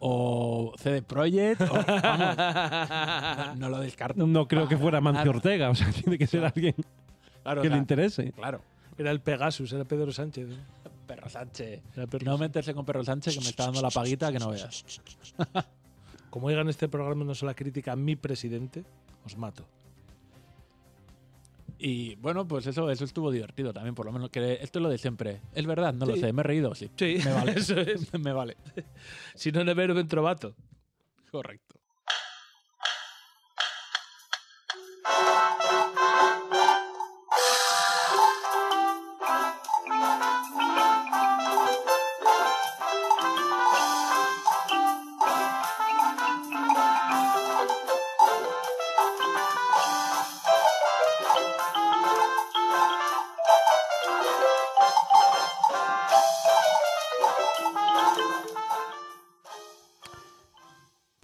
[0.00, 1.60] o CD Projekt.
[1.60, 1.66] o-
[2.02, 4.26] vamos, no, no lo descarto.
[4.26, 5.36] No creo que fuera Mancio Nada.
[5.36, 6.74] Ortega, o sea, tiene que ser alguien
[7.44, 8.32] Claro, o que sea, le interese.
[8.32, 8.60] Claro.
[8.98, 10.48] Era el Pegasus, era Pedro Sánchez.
[10.50, 10.56] ¿eh?
[11.14, 11.82] Perro Sánchez.
[12.24, 14.84] No meterse con Perro Sánchez, que me está dando la paguita que no veas.
[16.30, 18.84] Como oigan este programa no solo la crítica a mi presidente,
[19.26, 19.66] os mato.
[21.78, 24.30] Y bueno, pues eso, eso estuvo divertido también, por lo menos.
[24.30, 25.42] que Esto es lo de siempre.
[25.54, 25.92] ¿Es verdad?
[25.92, 26.32] No lo sé.
[26.32, 26.74] ¿Me he reído?
[26.74, 26.90] Sí.
[26.96, 27.52] Sí, Me vale.
[27.56, 28.14] eso es.
[28.18, 28.56] me vale.
[29.34, 30.54] Si no ne vero trovato.
[31.30, 31.81] Correcto.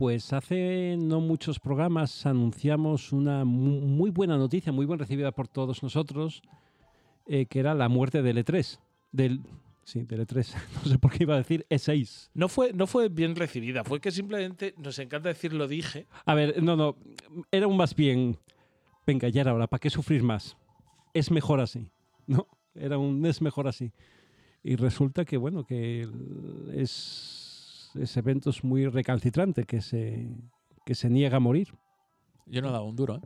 [0.08, 5.48] Pues hace no muchos programas anunciamos una mu- muy buena noticia, muy bien recibida por
[5.48, 6.40] todos nosotros,
[7.26, 8.78] eh, que era la muerte del E3.
[9.12, 9.42] Del,
[9.84, 10.54] sí, del E3.
[10.82, 12.30] No sé por qué iba a decir E6.
[12.32, 16.06] No fue, no fue bien recibida, fue que simplemente nos encanta decir lo dije.
[16.24, 16.96] A ver, no, no.
[17.52, 18.38] Era un más bien.
[19.06, 20.56] Venga, ya era hora, ¿para qué sufrir más?
[21.12, 21.90] Es mejor así.
[22.26, 22.48] ¿No?
[22.74, 23.92] Era un es mejor así.
[24.62, 26.08] Y resulta que, bueno, que
[26.72, 27.47] es,
[28.02, 30.28] ese evento es muy recalcitrante, que se,
[30.84, 31.74] que se niega a morir.
[32.46, 33.20] Yo no he dado un duro, ¿eh?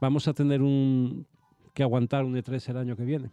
[0.00, 1.26] Vamos a tener un,
[1.74, 3.30] que aguantar un E3 el año que viene.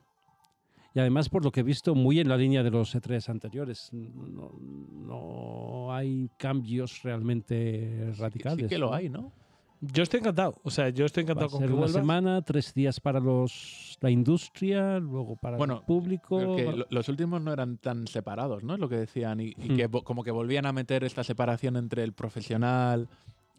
[0.94, 3.90] Y además, por lo que he visto, muy en la línea de los E3 anteriores.
[3.92, 8.66] No, no hay cambios realmente radicales.
[8.66, 9.34] Sí que lo hay, ¿no?
[9.82, 10.56] Yo estoy encantado.
[10.64, 12.00] O sea, yo estoy Va a encantado con ser que una vuelva.
[12.02, 16.38] semana, tres días para los la industria, luego para Bueno, el público.
[16.38, 18.74] Creo que Va- lo- los últimos no eran tan separados, ¿no?
[18.74, 19.40] Es lo que decían.
[19.40, 19.76] Y, y Hmm.
[19.78, 23.08] que vo- como que volvían a meter esta separación entre el profesional,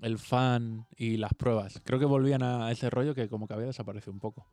[0.02, 1.80] el fan y las pruebas.
[1.84, 4.46] Creo que volvían a ese rollo que como que había desaparecido un poco.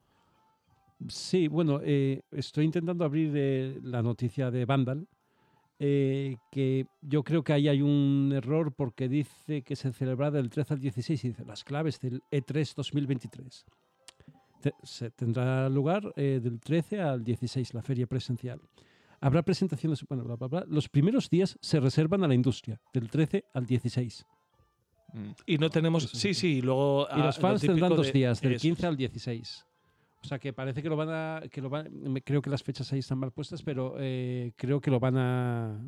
[1.10, 5.08] Sí, bueno, eh, estoy intentando abrir eh, la noticia de Vandal,
[5.80, 10.50] eh, que yo creo que ahí hay un error porque dice que se celebrará del
[10.50, 13.66] 13 al 16 y dice las claves del E E3 2023.
[14.62, 18.60] Te- se tendrá lugar eh, del 13 al 16, la feria presencial.
[19.20, 20.66] Habrá presentaciones, bueno, bla, bla, bla.
[20.68, 24.26] Los primeros días se reservan a la industria, del 13 al 16.
[25.46, 26.04] Y no tenemos.
[26.06, 26.62] Eso Sí, sí.
[26.62, 27.04] luego.
[27.10, 28.62] Y ah, los lo fans tendrán dos días, del eso.
[28.62, 29.66] 15 al 16.
[30.24, 31.42] O sea que parece que lo van a.
[31.52, 31.90] Que lo van,
[32.26, 35.80] creo que las fechas ahí están mal puestas, pero eh, creo que lo van a.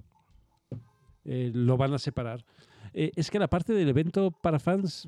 [1.26, 2.46] eh, lo van a separar.
[2.94, 5.08] Eh, es que la parte del evento para fans.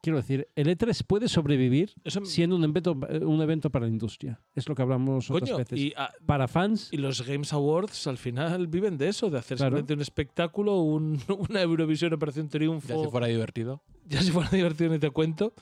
[0.00, 4.40] Quiero decir, el E3 puede sobrevivir Eso- siendo un evento, un evento para la industria.
[4.54, 5.76] Es lo que hablamos otras Coño, veces.
[5.76, 9.56] y, ah, para fans, y los Games Awards al final viven de eso, de hacer
[9.56, 9.70] Claro.
[9.70, 11.18] simplemente un espectáculo, un-
[11.50, 12.86] una Eurovisión Operación Triunfo.
[12.88, 13.82] Ya si fuera divertido.
[14.20, 15.52] ya si fuera divertido ni te cuento.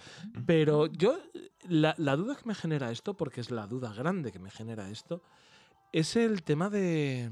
[0.46, 1.18] Pero yo,
[1.68, 4.90] la, la duda que me genera esto, porque es la duda grande que me genera
[4.90, 5.22] esto,
[5.92, 7.30] es el tema de,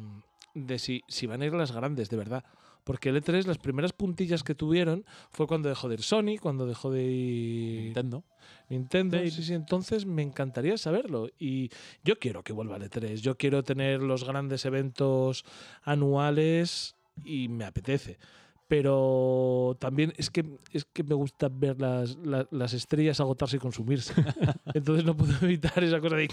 [0.54, 2.44] de si, si van a ir las grandes, de verdad.
[2.84, 6.66] Porque el E3, las primeras puntillas que tuvieron fue cuando dejó de ir Sony, cuando
[6.66, 8.24] dejó de ir Nintendo.
[8.68, 9.18] Nintendo.
[9.20, 9.30] Sí.
[9.30, 11.30] Sí, sí, entonces me encantaría saberlo.
[11.38, 11.70] Y
[12.02, 13.16] yo quiero que vuelva el E3.
[13.16, 15.46] Yo quiero tener los grandes eventos
[15.82, 16.94] anuales
[17.24, 18.18] y me apetece.
[18.66, 23.58] Pero también es que, es que me gusta ver las, la- las estrellas agotarse y
[23.60, 24.14] consumirse.
[24.74, 26.28] Entonces no puedo evitar esa cosa de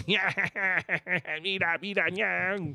[1.42, 2.74] mira, mira, ñan".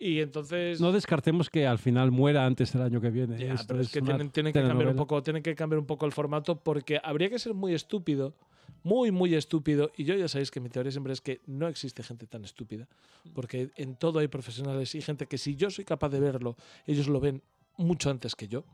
[0.00, 0.80] Y entonces.
[0.80, 3.36] no descartemos que al final muera antes del año que viene.
[3.38, 5.78] Ya, Esto pero es que una tienen, tienen que cambiar un poco, tienen que cambiar
[5.80, 8.34] un poco el formato porque habría que ser muy estúpido,
[8.84, 9.90] muy, muy estúpido.
[9.96, 12.86] Y yo ya sabéis que mi teoría siempre es que no existe gente tan estúpida.
[13.34, 16.56] Porque en todo hay profesionales y gente que si yo soy capaz de verlo,
[16.86, 17.42] ellos lo ven
[17.78, 18.64] mucho antes que yo.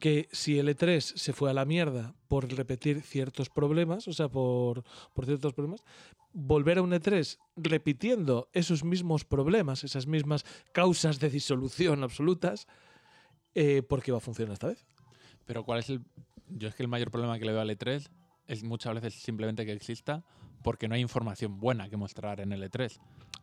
[0.00, 4.28] que si el E3 se fue a la mierda por repetir ciertos problemas, o sea,
[4.28, 4.82] por,
[5.14, 5.82] por ciertos problemas,
[6.32, 12.66] volver a un E3 repitiendo esos mismos problemas, esas mismas causas de disolución absolutas,
[13.54, 14.84] eh, porque va a funcionar esta vez.
[15.46, 16.02] Pero ¿cuál es el...?
[16.48, 18.06] Yo es que el mayor problema que le veo al E3
[18.48, 20.22] es muchas veces simplemente que exista
[20.62, 22.84] porque no hay información buena que mostrar en el E3.
[22.84, 22.98] Es-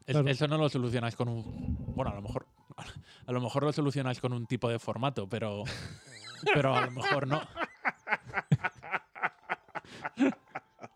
[0.05, 0.28] Claro.
[0.30, 1.76] Eso no lo solucionáis con un...
[1.95, 2.45] Bueno, a lo mejor
[3.26, 5.64] a lo mejor lo solucionáis con un tipo de formato, pero,
[6.54, 7.42] pero a lo mejor no.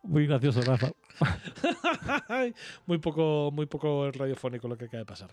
[0.03, 0.91] Muy gracioso, Rafa.
[2.85, 5.31] Muy poco, muy poco radiofónico lo que acaba de pasar.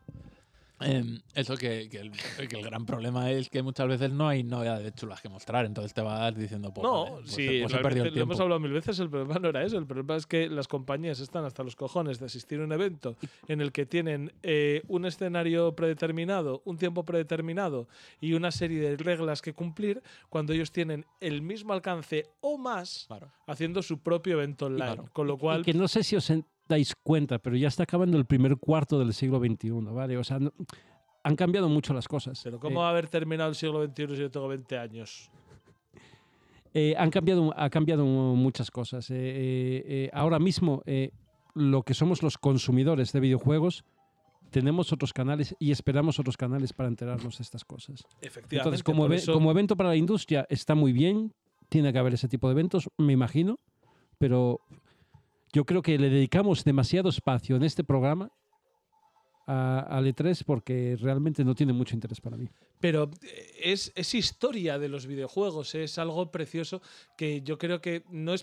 [0.85, 2.13] Em, eso que, que el,
[2.49, 5.93] que el gran problema es que muchas veces no hay novedades chulas que mostrar, entonces
[5.95, 8.33] te vas diciendo, pues, No, vale, pues, sí, pues he perdido el lo tiempo.
[8.33, 11.21] hemos hablado mil veces, el problema no era eso, el problema es que las compañías
[11.21, 13.17] están hasta los cojones de asistir a un evento
[13.49, 17.89] en el que tienen eh, un escenario predeterminado, un tiempo predeterminado
[18.21, 23.05] y una serie de reglas que cumplir cuando ellos tienen el mismo alcance o más
[23.09, 23.31] Claro.
[23.47, 24.85] haciendo su propio evento online.
[24.95, 25.05] Claro.
[25.13, 27.83] Con lo cual, Y que no sé si os en- dais cuenta, pero ya está
[27.85, 30.17] acabando el primer cuarto del siglo XXI, ¿vale?
[30.17, 30.53] O sea, no-
[31.25, 32.41] han cambiado mucho las cosas.
[32.43, 35.31] pero ¿cómo Eh, va a haber terminado el siglo XXI si yo tengo 20 años?
[36.75, 39.11] Eh, han cambiado, ha cambiado muchas cosas.
[39.11, 39.15] Eh,
[39.87, 40.83] eh, ahora mismo,
[41.55, 43.85] lo que somos los consumidores de videojuegos,
[44.51, 48.05] tenemos otros canales y esperamos otros canales para enterarnos de estas cosas.
[48.21, 48.57] Efectivamente.
[48.57, 51.33] Entonces, eso- como evento para la industria está muy bien,
[51.69, 53.59] tiene que haber ese tipo de eventos, me imagino,
[54.19, 54.61] pero
[55.53, 58.33] yo creo que le dedicamos demasiado espacio en este programa
[59.47, 62.49] al E3 porque realmente no tiene mucho interés para mí.
[62.81, 66.81] Pero eh, es, es historia de los videojuegos, es algo precioso
[67.17, 68.35] que yo creo que no,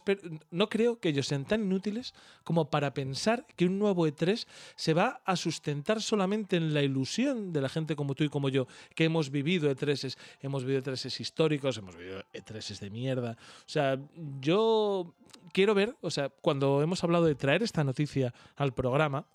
[0.52, 4.46] no creo que ellos sean tan inútiles como para pensar que un nuevo E3
[4.76, 8.50] se va a sustentar solamente en la ilusión de la gente como tú y como
[8.50, 13.38] yo, que hemos vivido E3s, hemos vivido E3s históricos, hemos vivido E3s de mierda.
[13.60, 14.00] O sea,
[14.42, 15.16] yo
[15.54, 19.26] quiero ver, o sea, cuando hemos hablado de traer esta noticia al programa,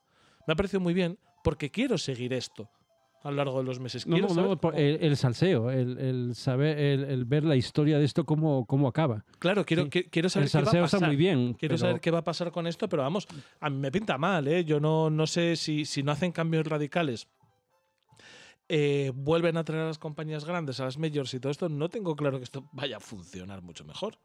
[0.47, 2.69] me ha parecido muy bien porque quiero seguir esto
[3.23, 4.07] a lo largo de los meses.
[4.07, 8.25] No, no, el, el salseo, el, el saber, el, el ver la historia de esto
[8.25, 9.25] cómo, cómo acaba.
[9.39, 10.05] Claro, quiero, Sí.
[10.11, 11.09] quiero saber el qué va a salseo está pasar.
[11.09, 11.55] muy bien.
[11.55, 13.27] Quiero pero- saber qué va a pasar con esto, pero vamos,
[13.61, 14.65] a mí me pinta mal, ¿eh?
[14.65, 17.29] Yo no, no sé si, si no hacen cambios radicales.
[18.69, 21.89] eh, vuelven a traer a las compañías grandes, a las majors y todo esto, no
[21.91, 24.19] tengo claro que esto vaya a funcionar mucho mejor.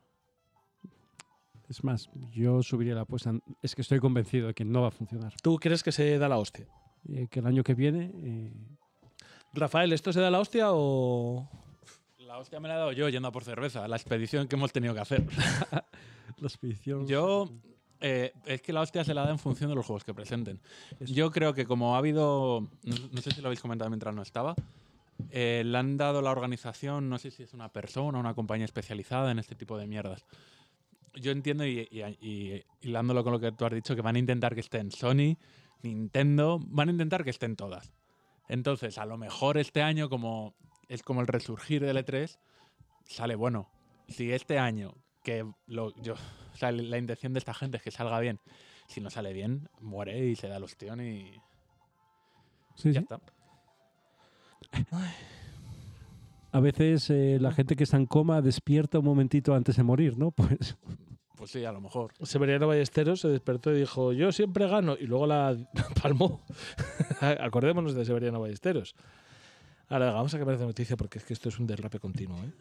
[1.69, 3.31] Es más, yo subiría la apuesta.
[3.61, 5.33] Es que estoy convencido de que no va a funcionar.
[5.43, 6.67] ¿Tú crees que se da la hostia?
[7.07, 8.11] Eh, que el año que viene.
[8.13, 8.51] eh,
[9.53, 11.47] Rafael, ¿esto se da la hostia o...?
[12.19, 14.71] La hostia me la he dado yo yendo a por cerveza, la expedición que hemos
[14.71, 15.25] tenido que hacer.
[15.71, 17.07] la expedición.
[17.07, 17.49] Yo,
[18.01, 20.59] eh, es que la hostia se la da en función de los juegos que presenten.
[20.99, 24.21] Yo creo que como ha habido, no, no sé si lo habéis comentado mientras no
[24.21, 24.53] estaba,
[25.31, 28.65] eh, le han dado la organización, no sé si es una persona o una compañía
[28.65, 30.25] especializada en este tipo de mierdas.
[31.15, 34.19] Yo entiendo y, y, y hilándolo con lo que tú has dicho, que van a
[34.19, 35.35] intentar que estén Sony,
[35.81, 37.91] Nintendo, van a intentar que estén todas.
[38.47, 40.53] Entonces, a lo mejor este año, como
[40.87, 42.37] es como el resurgir del E3,
[43.05, 43.69] sale bueno.
[44.07, 46.13] Si este año, que lo, yo,
[46.53, 48.39] o sea, la intención de esta gente es que salga bien,
[48.87, 51.31] si no sale bien, muere y se da el ostión y
[52.75, 53.05] Sí, ya sí.
[53.09, 53.19] está.
[56.51, 60.17] A veces eh, la gente que está en coma despierta un momentito antes de morir,
[60.17, 60.31] ¿no?
[60.39, 60.77] Pues
[61.39, 62.11] Pues sí, a lo mejor.
[62.21, 65.55] Severiano Ballesteros se despertó y dijo, yo siempre gano, y luego la
[66.03, 66.45] palmó.
[67.21, 68.93] Acordémonos de Severiano Ballesteros.
[69.87, 72.37] Ahora, vamos a cambiar de noticia porque es que esto es un derrape continuo.
[72.43, 72.51] ¿eh?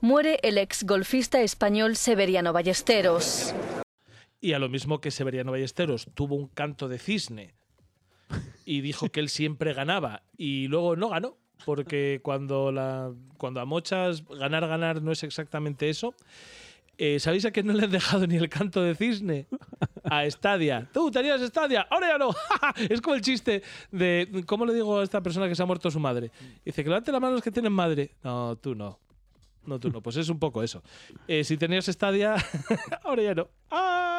[0.00, 3.54] Muere el ex golfista español Severiano Ballesteros.
[4.40, 7.54] Y a lo mismo que Severiano Ballesteros tuvo un canto de cisne
[8.64, 13.64] y dijo que él siempre ganaba y luego no ganó, porque cuando, la, cuando a
[13.64, 16.14] Mochas ganar, ganar no es exactamente eso.
[17.00, 19.46] Eh, ¿Sabéis a quién no le han dejado ni el canto de cisne?
[20.02, 20.88] A Stadia.
[20.92, 22.34] Tú tenías Stadia, ahora ya no.
[22.88, 25.90] es como el chiste de, ¿cómo le digo a esta persona que se ha muerto
[25.92, 26.32] su madre?
[26.64, 28.16] Dice, que levante la mano los que tienen madre.
[28.24, 28.98] No, tú no.
[29.64, 30.00] No, tú no.
[30.00, 30.82] Pues es un poco eso.
[31.28, 32.34] Eh, si tenías Stadia,
[33.04, 33.48] ahora ya no.
[33.70, 34.17] ¡Ah!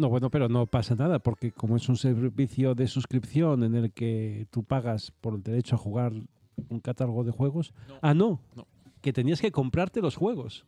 [0.00, 3.92] No, bueno, pero no pasa nada, porque como es un servicio de suscripción en el
[3.92, 6.14] que tú pagas por el derecho a jugar
[6.70, 7.74] un catálogo de juegos.
[8.00, 8.40] Ah, no.
[8.56, 8.66] No.
[9.02, 10.64] Que tenías que comprarte los juegos.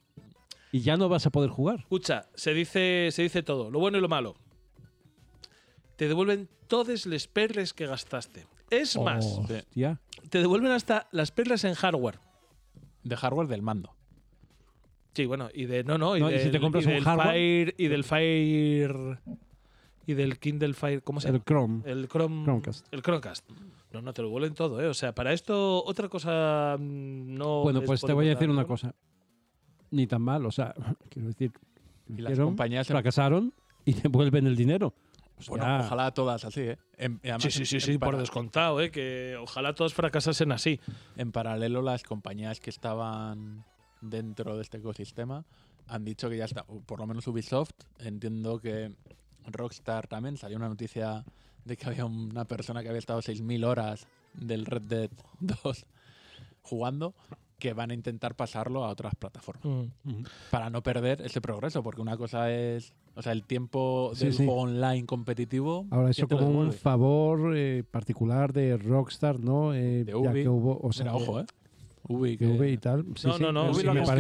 [0.71, 1.81] Y ya no vas a poder jugar.
[1.81, 4.37] Escucha, se dice, se dice todo, lo bueno y lo malo.
[5.97, 8.47] Te devuelven todas las perlas que gastaste.
[8.69, 9.99] Es más, Hostia.
[10.29, 12.19] te devuelven hasta las perlas en hardware.
[13.03, 13.95] De hardware del mando.
[15.15, 16.95] Sí, bueno, y de no, no, y, No, y si del- te compras y un
[16.95, 19.19] del hardware- Fire y del Fire
[20.07, 21.39] y del Kindle Fire, ¿cómo se llama?
[21.39, 21.83] El Chrome.
[21.85, 22.87] El Chrome, Chromecast.
[22.93, 23.49] El Chromecast.
[23.93, 24.87] No, no, te lo vuelven todo, ¿eh?
[24.89, 27.63] O sea, para esto, otra cosa mm, no.
[27.63, 28.67] Bueno, pues te voy a dar, decir una ¿no?
[28.67, 28.95] cosa.
[29.91, 30.75] Ni tan mal, o sea,
[31.11, 31.53] quiero decir,
[32.09, 33.53] Y las hicieron, compañías fracasaron
[33.85, 34.95] y devuelven el dinero.
[35.39, 36.79] O Bueno, ojalá todas así, ¿eh?
[36.97, 38.91] En, y además Sí, sí, en- sí, en sí, por descontado, ¿eh?
[38.91, 40.81] Que ojalá todos fracasasen así.
[41.17, 43.65] En paralelo, las compañías que estaban
[44.03, 45.45] dentro de este ecosistema
[45.87, 48.95] han dicho que ya está, por lo menos Ubisoft, entiendo que
[49.47, 51.25] Rockstar también, salió una noticia
[51.65, 55.85] de que había una persona que había estado 6.000 horas del Red Dead 2
[56.63, 57.15] jugando,
[57.59, 59.65] que van a intentar pasarlo a otras plataformas
[60.05, 60.23] Mm.
[60.51, 64.35] para no perder ese progreso, porque una cosa es, o sea, el tiempo Sí, del
[64.35, 64.45] sí.
[64.45, 65.87] juego online competitivo.
[65.91, 69.75] Ahora, eso ¿quién te lo como un favor eh, particular de Rockstar, ¿no?
[69.75, 70.43] Eh, De ya Ubi.
[70.43, 71.47] que hubo, o sea, Mira, ojo, ¿eh?
[72.09, 73.05] Ubi, que- Ubi y tal.
[73.17, 73.65] Sí, no, sí, no, no.
[73.67, 74.11] Ubi sí, lo es,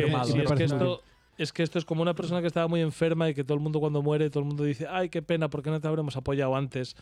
[0.52, 1.02] que, esto,
[1.38, 3.60] es que esto es como una persona que estaba muy enferma y que todo el
[3.62, 6.16] mundo cuando muere, todo el mundo dice, ay, qué pena, ¿por qué no te habremos
[6.16, 6.94] apoyado antes?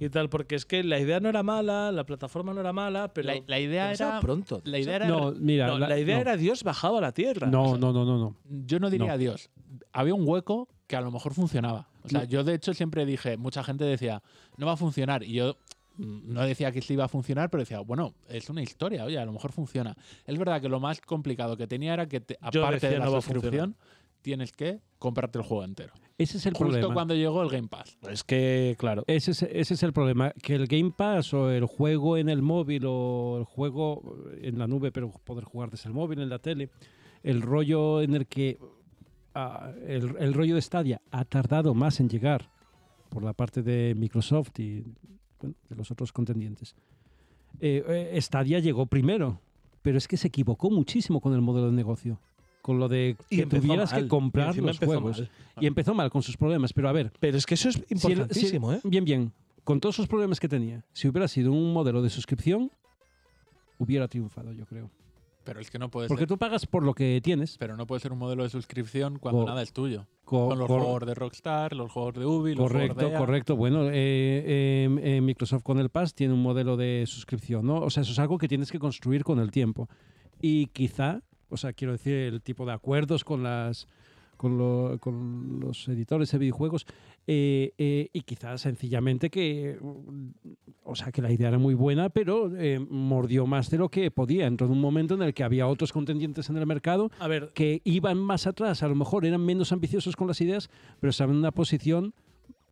[0.00, 3.12] Y tal, porque es que la idea no era mala, la plataforma no era mala,
[3.12, 4.20] pero La, la idea era.
[4.20, 4.60] pronto.
[4.64, 5.06] La idea era.
[5.08, 6.22] No, mira, No, la, idea no.
[6.22, 7.46] era Dios bajado a la tierra.
[7.46, 8.36] No, O sea, no, no, no, no.
[8.66, 9.18] Yo no diría No.
[9.18, 9.50] Dios.
[9.92, 11.88] Había un hueco que a lo mejor funcionaba.
[12.02, 12.26] O sea, No.
[12.26, 14.22] yo de hecho siempre dije, mucha gente decía,
[14.58, 15.22] no va a funcionar.
[15.22, 15.56] Y yo
[15.98, 19.24] no decía que sí iba a funcionar, pero decía, bueno, es una historia, oye, a
[19.24, 19.96] lo mejor funciona.
[20.26, 23.12] Es verdad que lo más complicado que tenía era que, te- aparte de la no
[23.20, 23.76] suscripción,
[24.22, 25.92] tienes que comprarte el juego entero.
[26.16, 26.94] Ese es el Justo problema.
[26.94, 27.98] cuando llegó el Game Pass.
[28.08, 29.02] Es que, claro.
[29.06, 32.40] Ese es, ese es el problema, que el Game Pass o el juego en el
[32.40, 36.38] móvil o el juego en la nube, pero poder jugar desde el móvil, en la
[36.38, 36.70] tele,
[37.22, 38.58] el rollo en el que
[39.34, 42.48] ah, el, el rollo de Stadia ha tardado más en llegar
[43.10, 44.84] por la parte de Microsoft y
[45.40, 46.74] bueno, de los otros contendientes.
[47.60, 49.40] Eh, eh, Stadia llegó primero,
[49.82, 52.18] pero es que se equivocó muchísimo con el modelo de negocio,
[52.62, 55.20] con lo de que tuvieras mal, que comprar los juegos.
[55.20, 55.30] mal.
[55.60, 57.80] Y empezó mal con sus problemas, pero a ver, Pero es que eso es si
[57.82, 58.80] el- importantísimo, si- ¿eh?
[58.84, 59.32] Bien, bien.
[59.62, 62.70] Con todos esos problemas que tenía, si hubiera sido un modelo de suscripción,
[63.78, 64.90] hubiera triunfado, yo creo.
[65.44, 66.28] Pero es que no puede Porque ser.
[66.28, 67.56] tú pagas por lo que tienes.
[67.58, 70.06] Pero no puede ser un modelo de suscripción cuando Co- nada es tuyo.
[70.24, 73.56] Co- Con los juegos de Rockstar, los juegos de Ubi, los correcto, juegos de correcto.
[73.56, 77.76] Bueno, eh, eh, eh, Microsoft con el Pass tiene un modelo de suscripción, ¿no?
[77.80, 79.88] O sea, eso es algo que tienes que construir con el tiempo.
[80.40, 81.20] Y quizá,
[81.50, 83.86] o sea, quiero decir, el tipo de acuerdos con las
[84.44, 86.86] con, lo- con los editores de videojuegos
[87.26, 90.28] eh, eh, y quizás sencillamente que mm,
[90.84, 94.10] o sea que la idea era muy buena pero eh, mordió más de lo que
[94.10, 94.46] podía.
[94.46, 97.50] Entró en un momento en el que había otros contendientes en el mercado A ver,
[97.54, 98.82] que iban más atrás.
[98.82, 100.68] A lo mejor eran menos ambiciosos con las ideas
[101.00, 102.12] pero estaban en una posición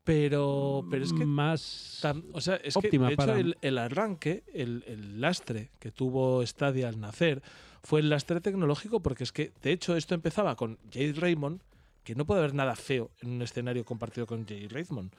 [0.04, 3.56] pero, pero es que más Tam- o sea, es óptima que de hecho para- el,
[3.62, 7.40] el arranque, el, el lastre que tuvo Stadia al nacer
[7.82, 11.60] fue el lastre tecnológico porque es que de hecho esto empezaba con Jade Raymond,
[12.04, 15.12] que no puede haber nada feo en un escenario compartido con Jade Raymond.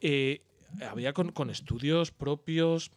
[0.00, 0.40] Eh,
[0.88, 2.90] había con, con estudios propios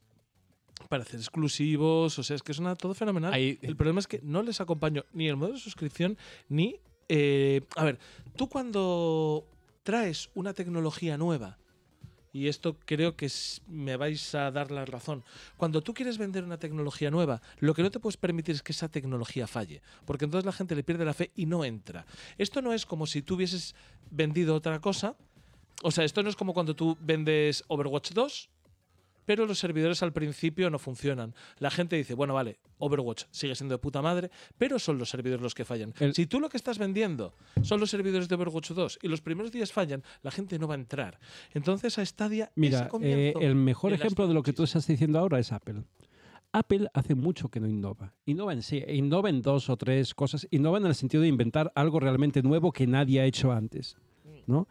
[0.90, 3.34] para hacer exclusivos, o sea, es que suena todo fenomenal.
[3.34, 6.18] Ahí- el problema es que no les acompañó ni el modelo de suscripción
[6.50, 6.78] ni...
[7.10, 8.00] eh, a ver,
[8.36, 9.46] tú cuando
[9.84, 11.58] traes una tecnología nueva,
[12.34, 13.32] y esto creo que
[13.68, 15.24] me vais a dar la razón.
[15.56, 18.72] Cuando tú quieres vender una tecnología nueva, lo que no te puedes permitir es que
[18.72, 22.06] esa tecnología falle, porque entonces la gente le pierde la fe y no entra.
[22.40, 23.76] Esto no es como si tú hubieses
[24.10, 25.16] vendido otra cosa.
[25.84, 28.50] O sea, esto no es como cuando tú vendes Overwatch 2,
[29.26, 31.34] pero los servidores al principio no funcionan.
[31.60, 35.42] La gente dice, bueno, vale, Overwatch sigue siendo de puta madre, pero son los servidores
[35.42, 35.94] los que fallan.
[36.00, 39.22] El- Si tú lo que estás vendiendo son los servidores de Overwatch 2 y los
[39.22, 41.20] primeros días fallan, la gente no va a entrar.
[41.54, 45.40] Entonces a Stadia Mira, eh, el mejor ejemplo de lo que tú estás diciendo ahora
[45.40, 45.84] es Apple.
[46.56, 48.14] Apple hace mucho que no innova.
[48.26, 50.48] Innova en sí, innova en dos o tres cosas.
[50.52, 53.98] Innova en el sentido de inventar algo realmente nuevo que nadie ha hecho antes.
[54.46, 54.68] ¿no?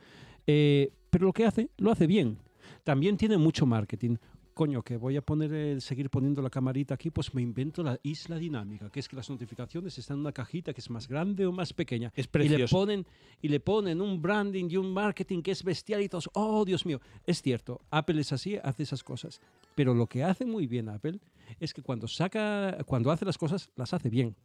[0.47, 2.39] Eh, pero lo que hace, lo hace bien.
[2.85, 4.17] También tiene mucho marketing.
[4.55, 7.99] Coño, que voy a poner el- seguir poniendo la camarita aquí, pues me invento la
[8.03, 11.47] isla dinámica, que es que las notificaciones están en una cajita que es más grande
[11.47, 12.13] o más pequeña.
[12.15, 12.77] Es Y le precioso.
[12.77, 13.07] ponen,
[13.41, 16.85] y le ponen un branding y un marketing que es bestial y todos, oh Dios
[16.85, 17.01] mío.
[17.27, 19.41] Es cierto, Apple es así, hace esas cosas.
[19.75, 21.19] Pero lo que hace muy bien Apple
[21.59, 24.37] es que cuando saca, cuando hace las cosas, las hace bien.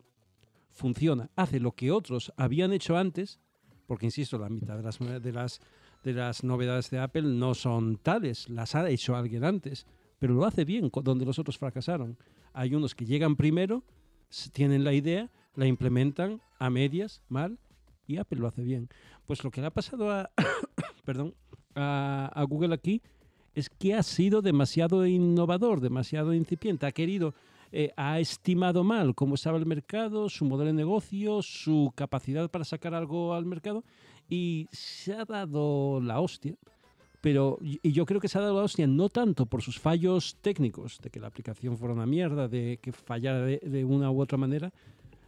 [0.71, 3.39] Funciona, hace lo que otros habían hecho antes,
[3.87, 5.59] porque insisto, la mitad de las, de las,
[6.07, 9.85] de las novedades de Apple no son tales, las ha hecho alguien antes,
[10.19, 12.17] pero lo hace bien, donde los otros fracasaron.
[12.53, 13.83] Hay unos que llegan primero,
[14.53, 17.59] tienen la idea, la implementan a medias, mal,
[18.07, 18.87] y Apple lo hace bien.
[19.25, 20.31] Pues lo que le ha pasado a,
[21.05, 21.35] perdón,
[21.75, 23.01] a Google aquí
[23.53, 27.33] es que ha sido demasiado innovador, demasiado incipiente, ha querido,
[27.71, 32.63] eh, ha estimado mal cómo estaba el mercado, su modelo de negocio, su capacidad para
[32.63, 33.83] sacar algo al mercado
[34.29, 36.55] y se ha dado la hostia
[37.21, 40.37] Pero, y yo creo que se ha dado la hostia no tanto por sus fallos
[40.41, 44.21] técnicos, de que la aplicación fuera una mierda, de que fallara de, de una u
[44.21, 44.71] otra manera,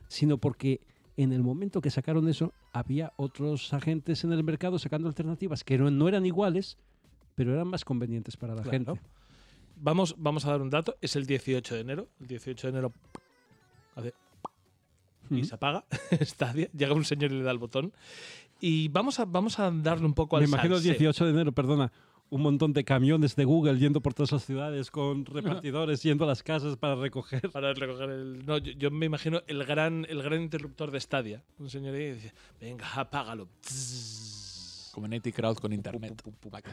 [0.08, 0.80] sino porque
[1.18, 5.78] en el momento que sacaron eso, había otros agentes en el mercado sacando alternativas que
[5.78, 6.78] no, no eran iguales,
[7.36, 8.72] pero eran más convenientes para la Claro.
[8.72, 9.02] gente.
[9.82, 10.96] Vamos, vamos a dar un dato.
[11.02, 12.08] Es el 18 de enero.
[12.22, 12.94] El 18 de enero
[13.96, 14.14] hace
[15.30, 15.46] y Ujú.
[15.46, 15.86] se apaga.
[16.22, 16.70] Stadia.
[16.74, 17.94] Llega un señor y le da el botón.
[18.60, 21.00] Y vamos a, vamos a darle un poco al Me imagino el salseo.
[21.00, 21.92] 18 de enero, perdona,
[22.30, 26.28] un montón de camiones de Google yendo por todas las ciudades con repartidores yendo a
[26.28, 27.42] las casas para recoger.
[27.52, 28.46] Para recoger el.
[28.46, 31.44] No, yo, yo me imagino el gran, el gran interruptor de Stadia.
[31.58, 33.48] Un señor ahí dice: Venga, apágalo.
[33.62, 34.92] Tzzz.
[34.92, 36.22] Community Crowd con internet.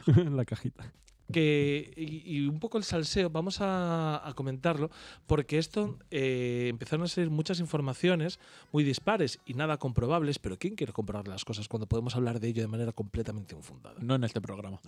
[0.32, 0.92] La cajita.
[1.32, 4.90] Que y, y un poco el salseo, vamos a, a comentarlo,
[5.26, 8.38] porque esto eh, empezaron a salir muchas informaciones
[8.72, 12.48] muy dispares y nada comprobables, pero ¿quién quiere comprobar las cosas cuando podemos hablar de
[12.48, 13.96] ello de manera completamente infundada?
[14.00, 14.80] No en este programa.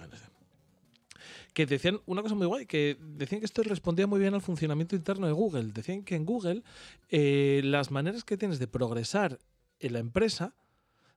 [1.53, 4.95] Que decían una cosa muy guay, que decían que esto respondía muy bien al funcionamiento
[4.95, 5.73] interno de Google.
[5.73, 6.63] Decían que en Google
[7.11, 9.39] eh, las maneras que tienes de progresar
[9.81, 10.55] en la empresa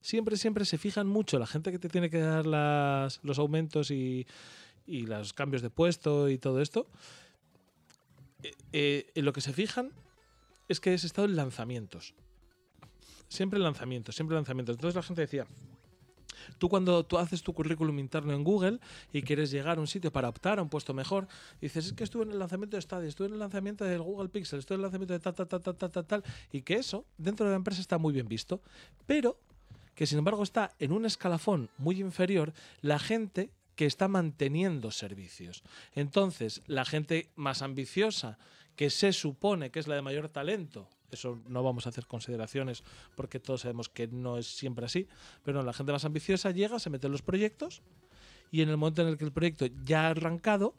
[0.01, 3.91] siempre, siempre se fijan mucho la gente que te tiene que dar las, los aumentos
[3.91, 4.26] y,
[4.86, 6.88] y los cambios de puesto y todo esto.
[8.43, 9.91] eh, eh, en lo que se fijan
[10.67, 12.13] es que has estado en lanzamientos.
[13.27, 14.75] Siempre en lanzamientos, siempre en lanzamientos.
[14.75, 15.45] Entonces la gente decía,
[16.57, 18.79] tú cuando tú haces tu currículum interno en Google
[19.13, 21.27] y quieres llegar a un sitio para optar a un puesto mejor,
[21.59, 24.29] dices, es que estuve en el lanzamiento de Stadia, estuve en el lanzamiento del Google
[24.29, 27.05] Pixel, estuve en el lanzamiento de tal, tal, tal, tal, tal, tal, y que eso
[27.17, 28.61] dentro de la empresa está muy bien visto,
[29.05, 29.38] pero
[29.95, 35.63] que sin embargo está en un escalafón muy inferior la gente que está manteniendo servicios.
[35.93, 38.38] Entonces, la gente más ambiciosa,
[38.76, 42.84] que se supone que es la de mayor talento, eso no vamos a hacer consideraciones
[43.15, 45.07] porque todos sabemos que no es siempre así,
[45.43, 47.82] pero la gente más ambiciosa llega, se mete en los proyectos
[48.49, 50.74] y en el momento en el que el proyecto ya ha arrancado,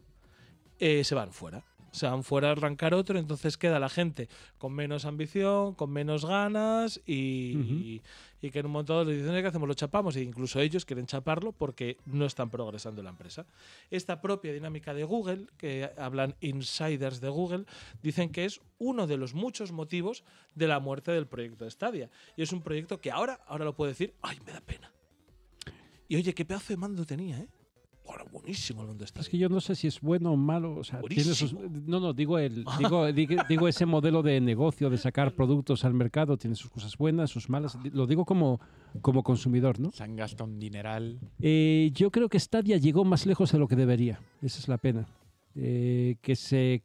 [0.78, 1.64] eh, se van fuera.
[1.92, 4.28] Se van fuera a arrancar otro, entonces queda la gente
[4.58, 8.02] con menos ambición, con menos ganas y, y-
[8.40, 8.72] y que en un
[9.04, 9.68] le dicen "Oye, ¿qué hacemos?
[9.68, 13.46] Lo chapamos e incluso ellos quieren chaparlo porque no están progresando la empresa.
[13.90, 17.66] Esta propia dinámica de Google, que hablan insiders de Google,
[18.02, 20.24] dicen que es uno de los muchos motivos
[20.56, 22.10] de la muerte del proyecto de Stadia.
[22.36, 24.90] Y es un proyecto que ahora, ahora lo puedo decir, ¡ay, me da pena!
[26.08, 27.48] Y oye, qué pedazo de mando tenía, ¿eh?
[28.12, 29.22] Ahora, buenísimo el de Stadia.
[29.22, 30.76] Es que yo no sé si es bueno o malo.
[30.76, 31.82] O sea, tiene sus- Buenísimo.
[31.86, 35.94] no, no, digo, el, digo, digo, digo ese modelo de negocio, de sacar productos al
[35.94, 37.78] mercado, tiene sus cosas buenas, sus malas.
[37.92, 38.60] Lo digo como,
[39.00, 39.90] como consumidor, ¿no?
[39.92, 41.18] Se han gastado un dineral.
[41.40, 44.20] Eh, yo creo que Stadia llegó más lejos de lo que debería.
[44.42, 45.06] Esa es la pena.
[45.54, 46.82] Eh, que se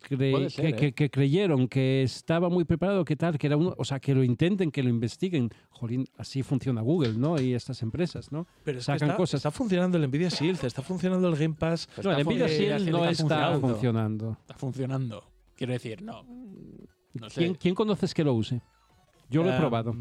[0.00, 0.76] cre- Puede ser, que, ¿eh?
[0.76, 4.14] que- que creyeron que estaba muy preparado, que tal, que era uno, o sea, que
[4.14, 5.50] lo intenten, que lo investiguen.
[5.70, 7.40] Jolín, así funciona Google, ¿no?
[7.40, 8.46] Y estas empresas, ¿no?
[8.64, 9.38] Pero es que sacan está, cosas.
[9.38, 11.88] está funcionando el Nvidia Shield, está funcionando el Game Pass.
[12.02, 13.60] No, el Nvidia Shield no está funcionando.
[13.68, 14.36] funcionando.
[14.40, 15.24] Está funcionando.
[15.56, 16.22] Quiero decir, no.
[17.14, 17.40] No sé.
[17.40, 18.60] ¿Quién, quién conoces que lo use?
[19.28, 19.94] Yo lo he Ah, probado.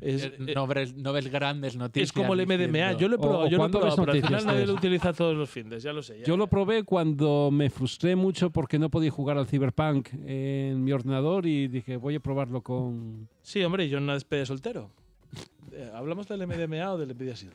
[0.00, 2.08] Es, Eh, eh, no, ves, no ves grandes noticias.
[2.08, 2.66] es como el MDMA.
[2.66, 4.46] diciendo- Yo lo he probado, o yo lo he cuando probado, ves pero al final
[4.46, 6.18] nadie lo utiliza todos los fines, ya lo sé.
[6.20, 6.38] ya, Yo ya.
[6.38, 11.46] lo probé cuando me frustré mucho porque no podía jugar al Cyberpunk en mi ordenador
[11.46, 13.28] y dije, voy a probarlo con...
[13.42, 14.90] Sí, hombre, yo en una despedida soltero.
[15.72, 17.54] Eh, ¿Hablamos del MDMA o del Nvidia Shield?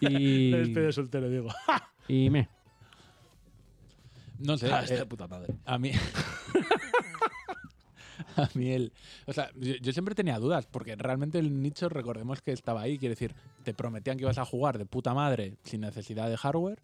[0.00, 1.48] Y, La despedida de soltero, digo.
[2.08, 2.48] y me...
[4.40, 4.70] No sé.
[4.70, 5.54] Ah, eh, puta madre.
[5.64, 5.92] A mí.
[8.36, 8.92] a mí el.
[9.26, 12.98] O sea, yo, yo siempre tenía dudas, porque realmente el nicho, recordemos que estaba ahí.
[12.98, 16.80] Quiere decir, te prometían que ibas a jugar de puta madre sin necesidad de hardware.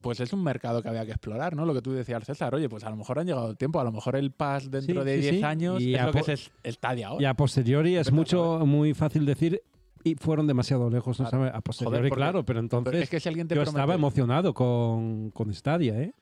[0.00, 1.64] Pues es un mercado que había que explorar, ¿no?
[1.64, 2.52] Lo que tú decías, César.
[2.56, 3.78] Oye, pues a lo mejor han llegado el tiempo.
[3.78, 5.42] A lo mejor el pass dentro Sí, de sí, 10 sí.
[5.44, 7.22] años Y es lo que es Stadia ahora.
[7.22, 9.62] Y a posteriori es mucho, muy fácil decir,
[10.02, 11.30] y fueron demasiado lejos, ¿no?
[11.30, 11.50] Sabe?
[11.54, 13.78] A posteriori, Joder, porque- claro, pero entonces Pero es que si alguien te yo promete-
[13.78, 16.12] estaba emocionado con, con Stadia, ¿eh?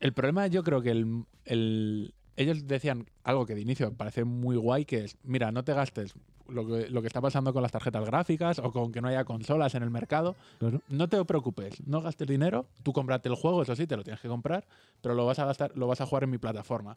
[0.00, 4.24] El problema yo creo que el, el- ellos decían algo que de inicio me parece
[4.24, 6.14] muy guay, que es, mira, no te gastes
[6.48, 9.24] lo que, lo que está pasando con las tarjetas gráficas o con que no haya
[9.24, 10.36] consolas en el mercado.
[10.58, 10.80] Claro.
[10.88, 14.20] No te preocupes, no gastes dinero, tú cómprate el juego, eso sí, te lo tienes
[14.20, 14.66] que comprar,
[15.00, 16.96] pero lo vas a gastar, lo vas a jugar en mi plataforma.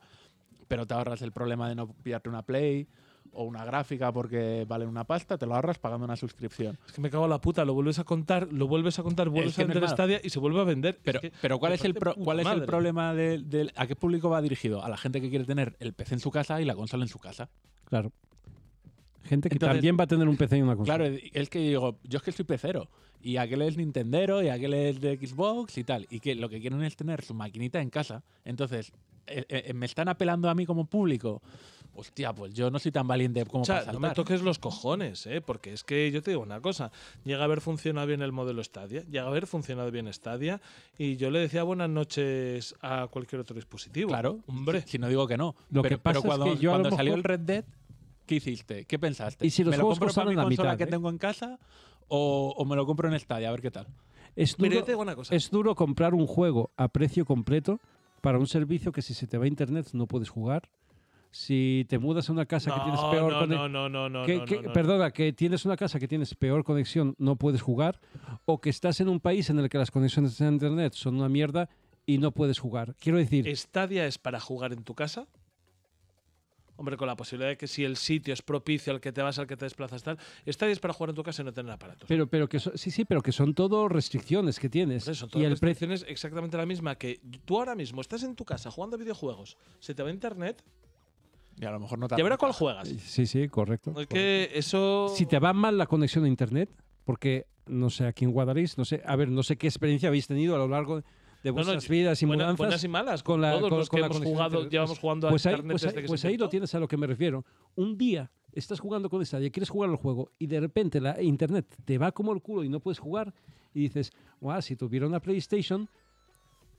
[0.67, 2.87] Pero te ahorras el problema de no pillarte una Play
[3.33, 6.77] o una gráfica porque vale una pasta, te lo ahorras pagando una suscripción.
[6.87, 9.29] Es que me cago en la puta, lo vuelves a contar, lo vuelves a contar,
[9.29, 9.89] vuelves que a es vender.
[9.89, 10.99] Stadia y se vuelve a vender.
[11.03, 13.87] Pero, Es que pero ¿cuál, es el, pro- ¿cuál es el problema del, del- ¿A
[13.87, 14.83] qué público va dirigido?
[14.83, 17.09] A la gente que quiere tener el PC en su casa y la consola en
[17.09, 17.49] su casa.
[17.85, 18.11] Claro.
[19.23, 20.97] Gente que Entonces- también va a tener un PC y una consola.
[20.97, 22.89] Claro, es que digo, yo es que soy pecero.
[23.21, 26.07] Y aquel es Nintendero, y aquel es de Xbox y tal.
[26.09, 28.23] Y que lo que quieren es tener su maquinita en casa.
[28.45, 28.93] Entonces,
[29.27, 31.41] eh, eh, me están apelando a mí como público.
[31.99, 34.57] Hostia, pues yo no soy tan valiente como O sea, para no me toques los
[34.57, 35.41] cojones, ¿eh?
[35.41, 36.91] porque es que yo te digo una cosa.
[37.25, 40.61] Llega a haber funcionado bien el modelo Stadia, llega a haber funcionado bien Stadia,
[40.97, 44.07] y yo le decía buenas noches a cualquier otro dispositivo.
[44.09, 44.83] Claro, Hombre.
[44.87, 45.55] Si no digo que no.
[45.71, 47.65] Lo pero, que pasa pero es cuando, que yo cuando salió el Red Dead,
[48.25, 48.85] ¿qué hiciste?
[48.85, 49.45] ¿Qué pensaste?
[49.45, 50.87] ¿Y si los ¿Me lo juegos compro para mi la consola mitad, que eh?
[50.87, 51.59] tengo en casa
[52.07, 53.49] o, o me lo compro en Stadia?
[53.49, 53.87] A ver qué tal.
[54.35, 55.35] Es Pero yo te digo una cosa.
[55.35, 57.79] es duro comprar un juego a precio completo
[58.21, 60.69] para un servicio que si se te va a internet no puedes jugar.
[61.31, 63.71] Si te mudas a una casa que tienes peor no, conexión.
[63.71, 64.73] no, no, no, no, que- no, que- no, no.
[64.73, 67.99] perdona, que tienes una casa que tienes peor conexión, no puedes jugar,
[68.45, 71.29] o que estás en un país en el que las conexiones de internet son una
[71.29, 71.69] mierda
[72.07, 72.95] y no puedes jugar.
[72.99, 75.27] Quiero decir, ¿Stadia es para jugar en tu casa?
[76.77, 79.37] Hombre, con la posibilidad de que si el sitio es propicio al que te vas,
[79.37, 80.17] al que te desplazas, tal.
[80.47, 82.07] Stadia es para jugar en tu casa y no tener aparatos.
[82.07, 85.03] pero, pero que so- sí, sí, pero que son todo restricciones que tienes.
[85.03, 88.33] Son y todas el precio restricciones exactamente la misma que tú ahora mismo estás en
[88.33, 90.63] tu casa jugando a videojuegos, se te va a internet,
[91.59, 92.87] Y a lo mejor no te ya verás cuál juegas.
[92.87, 93.93] Sí, sí, correcto.
[93.99, 95.11] Es que eso.
[95.15, 96.69] Si te va mal la conexión a internet,
[97.03, 100.25] porque no sé, aquí en Guadalix, no sé, a ver, no sé qué experiencia habéis
[100.27, 101.03] tenido a lo largo de
[101.43, 102.57] No, no, vuestras vidas y buena- mudanzas.
[102.57, 103.23] buenas y malas.
[103.23, 104.71] con la- todos con- los con que la hemos jugado, internet.
[104.71, 106.75] llevamos jugando a pues ahí, internet pues ahí- desde que pues se ahí lo tienes
[106.75, 107.45] a lo que me refiero.
[107.75, 111.65] Un día estás jugando con Stadia, quieres jugar al juego y de repente la internet
[111.85, 113.33] te va como el culo y no puedes jugar
[113.73, 115.87] y dices, guau, si tuviera una PlayStation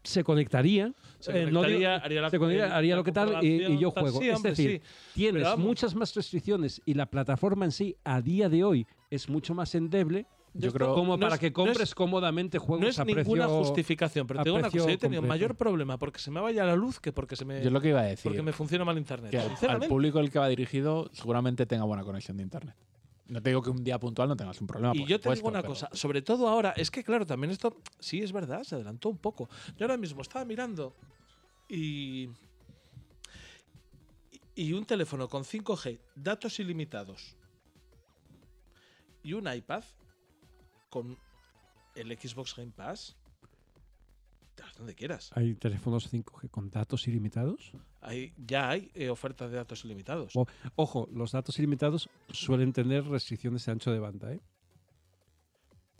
[0.02, 3.04] se conectaría, Se eh, no digo- conectaría, haría la- se conectaría, el- haría la lo
[3.04, 4.20] que tal y, y yo juego.
[4.20, 5.10] Sí, es hombre, decir, sí.
[5.14, 9.54] tienes muchas más restricciones y la plataforma en sí a día de hoy es mucho
[9.54, 12.88] más endeble Yo creo- como no para es- que no compres es- cómodamente juegos No
[12.88, 15.28] es a precio ninguna justificación, pero a te digo una cosa, yo he tenido completo.
[15.28, 17.80] mayor problema porque se me vaya la luz que porque se me, Yo es lo
[17.80, 18.24] que iba a decir.
[18.24, 19.30] porque me funciona mal internet.
[19.30, 19.50] que al,
[19.82, 22.74] al público al que va dirigido seguramente tenga buena conexión de internet.
[23.30, 24.92] No te digo que un día puntual no tengas un problema.
[24.94, 27.52] Y yo te digo supuesto, una pero- cosa, sobre todo ahora, es que claro, también
[27.52, 29.48] esto, sí es verdad, se adelantó un poco.
[29.76, 30.94] Yo ahora mismo estaba mirando
[31.68, 32.28] y.
[34.56, 37.36] Y un teléfono con 5G, datos ilimitados
[39.22, 39.84] y un iPad
[40.90, 41.16] con
[41.94, 43.16] el Xbox Game Pass.
[44.80, 45.30] Donde quieras.
[45.34, 47.72] Hay teléfonos 5G con datos ilimitados.
[48.00, 50.34] Ahí ya hay eh, ofertas de datos ilimitados.
[50.34, 54.40] O- ojo, los datos ilimitados suelen tener restricciones de ancho de banda, ¿eh?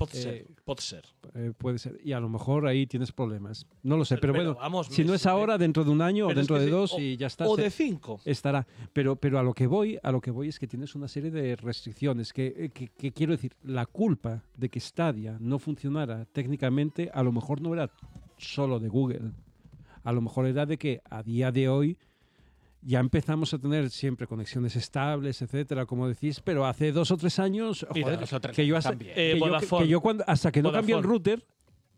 [0.01, 1.05] Eh, ser, pot ser.
[1.35, 2.01] Eh, puede ser.
[2.03, 3.66] Y a lo mejor ahí tienes problemas.
[3.83, 6.28] No lo sé, pero, Pero bueno, vamos, si no es ahora, dentro de un año
[6.28, 7.47] o dentro de sí, dos o- y ya está.
[7.47, 8.18] O se- de 5.
[8.24, 8.66] estará.
[8.95, 11.31] Pero, pero a lo que voy, a lo que voy es que tienes una serie
[11.31, 12.33] de restricciones.
[12.33, 17.22] Que, eh, que- que quiero decir, la culpa de que Stadia no funcionara técnicamente, a
[17.22, 17.91] lo mejor no era
[18.41, 19.32] solo de Google.
[20.03, 21.99] A lo mejor era de que a día de hoy
[22.82, 27.38] ya empezamos a tener siempre conexiones estables, etcétera, como decís, pero hace dos o tres
[27.38, 28.93] años, joder, dos o tres que yo hasta.
[28.95, 29.84] Eh, que yo- Vodafone.
[29.84, 31.45] que yo cuando, hasta que no cambié el router,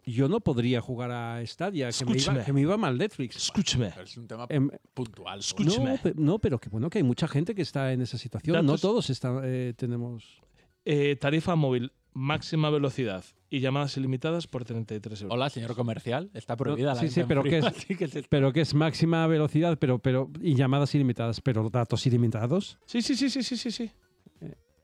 [0.04, 2.44] yo no podría jugar a Stadia, que me, iba, Escúchame.
[2.44, 3.36] que me iba mal Netflix.
[3.36, 3.92] Escúchame.
[4.02, 5.36] Es un tema Em, puntual.
[5.36, 6.00] no, Escúchame.
[6.16, 8.66] no, pero que bueno, que hay mucha gente que está en esa situación.
[8.66, 10.40] no todos están, eh, tenemos.
[10.84, 15.34] Eh, tarifa móvil, máxima velocidad y llamadas ilimitadas por 33 euros.
[15.34, 16.30] Hola, señor comercial.
[16.34, 19.78] Está prohibida la sí, sí, pero frío, que es- que Pero que es máxima velocidad,
[19.78, 22.78] pero, pero y llamadas ilimitadas, pero datos ilimitados.
[22.86, 23.90] Sí, sí, sí, sí, sí, sí, sí.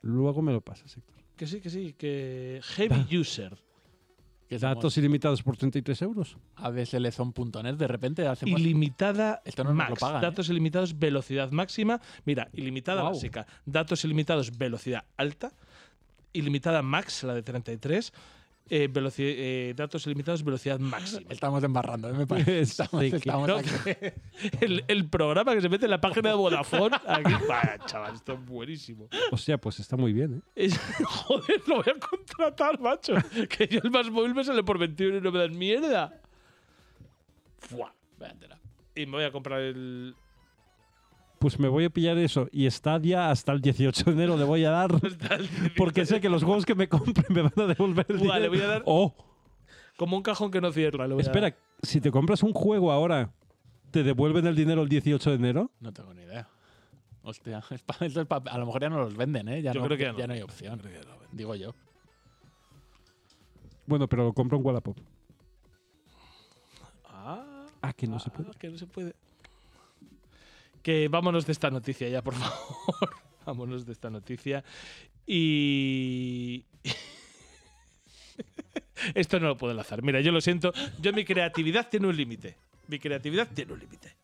[0.03, 1.17] Luego me lo pasas, Héctor.
[1.37, 3.57] Que sí, que sí, que heavy user.
[4.49, 6.37] que somos Datos ilimitados por 33 euros.
[6.57, 9.91] abslezon.net de repente hacemos Ilimitada Esto no max.
[9.91, 10.27] lo pagan, ¿eh?
[10.27, 12.01] datos ilimitados, velocidad máxima.
[12.25, 13.47] Mira, ilimitada básica.
[13.67, 15.53] Datos ilimitados, velocidad alta.
[16.33, 18.13] Ilimitada max, la de 33.
[18.71, 18.89] eh,
[19.19, 21.23] eh, datos ilimitados, velocidad máxima.
[21.31, 22.13] Estamos embarrando, ¿eh?
[22.13, 22.61] me parece.
[22.61, 23.69] Estamos, Sí, que- estamos No, aquí.
[24.61, 26.95] el, el programa que se mete en la página de Vodafone.
[27.07, 29.09] Aquí, vaya, chaval, esto es buenísimo.
[29.31, 30.51] Hostia, pues está muy bien, ¿eh?
[30.67, 33.15] Es- joder, lo voy a contratar, macho.
[33.49, 36.21] Que yo el más móvil me sale por 21 y no me dan mierda.
[38.95, 40.15] Y me voy a comprar el.
[41.39, 42.49] Pues me voy a pillar eso.
[42.51, 44.91] Y Stadia hasta el 18 de enero le voy a dar.
[45.77, 48.49] porque sé que los juegos que me compre me van a devolver el Buah, le
[48.49, 48.51] dinero.
[48.51, 49.15] voy a dar- Oh,
[49.97, 51.07] Como un cajón que no cierra.
[51.07, 51.37] le voy a dar.
[51.37, 53.31] espera, si te compras un juego ahora,
[53.93, 55.71] ¿te devuelven el dinero el 18 de enero?
[55.81, 56.49] No tengo ni idea.
[57.23, 59.63] Hostia, es pa- eso es pa- a lo mejor ya no los venden, ¿eh?
[59.63, 60.33] Ya, Yo no, creo que ya no.
[60.35, 60.83] hay opción.
[61.31, 61.73] Digo yo.
[63.87, 64.99] Bueno, pero lo compro en Wallapop.
[67.07, 68.51] Ah, Ah, que no se ah, puede.
[68.59, 69.15] que no se puede.
[70.83, 73.11] Que vámonos de esta noticia ya, por favor.
[73.45, 74.65] vámonos de esta noticia.
[75.27, 76.65] Y.
[79.15, 80.03] Esto no lo puedo enlazar.
[80.03, 80.73] Mira, yo lo siento.
[81.01, 82.57] Yo mi creatividad tiene un límite.
[82.89, 84.17] Mi creatividad tiene un límite.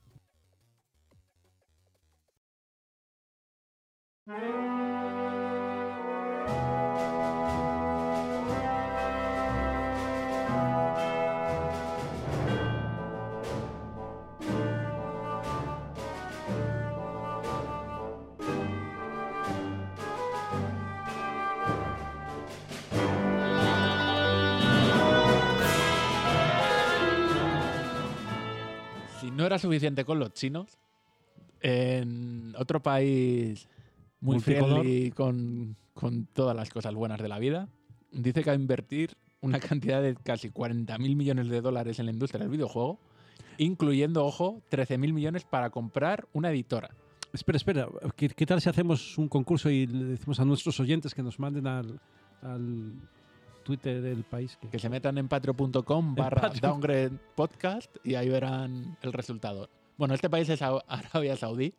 [29.43, 30.79] Era suficiente con los chinos,
[31.61, 33.69] en otro país
[34.21, 37.69] muy friendly con, con todas las cosas buenas de la vida,
[38.13, 42.13] dice que va a invertir una cantidad de casi 40.000 millones de dólares en la
[42.13, 42.99] industria del videojuego,
[43.59, 46.91] incluyendo, ojo, 13.000 millones para comprar una editora.
[47.33, 47.89] Espera, espera.
[48.17, 51.39] ¿Qué, qué tal si hacemos un concurso y le decimos a nuestros oyentes que nos
[51.39, 52.01] manden al,
[52.43, 52.93] al
[53.65, 54.57] Twitter del país?
[54.61, 59.69] Que, Que se metan en patreon.com barra downgrade podcast y ahí verán el resultado.
[59.97, 61.75] Bueno, este país es Arabia Saudí,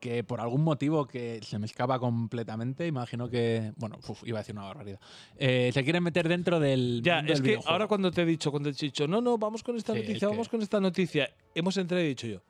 [0.00, 4.42] que por algún motivo que se me escapa completamente, imagino que, bueno, uf, iba a
[4.42, 5.00] decir una barbaridad,
[5.38, 7.00] Eh, se quieren meter dentro del...
[7.02, 7.72] Ya, mundo es del que videojuego.
[7.72, 10.00] ahora cuando te he dicho, cuando te he dicho, no, no, vamos con esta Sí,
[10.00, 12.42] noticia, es que- vamos con esta noticia, hemos entrado y he dicho yo,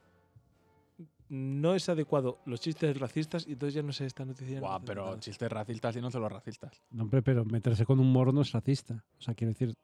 [1.29, 4.57] no es adecuado los chistes racistas y entonces ya no sé esta noticia.
[4.57, 5.21] no Guau, pero nada.
[5.21, 6.83] chistes racistas y no solo racistas.
[6.91, 9.03] No, hombre, pero meterse con un moro no es racista.
[9.19, 9.75] O sea, quiero decir,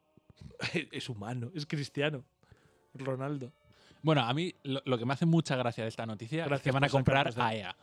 [0.91, 2.23] es humano, es cristiano.
[2.93, 3.51] Ronaldo.
[4.03, 6.63] Bueno, a mí lo, lo que me hace mucha gracia de esta noticia es Gracias
[6.63, 7.75] que van a comprar sacarnos de- a EA.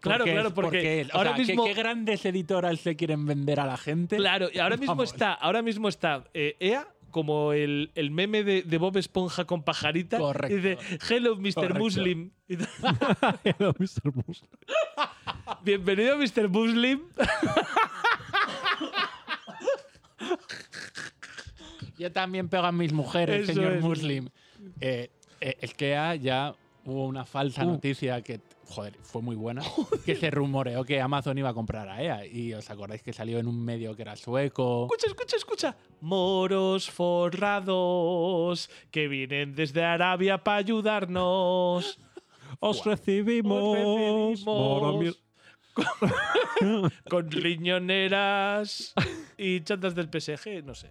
[0.00, 2.96] Claro, Porque claro, es- porque es- o ahora sea, ¿qué- mismo- ¿qué, grandes editoras se
[2.96, 4.16] quieren vender a la gente?
[4.16, 5.12] Claro, y ahora mismo Vamos.
[5.12, 9.62] está, ahora mismo está eh, EA como el, el meme de, de Bob Esponja con
[9.62, 10.18] pajarita.
[10.18, 10.56] Correcto.
[10.56, 10.78] Y de
[11.08, 11.54] Hello, Mr.
[11.54, 11.78] Correcto.
[11.78, 12.30] Muslim.
[13.44, 14.12] Hello, Mr.
[14.14, 14.46] Moose.
[15.62, 16.48] Bienvenido, Mr.
[16.48, 17.00] Muslim.
[21.98, 23.82] Yo también pego a mis mujeres, Eso señor es.
[23.82, 24.28] Muslim.
[24.80, 25.10] Eh,
[25.40, 25.90] eh, es que
[26.20, 26.54] ya
[26.88, 27.70] hubo una falsa Uh.
[27.72, 29.62] noticia que, joder, fue muy buena,
[30.04, 32.26] que se rumoreó que Amazon iba a comprar a EA.
[32.26, 34.84] Y os acordáis que salió en un medio que era sueco.
[34.86, 35.76] Escucha, escucha, escucha.
[36.00, 41.98] Moros forrados que vienen desde Arabia para ayudarnos.
[42.60, 43.76] Os recibimos.
[43.76, 44.44] recibimos.
[44.44, 45.12] Moro, mi-
[47.08, 48.94] Con riñoneras
[49.36, 50.90] y chantas del PSG, no sé.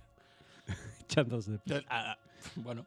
[1.07, 2.18] Chantas de- Ah,
[2.56, 2.86] Bueno,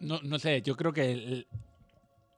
[0.00, 1.46] no, no sé, yo creo que el-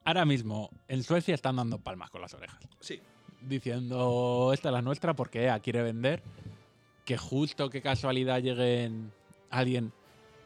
[0.03, 2.59] ahora mismo en Suecia están dando palmas con las orejas.
[2.79, 2.99] Sí.
[3.41, 6.21] diciendo esta es la nuestra porque EA quiere vender,
[7.05, 9.11] que justo qué casualidad lleguen
[9.49, 9.91] alguien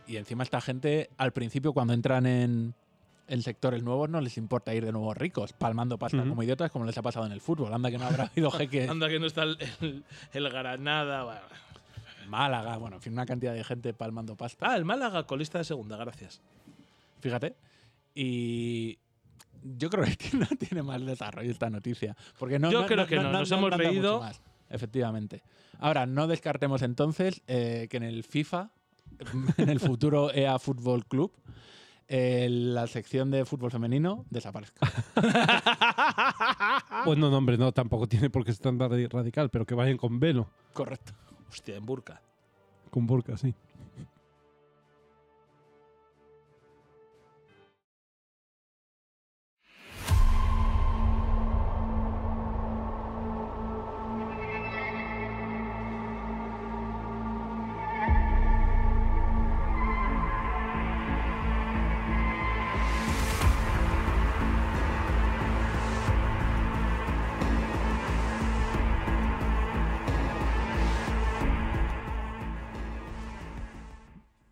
[0.07, 2.73] y encima esta gente al principio cuando entran en,
[3.27, 6.86] en sectores nuevos no les importa ir de nuevo ricos, palmando pasta como idiotas como
[6.86, 7.73] les ha pasado en el fútbol.
[7.73, 10.03] Anda que no habrá habido jeque Anda que no está el, el-
[10.34, 11.23] el Granada.
[11.23, 11.41] bueno.
[12.27, 14.72] Málaga, bueno, en fin, una cantidad de gente palmando pasta.
[14.72, 16.41] Ah, el Málaga, colista de segunda, gracias.
[17.19, 17.56] Fíjate.
[18.15, 18.98] Y
[19.78, 22.16] yo creo que no tiene más desarrollo esta noticia.
[22.40, 24.20] Porque no, Yo creo que no, nos hemos reído.
[24.20, 25.42] más, efectivamente.
[25.80, 28.70] Ahora, no descartemos entonces eh, que en el FIFA,
[29.58, 31.32] en el futuro EA Fútbol Club,
[32.08, 34.88] eh, la sección de fútbol femenino desaparezca.
[37.06, 39.98] Bueno, no, hombre, no, tampoco tiene por qué ser tan radi- radical, pero que vayan
[39.98, 40.48] con velo.
[40.74, 41.14] Correcto.
[41.50, 42.22] Hostia, en burka.
[42.90, 43.54] Con burka, sí.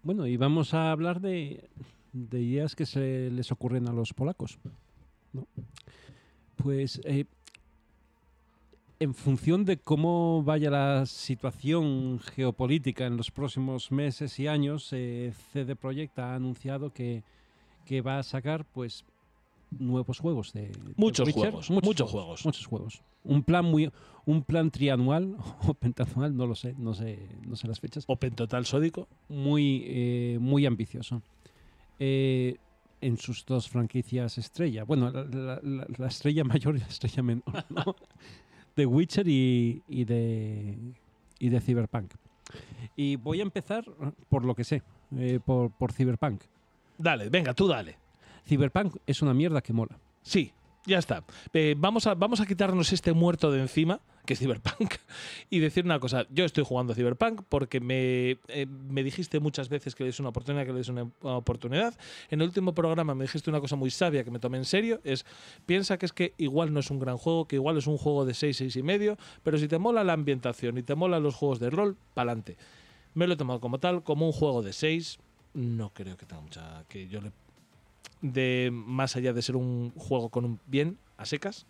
[0.03, 1.69] Bueno, y vamos a hablar de,
[2.11, 4.59] de ideas que se les ocurren a los polacos.
[5.31, 5.47] ¿no?
[6.57, 7.25] Pues eh,
[8.99, 15.33] en función de cómo vaya la situación geopolítica en los próximos meses y años, eh,
[15.51, 17.23] CD Projekt ha anunciado que,
[17.85, 19.03] que va a sacar pues
[19.71, 21.51] nuevos juegos de de Muchos Witcher.
[21.51, 22.45] juegos, muchos juegos.
[22.45, 23.01] muchos juegos.
[23.23, 23.91] Un plan muy
[24.25, 25.35] un plan trianual
[25.67, 29.07] o pentanual, no lo sé, no sé, no sé las fechas Open Total Sódico.
[29.33, 31.21] Muy, eh, muy ambicioso.
[31.99, 32.55] Eh,
[33.01, 34.83] en sus dos franquicias estrella.
[34.85, 37.95] Bueno, la, la- la- la estrella mayor y la estrella menor, ¿no?
[38.75, 40.77] De Witcher y, y de,
[41.37, 42.13] y de Cyberpunk.
[42.95, 43.85] Y voy a empezar
[44.29, 44.81] por lo que sé,
[45.17, 46.41] eh, por, por Cyberpunk.
[46.97, 47.97] Dale, venga, tú dale.
[48.47, 49.99] Cyberpunk es una mierda que mola.
[50.23, 50.51] Sí,
[50.87, 51.23] ya está.
[51.53, 54.93] Eh, vamos, a, vamos a quitarnos este muerto de encima, que es Cyberpunk,
[55.49, 56.25] y decir una cosa.
[56.29, 60.19] Yo estoy jugando a Cyberpunk porque me, eh, me dijiste muchas veces que le des
[60.19, 61.93] una oportunidad, que le des una, oportunidad.
[62.29, 65.01] En el último programa me dijiste una cosa muy sabia que me tomé en serio,
[65.03, 65.25] es
[65.65, 68.25] piensa que es que igual no es un gran juego, que igual es un juego
[68.25, 71.35] de 6, 6 y medio, pero si te mola la ambientación y te mola los
[71.35, 72.57] juegos de rol, pa'lante.
[73.13, 75.19] Me lo he tomado como tal, como un juego de 6.
[75.53, 76.83] No creo que tenga mucha...
[76.87, 77.31] que yo le
[78.21, 81.65] de más allá de ser un juego con un bien a secas,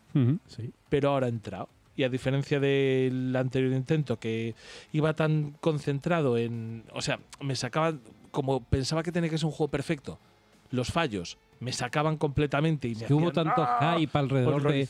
[0.47, 0.71] Sí.
[0.87, 1.67] pero ahora ha entrado.
[1.95, 4.55] Y a diferencia del anterior intento que
[4.93, 7.93] iba tan concentrado en, o sea, me sacaba
[8.31, 10.17] como pensaba que tenía que ser un juego perfecto.
[10.71, 13.95] los fallos me sacaban completamente y me Que hubo tanto ¡ah!
[13.97, 14.85] hype alrededor de y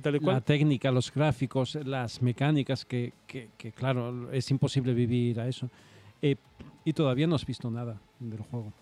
[0.00, 0.42] tal y la cual.
[0.44, 5.68] técnica, los gráficos, las mecánicas, que, que- que, claro, es imposible vivir a eso.
[6.20, 6.36] Eh,
[6.84, 8.72] y todavía no has visto nada del juego.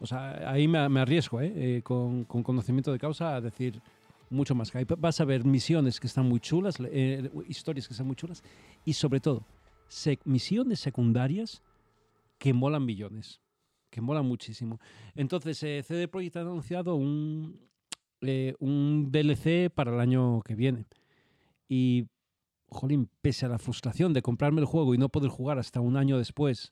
[0.00, 1.52] O sea, ahí me, me arriesgo, ¿eh?
[1.56, 3.80] Eh, con, con conocimiento de causa, a decir
[4.30, 4.94] mucho más hype.
[4.96, 8.42] Vas a ver misiones que están muy chulas, eh, historias que están muy chulas,
[8.84, 9.44] y sobre todo,
[9.88, 11.62] sec- misiones secundarias
[12.38, 13.40] que molan millones,
[13.90, 14.80] que molan muchísimo.
[15.14, 17.58] Entonces, eh, CD Projekt ha anunciado un,
[18.20, 20.84] eh, un DLC para el año que viene.
[21.68, 22.06] Y,
[22.68, 25.96] jolín, pese a la frustración de comprarme el juego y no poder jugar hasta un
[25.96, 26.68] año después,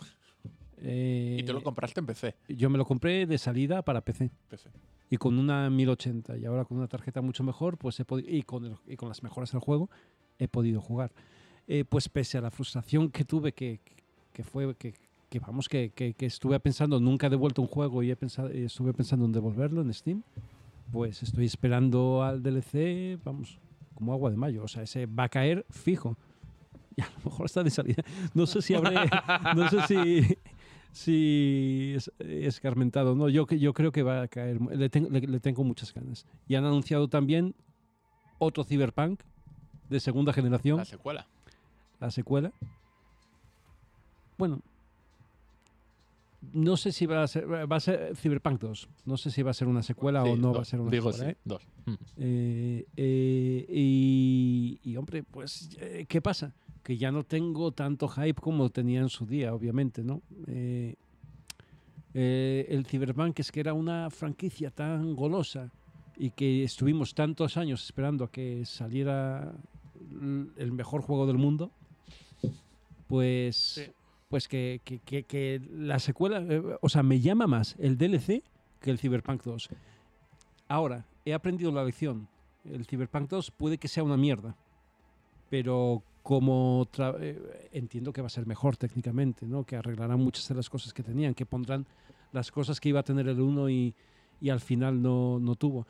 [0.78, 2.34] Y tú lo compraste en PC.
[2.48, 4.68] yo me lo compré de salida para PC PC.
[5.10, 8.42] Y con una 1080 y ahora con una tarjeta mucho mejor pues he podi- y
[8.42, 9.88] con, el- y con las mejoras del juego
[10.38, 11.12] he podido jugar.
[11.68, 13.80] Eh, pues pese a la frustración que tuve que,
[14.32, 14.94] que fue que,
[15.28, 18.48] que vamos que, que- que estuve pensando nunca he devuelto un juego y he pensado,
[18.48, 20.22] estuve pensando en devolverlo en Steam
[20.92, 23.58] pues estoy esperando al DLC vamos
[23.94, 24.62] como agua de mayo.
[24.64, 26.16] O sea ese va a caer fijo.
[26.98, 28.02] Y a lo mejor está de salida.
[28.32, 28.94] No sé si habré
[29.54, 30.38] no sé si
[30.92, 35.20] si es escarmentado no yo que- yo creo que va a caer le, ten- le-
[35.20, 37.54] le tengo muchas ganas y han anunciado también
[38.38, 39.20] otro Cyberpunk
[39.90, 41.26] de segunda generación La secuela.
[42.00, 42.52] la secuela
[44.38, 44.60] bueno
[46.52, 49.50] no sé si va a ser va a ser Cyberpunk 2 no sé si va
[49.50, 50.58] a ser una secuela o no dos.
[50.58, 51.42] va a ser una Digo secuela sí, ¿eh?
[51.44, 51.62] dos.
[51.86, 51.94] Mm.
[52.18, 56.52] Eh, eh, y, y, hombre, pues, eh, ¿qué pasa?
[56.86, 60.22] Que ya no tengo tanto hype como tenía en su día, obviamente, ¿no?
[60.46, 60.94] Eh,
[62.14, 65.72] eh, el Cyberpunk es que era una franquicia tan golosa
[66.16, 69.52] y que estuvimos tantos años esperando a que saliera
[70.56, 71.72] el mejor juego del mundo,
[73.08, 73.90] pues,
[74.28, 78.42] pues que, que- que- que la secuela, eh, o sea, me llama más el DLC
[78.80, 79.68] que el Cyberpunk 2.
[80.68, 82.28] Ahora, he aprendido la lección.
[82.64, 84.56] El Cyberpunk 2 puede que sea una mierda,
[85.50, 86.88] pero como
[87.20, 89.62] eh, entiendo que va a ser mejor técnicamente, ¿no?
[89.62, 91.86] que arreglarán muchas de las cosas que tenían, que pondrán
[92.32, 93.94] las cosas que iba a tener el 1 y,
[94.40, 95.86] y al final no, no tuvo.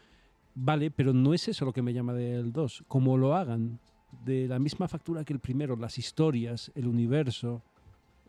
[0.54, 2.84] Vale, pero no es eso lo que me llama del 2.
[2.86, 3.78] Como lo hagan
[4.26, 7.62] de la misma factura que el primero, las historias, el universo,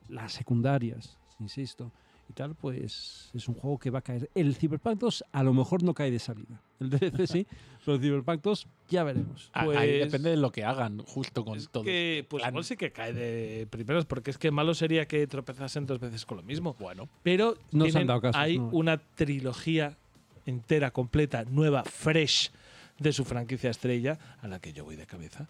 [0.07, 1.91] las secundarias, insisto,
[2.29, 4.29] y tal, pues es un juego que va a caer.
[4.35, 6.61] El Cyberpunk 2 a lo mejor no cae de salida.
[6.79, 7.47] El DLC sí,
[7.85, 9.49] pero el Cyberpunk 2 ya veremos.
[9.53, 9.67] Ah, Ahí
[9.99, 11.83] Pues- depende de lo que hagan, justo con Es todo.
[11.83, 12.51] que, pues plan.
[12.53, 16.25] igual sí que cae de primeras, porque es que malo sería que tropezasen dos veces
[16.25, 16.75] con lo mismo.
[16.79, 18.69] Bueno, Pero No se han dado casos, hay no.
[18.73, 19.97] una trilogía
[20.45, 22.51] entera, completa, nueva, fresh
[22.99, 25.47] de su franquicia estrella, a la que yo voy de cabeza.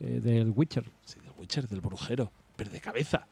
[0.00, 0.84] Eh, del Witcher.
[1.04, 3.26] Sí, del Witcher, del brujero, pero de cabeza.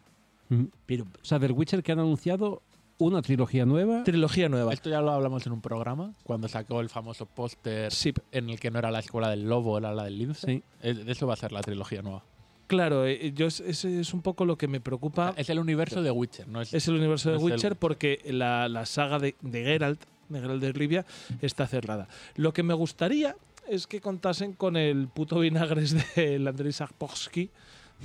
[0.49, 0.65] Mm.
[0.85, 2.63] Pero O sea, del Witcher que han anunciado
[2.99, 4.05] una trilogía nueva.
[4.05, 4.73] trilogía nueva.
[4.73, 8.59] esto ya lo hablamos en un programa, cuando sacó el famoso póster Sí, en el
[8.59, 10.47] que no era la escuela del lobo, era la del lince.
[10.47, 10.63] Sí.
[10.83, 12.23] Eh, De eso va a ser la trilogía nueva.
[12.67, 15.35] claro, eh, yo es- ese es un poco lo que me preocupa.
[15.37, 18.69] Es el universo de Witcher, no es, Es el universo de el- Witcher porque la,
[18.69, 21.07] la saga de, de Geralt, de Geralt de Rivia,
[21.43, 22.09] está cerrada.
[22.35, 23.37] Lo que me gustaría
[23.69, 27.51] es que contasen con el puto vinagres del Andrei Sapkowski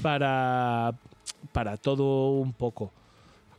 [0.01, 0.93] para,
[1.53, 2.91] para todo un poco.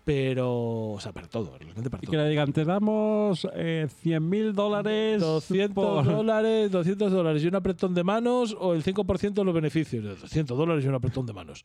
[0.04, 2.10] Pero, o sea, para todo, realmente para Y todo.
[2.10, 5.20] que le digan, te damos eh, 100 mil dólares.
[5.20, 9.54] 200 por- dólares, 200 dólares y un apretón de manos o el 5% de los
[9.54, 10.20] beneficios.
[10.20, 11.64] 200 dólares y un apretón de manos.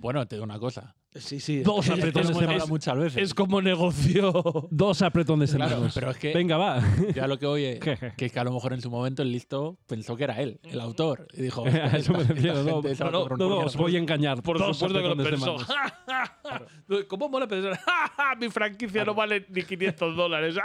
[0.00, 0.94] Bueno, te digo una cosa.
[1.14, 1.60] Sí, sí.
[1.62, 3.22] Dos es- apretones es- de manos muchas veces.
[3.22, 4.32] es como negocio.
[4.70, 5.92] Dos apretones de Claro, manos.
[5.94, 6.82] pero es que- Venga, va.
[7.14, 9.76] Ya lo que oye, que es que a lo mejor en su momento el listo
[9.86, 11.26] pensó que era él, el autor.
[11.34, 11.64] Y dijo,
[12.06, 12.62] eso me refiero.
[12.62, 14.42] No, no, no, no, os voy a engañar.
[14.42, 15.56] Por Dos supuesto que lo pensó.
[17.08, 17.76] ¿Cómo mola pensar?
[17.86, 20.56] "Ja, ja, Mi franquicia no vale ni 500 dólares.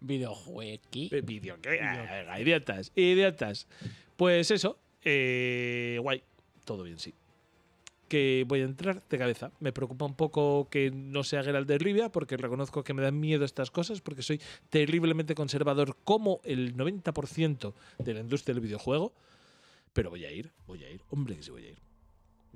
[0.00, 1.08] Videojuequi.
[1.12, 1.70] Eh, Vídeo, ¿qué?
[1.70, 3.66] Venga, idiotas, idiotas.
[4.16, 6.22] Pues eso, eh, guay,
[6.64, 7.14] todo bien, sí.
[8.12, 9.52] Que voy a entrar de cabeza.
[9.58, 13.18] Me preocupa un poco que no sea Geralt de Rivia, porque reconozco que me dan
[13.18, 19.14] miedo estas cosas, porque soy terriblemente conservador como el 90% de la industria del videojuego.
[19.94, 21.00] Pero voy a ir, voy a ir.
[21.08, 21.78] Hombre, que sí voy a ir.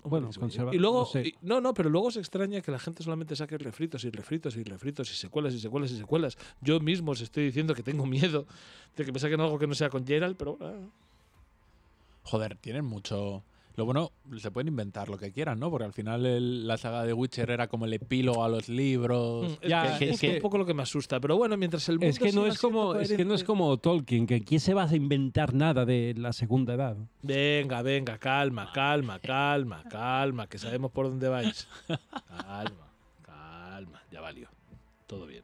[0.02, 1.28] Hombre, Bueno, conserva- Y luego, no sé.
[1.28, 4.56] y- no, no, pero luego se extraña que la gente solamente saque refritos y refritos
[4.58, 6.36] y refritos y secuelas y secuelas y secuelas.
[6.60, 8.44] Yo mismo os estoy diciendo que tengo miedo
[8.94, 10.74] de que me saquen algo que no sea con Geralt, pero ah,
[12.24, 13.42] Joder, tienen mucho.
[13.76, 15.70] Lo bueno, se pueden inventar lo que quieran, ¿no?
[15.70, 19.50] Porque al final el- la saga de Witcher era como el epílogo a los libros.
[19.50, 21.20] mm, es Ya, que es es que- un poco lo que me asusta.
[21.20, 23.76] Pero bueno, mientras el mundo Es que no es como es que no es como
[23.76, 26.96] Tolkien, que aquí se va a inventar nada de la segunda edad.
[27.22, 31.68] Venga, venga, calma, calma, calma, calma, que sabemos por dónde vais.
[31.86, 32.88] Calma,
[33.22, 34.48] calma, ya valió.
[35.06, 35.42] Todo bien.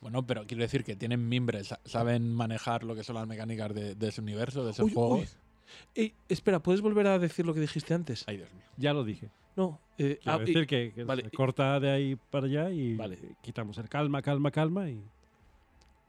[0.00, 3.74] Bueno, pero quiero decir que tienen mimbres, sa- saben manejar lo que son las mecánicas
[3.74, 5.18] de, de ese universo, de esos Uy, juegos.
[5.20, 5.26] uy.
[5.94, 8.24] Ey, espera, ¿puedes volver a decir lo que dijiste antes?
[8.26, 8.62] Ay, Dios mío.
[8.76, 9.30] Ya lo dije.
[9.56, 9.78] No.
[9.98, 12.70] eh, Quiero ah, y- decir que, que vale, se y- corta de ahí para allá
[12.70, 13.18] y Vale.
[13.42, 15.02] quitamos el calma, calma, calma y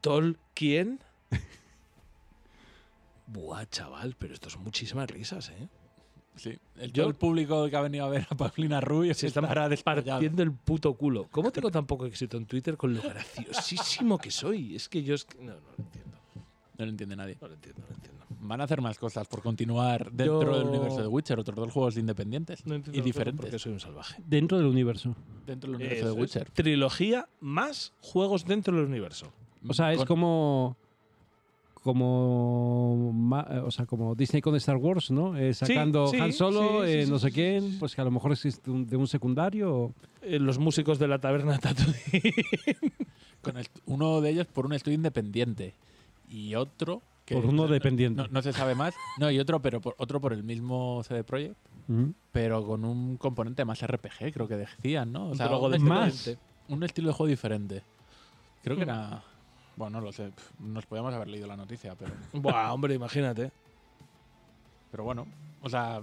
[0.00, 1.00] Tolkien.
[3.26, 5.68] Buah, chaval, pero esto son muchísimas risas, ¿eh?
[6.36, 6.58] Sí.
[6.76, 9.74] El, Yo- todo el público que ha venido a ver a Paulina Rubio Se desparciado.
[9.84, 11.28] partiendo el puto culo.
[11.30, 14.74] ¿Cómo tengo tan poco éxito en Twitter con lo graciosísimo que soy?
[14.74, 16.18] Es que yo es que- no, no lo entiendo.
[16.76, 17.38] No lo entiende nadie.
[17.40, 18.23] No lo entiendo, no lo entiendo.
[18.46, 21.72] Van a hacer más cosas por continuar dentro Yo- del universo de Witcher, otros dos
[21.72, 23.46] juegos independientes No y diferentes.
[23.46, 24.22] Porque soy un salvaje.
[24.26, 25.16] dentro del universo.
[25.46, 26.20] Dentro del universo Eso de es.
[26.20, 26.50] Witcher.
[26.50, 29.32] Trilogía más juegos dentro del universo.
[29.66, 30.76] O sea, es Con- como
[31.82, 33.10] como
[33.64, 35.36] o sea, como Disney con Star Wars, ¿no?
[35.36, 38.04] Eh, sacando sí, Han Solo, sí, sí, eh, sí, no sé quién, pues que a
[38.04, 39.74] lo mejor existe un- de un secundario.
[39.74, 42.32] o- Eh, los músicos de la taberna Tatooine.
[43.42, 43.54] con
[43.86, 45.74] uno de ellos por un estudio independiente
[46.30, 48.22] y otro que Por uno no- dependiente.
[48.22, 48.94] No, no se sabe más.
[49.18, 51.56] No, y otro, pero por, otro por el mismo CD Projekt,
[52.32, 55.28] pero con un componente más RPG, creo que decían, ¿no?
[55.30, 56.36] O sea, Drogo un, estilo- más.
[56.68, 57.82] un estilo de juego diferente.
[58.62, 58.88] Creo que Mm.
[58.90, 59.22] era.
[59.76, 60.30] Bueno, no lo sé.
[60.60, 62.12] Nos podíamos haber leído la noticia, pero.
[62.32, 63.50] Buah, hombre, imagínate.
[64.90, 65.26] Pero bueno.
[65.62, 66.02] O sea,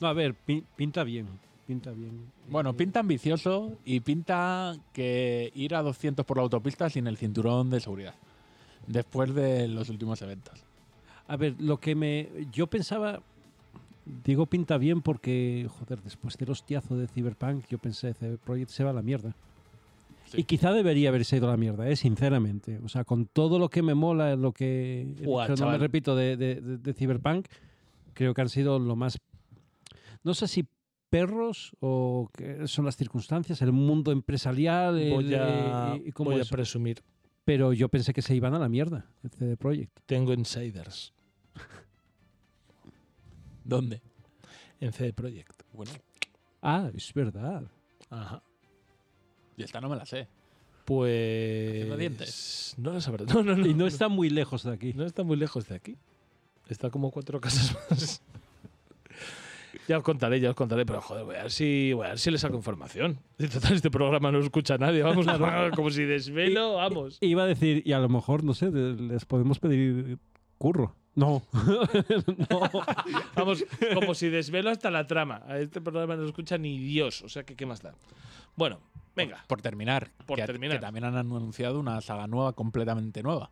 [0.00, 1.26] No, a ver, pi- pinta bien,
[1.66, 2.30] pinta bien.
[2.48, 7.16] bueno, Eh, pinta ambicioso y pinta que ir a 200 por la autopista sin el
[7.16, 8.14] cinturón de seguridad.
[8.88, 10.60] Después de los últimos eventos.
[11.26, 12.28] A ver, lo que me.
[12.52, 13.20] Yo pensaba.
[14.24, 18.82] Digo pinta bien porque, joder, después del hostiazo de Cyberpunk, yo pensé, CD Projekt se
[18.82, 19.34] va a la mierda.
[20.24, 20.40] Sí.
[20.40, 21.96] Y quizá debería haberse ido a la mierda, ¿eh?
[21.96, 22.78] sinceramente.
[22.84, 25.06] O sea, con todo lo que me mola, lo que.
[25.14, 25.26] dicho,
[25.66, 27.46] no me repito, de, de- de- de Cyberpunk,
[28.14, 29.18] creo que han sido lo más.
[30.24, 30.66] No sé si
[31.10, 34.98] perros o que son las circunstancias, el mundo empresarial.
[34.98, 36.50] el- Voy a, eh, y cómo voy a eso.
[36.54, 37.02] presumir.
[37.48, 40.00] Pero yo pensé que se iban a la mierda, el CD Projekt.
[40.04, 41.14] Tengo insiders
[43.64, 44.02] ¿Dónde?
[44.80, 45.62] en CD Projekt.
[45.72, 45.92] Bueno,
[46.60, 47.62] Ah, es verdad.
[48.10, 48.42] Ajá.
[49.56, 50.28] y esta no me la sé.
[50.84, 51.72] Pues.
[51.76, 52.74] ¿Haciendo dientes?
[52.76, 53.24] No lo sabré.
[53.32, 53.66] No, no, no.
[53.66, 54.92] Y no está muy lejos de aquí.
[54.92, 55.96] No está muy lejos de aquí.
[56.68, 58.20] Está como cuatro casas más.
[59.86, 62.18] Ya os contaré, ya os contaré, pero joder, voy a ver si, voy a ver
[62.18, 63.18] si le saco información.
[63.38, 65.02] En total, este programa no lo escucha nadie.
[65.02, 65.26] Vamos,
[65.76, 67.18] como si desvelo, vamos.
[67.20, 70.18] Iba a decir, y a lo mejor, no sé, les podemos pedir
[70.58, 70.94] curro.
[71.14, 71.42] No.
[72.50, 72.60] no.
[73.34, 73.64] Vamos,
[73.94, 75.42] como si desvelo hasta la trama.
[75.48, 77.22] A este programa no lo escucha ni Dios.
[77.22, 77.94] O sea que, ¿qué más da?
[78.54, 78.78] Bueno,
[79.16, 79.44] venga.
[79.48, 80.12] Por terminar.
[80.26, 80.76] Por que, terminar.
[80.76, 83.50] que también han anunciado una saga nueva, completamente nueva.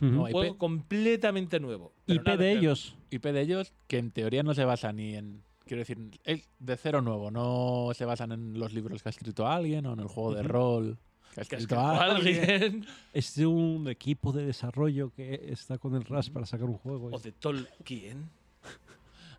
[0.00, 1.94] No, Un juego completamente nuevo.
[2.06, 2.96] IP nada de ellos.
[3.10, 5.42] IP de ellos que en teoría no se basa ni en.
[5.66, 7.30] Quiero decir, es de cero nuevo.
[7.30, 10.42] No se basan en los libros que ha escrito alguien o en el juego de
[10.44, 10.96] rol
[11.34, 12.50] que ha que ha escrito escrito alguien.
[12.50, 12.86] alguien.
[13.12, 17.08] Es de un equipo de desarrollo que está con el RAS para sacar un juego.
[17.12, 18.30] O de Tolkien.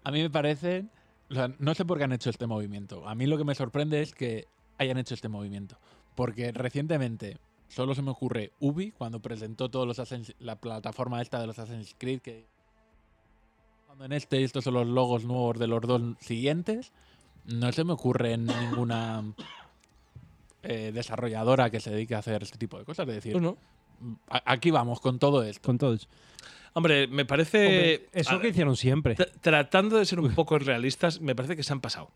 [0.03, 0.85] A mí me parece.
[1.29, 3.07] o sea, no sé por qué han hecho este movimiento.
[3.07, 4.47] A mí lo que me sorprende es que
[4.77, 5.77] hayan hecho este movimiento.
[6.13, 7.37] Porque recientemente
[7.69, 11.57] solo se me ocurre Ubi cuando presentó todos los Assassin's- la plataforma esta de los
[11.57, 12.45] Assassin's Creed que
[14.01, 16.91] en este y estos son los logos nuevos de los dos siguientes
[17.45, 19.23] no se me ocurre ninguna
[20.63, 23.07] eh, desarrolladora que se dedique a hacer este tipo de cosas.
[23.07, 23.37] Es decir,
[24.29, 25.61] aquí vamos con todo esto.
[25.65, 26.09] Con todos.
[26.73, 27.65] Hombre, me parece.
[27.65, 29.15] Hombre, eso a- que hicieron siempre.
[29.15, 32.11] tra- Tratando de ser un poco realistas, me parece que se han pasado.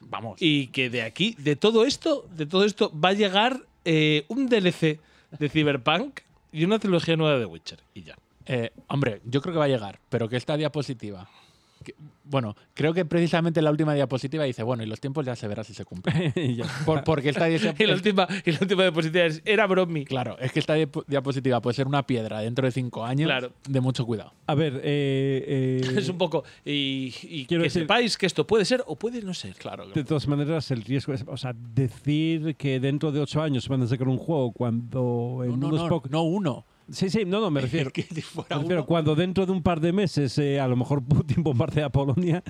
[0.00, 0.36] Vamos.
[0.42, 4.48] Y que de aquí, de todo esto, de todo esto, va a llegar eh, un
[4.48, 5.00] DLC
[5.38, 6.20] de Cyberpunk
[6.52, 7.80] y una trilogía nueva de Witcher.
[7.94, 8.16] Y ya.
[8.46, 11.28] Eh, hombre, yo creo que va a llegar, pero que esta diapositiva.
[11.82, 11.94] que-
[12.24, 15.64] bueno, creo que precisamente la última diapositiva dice, bueno, y los tiempos ya se verá
[15.64, 16.30] si se cumplen.
[16.84, 20.04] Por- porque esta dia- Y la última, y la última diapositiva es, era Bromi.
[20.04, 23.28] Claro, es que esta diap- diapositiva puede ser una piedra dentro de cinco años.
[23.28, 23.52] Claro.
[23.66, 24.34] De mucho cuidado.
[24.46, 26.44] A ver, eh, eh, Es un poco.
[26.66, 29.54] Y, y Quiero que decir- sepáis que esto puede ser o puede no ser.
[29.54, 29.86] Claro.
[29.88, 33.80] de todas maneras, el riesgo es, o sea, decir que dentro de ocho años van
[33.82, 36.10] a sacar un juego cuando en No, no, unos no, pocos.
[36.10, 36.66] no uno.
[36.90, 37.90] Sí, sí, no, no, me refiero.
[37.90, 40.66] que si fuera Me refiero, uno- cuando dentro de un par de meses eh, a
[40.68, 42.42] lo mejor Putin bombardea Polonia,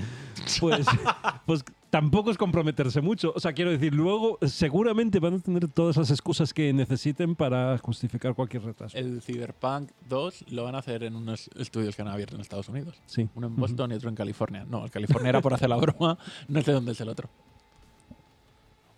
[0.60, 0.86] pues,
[1.46, 3.32] pues tampoco es comprometerse mucho.
[3.36, 7.76] O sea, quiero decir, luego seguramente van a tener todas las excusas que necesiten para
[7.78, 8.96] justificar cualquier retraso.
[8.96, 12.68] El Cyberpunk 2 lo van a hacer en unos estudios que han abierto en Estados
[12.68, 13.00] Unidos.
[13.06, 13.28] Sí.
[13.34, 14.64] Uno en Boston y otro en California.
[14.68, 16.16] No, el California era por hacer la broma.
[16.48, 17.28] No sé dónde es el otro.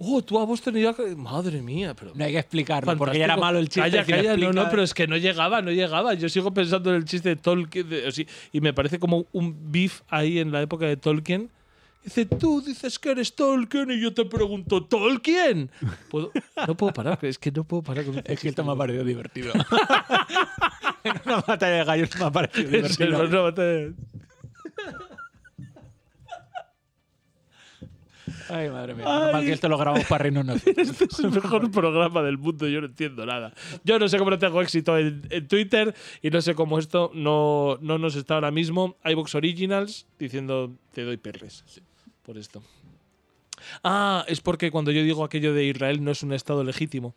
[0.05, 2.13] Oh, tú a Boston y yo a- Madre mía, pero.
[2.15, 3.89] No hay que explicarlo porque ya era malo el chiste.
[3.91, 6.15] Calla, calla, no, no, pero es que no llegaba, no llegaba.
[6.15, 7.89] Yo sigo pensando en el chiste de Tolkien.
[7.89, 11.51] de- y me parece como un beef ahí en la época de Tolkien
[12.05, 15.71] Dice, tú dices que eres Tolkien y yo te pregunto, ¿Tolkien?
[16.11, 16.33] ¿Puedo?
[16.67, 19.05] No puedo parar, es que no puedo parar con Es que esto me ha parecido
[19.05, 19.53] divertido.
[21.05, 23.29] en una batalla de gallos me ha parecido divertido.
[23.29, 23.93] no, te-
[28.49, 29.05] Ay, madre mía.
[29.05, 30.89] Menos mal que esto lo grabamos para reírnos nosotros.
[30.89, 33.53] Este es el mejor programa del mundo, yo no entiendo nada.
[33.85, 37.11] Yo no sé cómo no tengo éxito en, en Twitter y no sé cómo esto
[37.15, 38.97] no, no nos está ahora mismo.
[39.05, 41.65] iVox Originals diciendo te doy perres
[42.23, 42.63] por esto.
[43.85, 47.15] Ah, es porque cuando yo digo aquello de Israel no es un estado legítimo.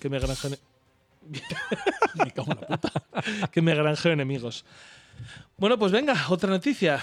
[0.00, 0.50] Que me granjeo,
[2.14, 2.92] Me cago en la puta.
[3.52, 4.64] que me granjeo enemigos.
[5.56, 7.02] Bueno, pues venga, otra noticia.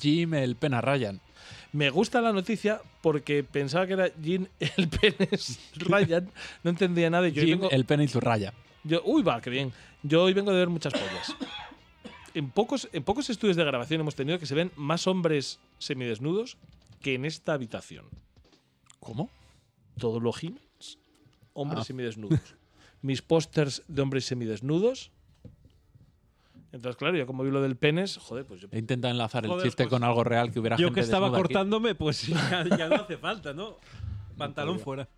[0.00, 1.20] Jim el pena Ryan.
[1.72, 6.28] Me gusta la noticia porque pensaba que era Jim el Penes Ryan.
[6.64, 7.28] No entendía nada.
[7.28, 8.52] y Yo Jim vengo- el pena y su raya.
[8.82, 9.72] Yo, uy, va, qué bien.
[10.02, 11.36] Yo hoy vengo de ver muchas pollas.
[12.34, 16.56] En pocos, en pocos estudios de grabación hemos tenido que se ven más hombres semidesnudos
[17.02, 18.06] que en esta habitación.
[19.00, 19.30] ¿Cómo?
[19.98, 20.36] Todos los
[21.52, 21.84] hombres Ah.
[21.84, 22.40] semidesnudos.
[23.02, 25.10] Mis pósters de hombres semidesnudos.
[26.72, 28.68] Entonces, claro, yo como vi lo del penes, joder, pues yo.
[28.70, 31.26] He intentado enlazar el chiste pues, con algo real que hubiera Yo gente que estaba
[31.28, 31.36] aquí.
[31.36, 33.76] cortándome, pues ya, ya no hace falta, ¿no?
[34.36, 35.08] Pantalón fuera.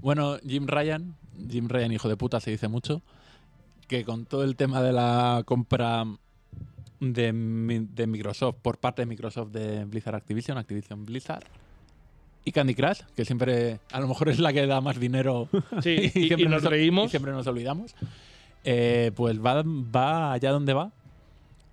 [0.00, 1.14] Bueno, Jim Ryan,
[1.50, 3.02] Jim Ryan, hijo de puta, se dice mucho,
[3.88, 6.04] que con todo el tema de la compra
[7.00, 7.32] de,
[7.92, 11.44] de Microsoft por parte de Microsoft de Blizzard Activision, Activision Blizzard,
[12.46, 15.48] y Candy Crush, que siempre a lo mejor es la que da más dinero
[15.82, 17.06] Sí, y, y siempre nos reímos.
[17.06, 17.94] y siempre nos olvidamos,
[18.64, 20.90] eh, pues va, va allá donde va,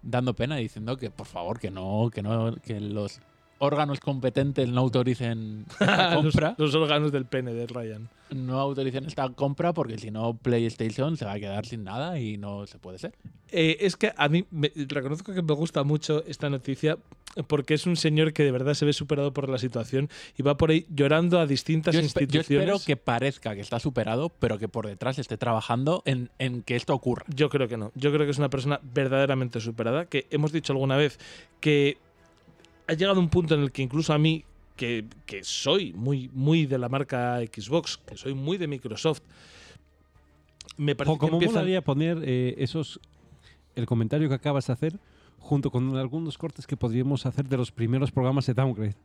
[0.01, 3.21] dando pena y diciendo que por favor que no, que no, que los
[3.59, 5.65] órganos competentes no autoricen
[6.13, 8.09] los, los órganos del pene de Ryan.
[8.35, 12.37] No autoricen esta compra porque si no PlayStation se va a quedar sin nada y
[12.37, 13.13] no se puede ser.
[13.51, 16.97] Eh, es que a mí me- reconozco que me gusta mucho esta noticia
[17.47, 20.57] porque es un señor que de verdad se ve superado por la situación y va
[20.57, 22.67] por ahí llorando a distintas Yo, espe- yo instituciones.
[22.69, 26.75] espero que parezca que está superado, pero que por detrás esté trabajando en, en que
[26.75, 27.25] esto ocurra.
[27.33, 27.91] Yo creo que no.
[27.95, 30.05] Yo creo que es una persona verdaderamente superada.
[30.05, 31.19] Que hemos dicho alguna vez
[31.59, 31.97] que
[32.87, 34.43] ha llegado un punto en el que incluso a mí,
[34.81, 39.21] que, que soy muy, muy de la marca Xbox, que soy muy de Microsoft,
[40.75, 41.53] me parece O como que empiezan.
[41.57, 42.99] molaría poner eh, esos
[43.75, 44.99] el comentario que acabas de hacer
[45.37, 48.95] junto con algunos cortes que podríamos hacer de los primeros programas de Downgrade,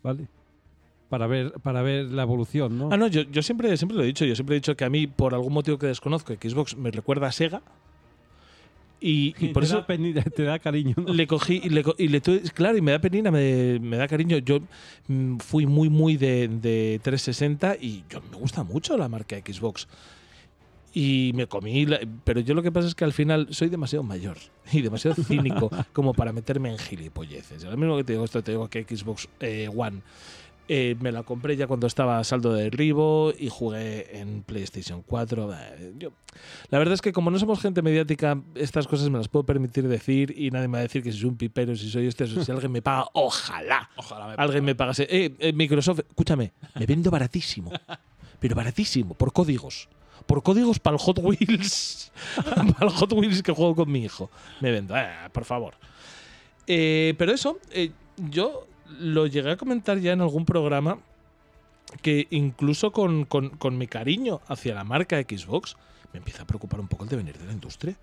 [0.00, 0.28] ¿vale?
[1.08, 2.90] Para ver para ver la evolución, ¿no?
[2.92, 4.24] Ah, no, yo, yo siempre, siempre lo he dicho.
[4.24, 7.26] Yo siempre he dicho que a mí, por algún motivo que desconozco, Xbox me recuerda
[7.26, 7.62] a Sega.
[9.00, 11.12] Y, y por te eso da penita- te da cariño, ¿no?
[11.12, 14.08] le cogí y le, y le tuve- claro y me da penina me, me da
[14.08, 14.38] cariño.
[14.38, 14.60] Yo
[15.08, 19.86] mm, fui muy muy de, de 360 y yo me gusta mucho la marca Xbox.
[20.94, 24.02] Y me comí la- pero yo lo que pasa es que al final soy demasiado
[24.02, 24.38] mayor
[24.72, 27.64] y demasiado cínico como para meterme en gilipolleces.
[27.64, 30.00] Lo mismo que te digo esto te digo que Xbox eh, One
[30.68, 35.02] eh, me la compré ya cuando estaba a saldo de derribo y jugué en PlayStation
[35.02, 35.52] 4.
[35.54, 36.10] Eh, Yo,
[36.70, 39.86] la verdad es que como no somos gente mediática, estas cosas me las puedo permitir
[39.86, 42.26] decir y nadie me va a decir que si soy un pipero, si soy este,
[42.26, 43.88] si alguien me paga, ojalá.
[43.96, 45.06] Ojalá me Alguien me pagase.
[45.08, 47.70] Eh, eh, Microsoft, escúchame, me vendo baratísimo.
[48.40, 49.88] Pero baratísimo, por códigos.
[50.26, 52.10] Por códigos para el Hot Wheels.
[52.44, 54.30] para el Hot Wheels que juego con mi hijo.
[54.60, 55.74] Me vendo, eh, por favor.
[56.66, 57.60] Pero eso,
[58.16, 58.66] yo
[58.98, 60.98] lo llegué a comentar ya en algún programa
[62.02, 65.76] que incluso con, con- mi cariño hacia la marca Xbox
[66.12, 67.96] me empieza a preocupar un poco el devenir de la industria.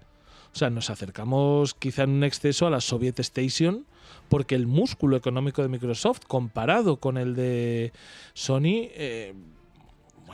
[0.53, 3.85] O sea, nos acercamos quizá en un exceso a la Soviet Station
[4.29, 7.91] porque el músculo económico de Microsoft comparado con el de
[8.33, 9.33] Sony eh,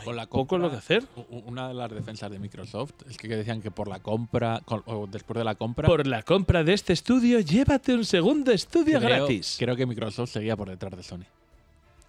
[0.04, 1.06] Con la poco lo que hacer.
[1.46, 5.38] Una de las defensas de Microsoft es que decían que por la compra, o después
[5.38, 9.56] de la compra, Por la compra de este estudio, llévate un segundo estudio creo, gratis.
[9.60, 11.26] creo que Microsoft seguía por detrás de Sony.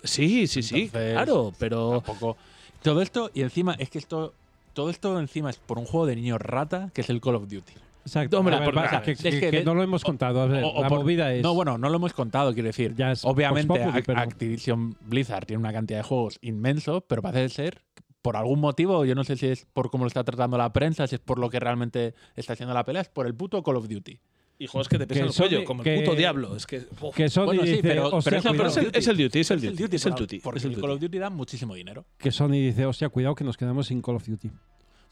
[0.03, 2.37] Sí, sí, sí, claro, pero Tampoco.
[2.83, 4.33] Todo esto, y encima, es que esto.
[4.73, 7.49] Todo esto encima es por un juego de niños rata, que es el Call of
[7.49, 7.73] Duty.
[8.05, 8.39] Exacto.
[8.39, 10.41] Hombre, ver, va, que, es que- no lo hemos contado.
[10.43, 11.43] A ver, O- o la por- movida es.
[11.43, 12.95] No, bueno, no lo hemos contado, quiero decir.
[12.97, 17.49] Ya es Obviamente, Populi, pero- Activision Blizzard tiene una cantidad de juegos inmensos, pero parece
[17.55, 17.83] ser,
[18.23, 21.07] por algún motivo, yo no sé si es por cómo lo está tratando la prensa,
[21.07, 23.77] si es por lo que realmente está haciendo la pelea, es por el puto Call
[23.77, 24.19] of Duty.
[24.59, 26.55] Y juegos que te pesan Que el cuello, como que- el puto diablo.
[26.55, 26.83] Es que.
[27.01, 27.15] uf.
[27.15, 29.61] que Sony Bueno, sí, dice, pero- hostia, pero es el, es el duty, es el
[29.63, 29.85] duty.
[29.97, 30.41] Es el por- duty.
[30.41, 31.07] Porque es el el Call of duty.
[31.07, 32.05] Duty da muchísimo dinero.
[32.19, 34.51] que Sony dice, hostia, cuidado que nos quedamos sin Call of Duty.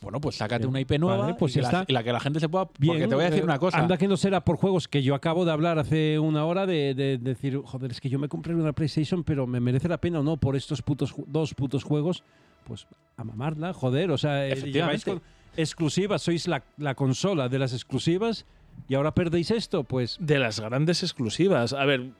[0.00, 0.70] Bueno, pues sácate Bien.
[0.70, 1.84] una IP nueva Vale, pues y, la, está.
[1.88, 2.68] y la que la gente se pueda...
[2.78, 3.78] Bien, porque te voy a decir eh, una cosa.
[3.78, 6.94] Anda que no será por juegos que yo acabo de hablar hace una hora de,
[6.94, 10.20] de decir, joder, es que yo me compré una PlayStation, pero me merece la pena
[10.20, 12.22] o no por estos putos dos putos juegos.
[12.64, 14.12] Pues a mamarla, joder.
[14.12, 15.20] O sea, eh, lleváis con
[15.56, 18.46] exclusivas, sois la, la consola de las exclusivas
[18.86, 21.72] y ahora perdéis esto, pues De las grandes exclusivas.
[21.72, 22.10] A ver,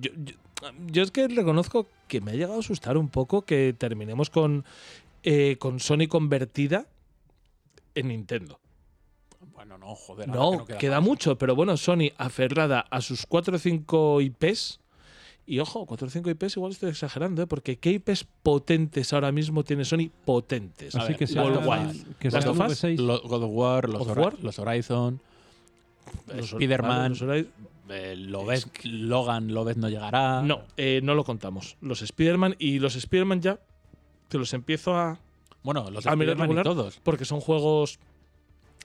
[0.00, 0.34] yo, yo,
[0.88, 4.64] yo es que reconozco que me ha llegado a asustar un poco que terminemos con,
[5.22, 6.86] eh, con Sony convertida
[7.98, 8.60] en Nintendo.
[9.52, 10.28] Bueno, no, joder.
[10.28, 14.80] No, que no queda mucho, pero bueno, Sony aferrada a sus 4 o 5 IPs.
[15.46, 17.46] Y ojo, 4 o 5 IPs igual estoy exagerando, ¿eh?
[17.46, 20.10] porque ¿qué IPs potentes ahora mismo tiene Sony?
[20.24, 20.94] Potentes.
[20.94, 21.90] así ver, que sea, of World.
[21.90, 22.06] Us.
[22.18, 22.98] que Last sea of un Us, V6.
[22.98, 24.36] Lo- God of War, los, God of Hora- War.
[24.42, 25.20] los Horizon,
[26.34, 27.48] Los- Spider-Man, los Horizon-
[27.90, 30.42] eh, Lobez- Logan, Lobez no llegará.
[30.42, 31.76] No, eh, no lo contamos.
[31.80, 33.58] Los Spider-Man y los Spider-Man ya
[34.28, 35.18] te los empiezo a.
[35.62, 37.00] Bueno, los y regular todos.
[37.02, 37.98] Porque son juegos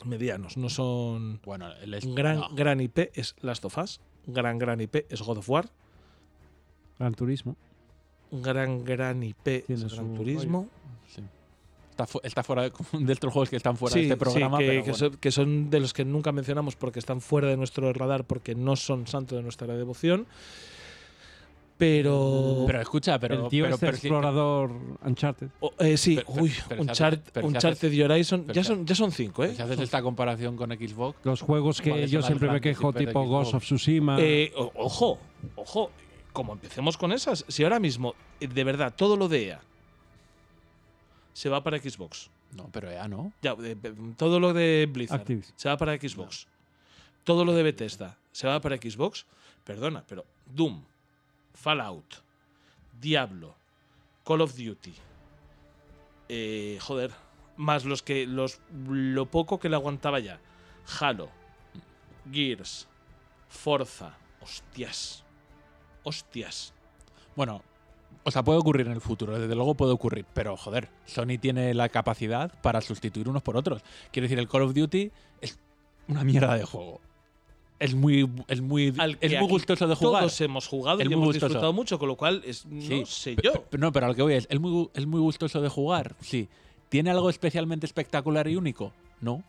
[0.05, 1.39] medianos, no son.
[1.45, 2.49] Bueno, el es- Gran, no.
[2.55, 3.99] gran IP es Last of Us.
[4.25, 5.69] Gran, gran IP es God of War.
[6.99, 7.55] Gran Turismo.
[8.31, 10.67] Gran, gran IP Tiene es Gran Turismo.
[11.07, 11.21] Sí.
[11.91, 14.19] Está, fu- está fuera de, de estos juegos que están fuera Sí, de este sí,
[14.19, 14.57] programa.
[14.57, 14.97] que, pero que bueno.
[14.97, 18.55] son, que son de los que nunca mencionamos porque están fuera de nuestro radar, porque
[18.55, 20.25] no son santo de nuestra devoción.
[21.77, 22.63] Pero.
[22.67, 23.43] Pero escucha, pero.
[23.45, 24.71] el tío pero, este pero sí- explorador
[25.03, 25.47] Uncharted.
[25.59, 28.41] oh, eh, sí, pero- uy, pero si Unchart- haces- pero si Uncharted y Horizon.
[28.43, 29.55] pero Ya son, ya son cinco, ¿eh?
[29.55, 33.25] si haces esta comparación con Xbox, Los juegos que ¿Cuáles yo siempre me quejo, tipo?
[33.25, 34.17] Ghost of Tsushima.
[34.19, 35.19] Eh, o- ojo,
[35.55, 35.91] ojo.
[36.31, 39.61] Como empecemos con esas, si ahora mismo, eh, de verdad, todo lo de EA
[41.33, 42.29] se va para Xbox.
[42.55, 43.33] no, pero ya no.
[43.41, 43.75] Ya, eh,
[44.17, 45.53] todo lo de Blizzard Activision.
[45.57, 46.47] se va para Xbox.
[47.23, 49.25] Todo lo de Bethesda se va para Xbox.
[49.63, 50.83] Perdona, pero Doom,
[51.53, 52.15] Fallout,
[52.99, 53.55] Diablo,
[54.25, 54.93] Call of Duty.
[56.29, 57.11] eh, joder,
[57.57, 60.39] más los que los lo poco que le aguantaba ya.
[60.99, 61.29] Halo,
[62.31, 62.87] Gears,
[63.47, 65.23] Forza, hostias.
[66.03, 66.73] Hostias.
[67.35, 67.61] Bueno,
[68.23, 71.73] o sea, puede ocurrir en el futuro, desde luego puede ocurrir, pero joder, Sony tiene
[71.73, 73.81] la capacidad para sustituir unos por otros.
[74.11, 75.11] Quiero decir, el Call of Duty
[75.41, 75.59] es
[76.07, 76.99] una mierda de juego.
[77.79, 80.21] Es muy, es muy, Al que es muy gustoso de jugar.
[80.21, 81.47] Todos hemos jugado Es y muy hemos gustoso.
[81.47, 83.51] disfrutado mucho, con lo cual es, Sí, no sé yo.
[83.77, 86.15] no, pero a lo que voy es, ¿es muy, ¿es muy gustoso de jugar?
[86.21, 86.47] Sí.
[86.89, 88.93] ¿Tiene algo especialmente espectacular y único?
[89.19, 89.43] No.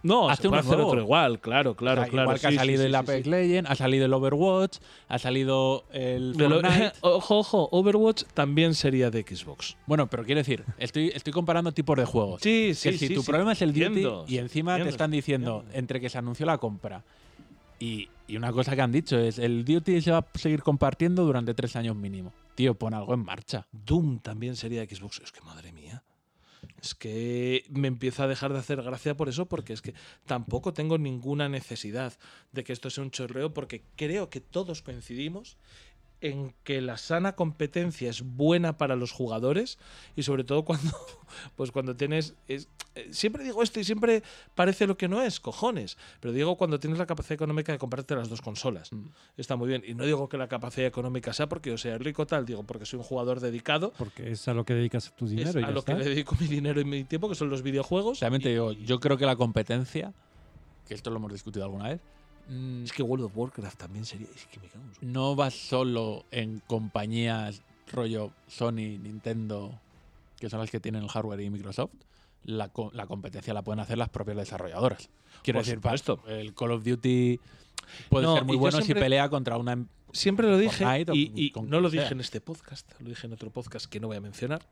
[0.00, 2.24] No, Hazte se puede hacer otro igual, claro, claro, O sea, claro.
[2.26, 3.30] Igual que ha sí, salido sí, el Apex sí.
[3.30, 4.78] Legends, ha salido el Overwatch,
[5.08, 6.92] ha salido el lo- Fortnite.
[7.00, 9.76] ojo, ojo, Overwatch también sería de Xbox.
[9.86, 12.40] Bueno, pero quiero decir, estoy, estoy comparando tipos de juegos.
[12.42, 15.10] Sí, que sí, si sí, tu problema es el entiendo, Duty y encima te están
[15.10, 15.78] diciendo, entiendo.
[15.78, 17.02] entre que se anunció la compra
[17.78, 21.54] y, una cosa que han dicho es, el Duty se va a seguir compartiendo durante
[21.54, 22.32] tres años mínimo.
[22.54, 23.66] Tío, pon algo en marcha.
[23.72, 25.20] Doom también sería Xbox.
[25.22, 26.02] Es que madre mía.
[26.82, 29.94] Es que me empieza a dejar de hacer gracia por eso, porque es que
[30.26, 32.18] tampoco tengo ninguna necesidad
[32.52, 35.56] de que esto sea un chorreo, porque creo que todos coincidimos
[36.20, 39.78] en que la sana competencia es buena para los jugadores
[40.16, 40.90] y sobre todo cuando
[41.56, 44.24] pues cuando tienes es- eh, siempre digo esto y siempre
[44.56, 48.16] parece lo que no es cojones pero digo cuando tienes la capacidad económica de comprarte
[48.16, 49.06] las dos consolas Mm.
[49.36, 52.26] está muy bien y no digo que la capacidad económica sea porque yo sea rico
[52.26, 55.30] tal digo porque soy un jugador dedicado Porque es a lo que dedicas tu es
[55.30, 55.92] dinero y a ya lo está.
[55.92, 58.72] que le dedico mi dinero y mi tiempo que son los videojuegos Realmente y- digo,
[58.72, 60.12] yo creo que la competencia,
[60.88, 62.00] que esto lo hemos discutido alguna vez,
[62.48, 65.50] mm, es que World of Warcraft también sería es que me cago en no va
[65.50, 67.62] solo en compañías
[67.92, 69.78] rollo Sony, Nintendo,
[70.38, 71.90] que son las que tienen el hardware y Microsoft.
[72.44, 75.10] La, co- la competencia la pueden hacer las propias desarrolladoras.
[75.42, 76.22] Quiero Por decir, supuesto.
[76.28, 77.40] el Call of Duty
[78.08, 79.72] puede No, ser muy bueno si pelea contra una.
[79.72, 83.32] em- Siempre lo dije y, y no lo dije en este podcast, lo dije en
[83.34, 84.62] otro podcast que no voy a mencionar.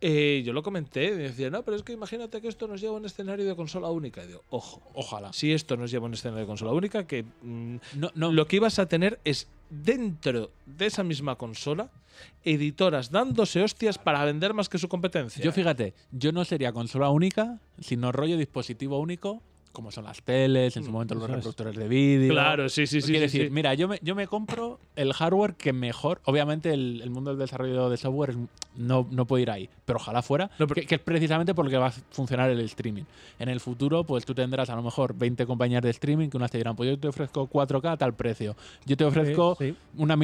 [0.00, 2.94] Eh, yo lo comenté y decía, no, pero es que imagínate que esto nos lleva
[2.94, 4.22] a un escenario de consola única.
[4.22, 5.32] Y digo, ojo, Ojalá.
[5.32, 8.46] si esto nos lleva a un escenario de consola única, que mm, No, no, lo
[8.46, 11.90] que ibas a tener es dentro de esa misma consola
[12.44, 15.42] editoras dándose hostias para vender más que su competencia.
[15.44, 19.40] yo fíjate, yo no sería consola única, sino rollo dispositivo único
[19.72, 22.32] como son las teles, en su momento los reproductores de vídeo.
[22.32, 23.08] Claro, sí, sí, sí.
[23.12, 23.50] Quiero sí, decir, sí.
[23.50, 26.20] mira, yo me, yo me compro el hardware que mejor.
[26.24, 28.36] Obviamente, el, el mundo del desarrollo de software es-
[28.76, 31.76] no, no puede ir ahí, pero ojalá fuera, No, pero- que, que es precisamente porque
[31.76, 33.02] va a funcionar el streaming.
[33.38, 36.50] En el futuro, pues tú tendrás a lo mejor 20 compañías de streaming que unas
[36.50, 38.56] te dirán, pues yo te ofrezco 4K a tal precio.
[38.86, 39.74] Yo te ofrezco Sí.
[39.96, 40.16] Una,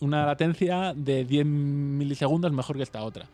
[0.00, 3.26] una latencia de 10 milisegundos mejor que esta otra.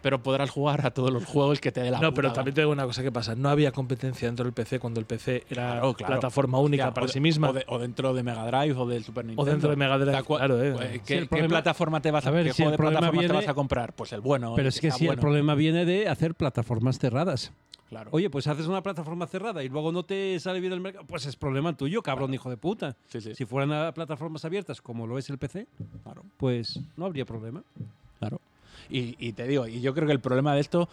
[0.00, 2.54] Pero podrás jugar a todos los juegos que te dé la No, puta pero también
[2.54, 3.34] te digo una cosa que pasa.
[3.34, 6.12] No había competencia dentro del PC cuando el PC era Claro, claro.
[6.14, 7.50] plataforma única para o de- sí misma.
[7.50, 9.50] O, de- o dentro de Mega Drive o del Super Nintendo.
[9.50, 10.92] dentro de Mega Drive, claro, eh.
[10.94, 13.00] Sí, ¿Qué, el plataforma te vas a, A ver, qué si juego el de problema
[13.00, 13.92] plataforma te vas a comprar?
[13.94, 14.52] Pues el bueno.
[14.54, 15.20] Pero el es que si el bueno.
[15.20, 17.52] problema viene de hacer plataformas cerradas.
[17.88, 18.10] Claro.
[18.12, 21.24] Oye, pues haces una plataforma cerrada y luego no te sale bien el mercado, pues
[21.24, 22.96] es problema tuyo, cabrón, hijo de puta.
[23.08, 23.34] Sí, sí.
[23.34, 25.66] Si fueran a plataformas abiertas como lo es el PC,
[26.04, 26.22] Claro.
[26.36, 27.62] pues no habría problema.
[28.18, 28.40] Claro.
[28.90, 30.88] Y, y te digo, y yo creo que el problema de esto,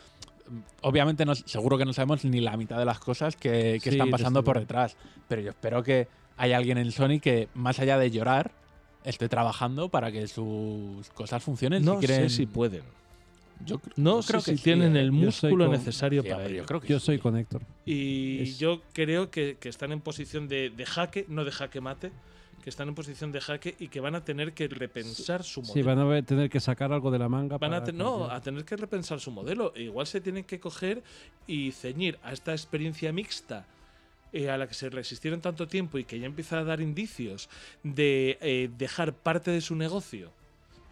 [0.81, 3.97] obviamente no, seguro que no sabemos ni la mitad de las cosas que, que Sí,
[3.97, 4.95] están pasando por detrás.
[5.27, 6.07] Pero yo espero que
[6.37, 8.51] haya alguien en Sony que, más allá de llorar,
[9.03, 11.83] esté trabajando para que sus cosas funcionen.
[11.85, 12.83] no si quieren, sé si pueden.
[13.63, 15.01] Yo, cr- No sé creo si que sí, tienen ¿eh?
[15.01, 16.57] el músculo con- necesario Sí, para ello.
[16.57, 17.05] yo creo que Yo sí.
[17.05, 17.61] soy con Héctor.
[17.85, 21.79] Y Es- yo creo que, que están en posición de, de jaque, no de jaque
[21.79, 22.11] mate,
[22.65, 25.73] que están en posición de jaque y que van a tener que repensar su modelo.
[25.75, 27.59] Sí, van a tener que sacar algo de la manga.
[27.59, 29.71] Van a, para te- no, a tener que repensar su modelo.
[29.75, 31.03] E igual se tienen que coger
[31.45, 33.67] y ceñir a esta experiencia mixta
[34.33, 37.49] eh, a la que se resistieron tanto tiempo y que ya empieza a dar indicios
[37.83, 40.31] de eh, dejar parte de su negocio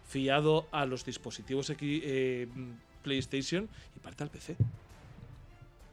[0.06, 2.46] fiado a los dispositivos eh,
[3.02, 4.56] PlayStation y parte al PC.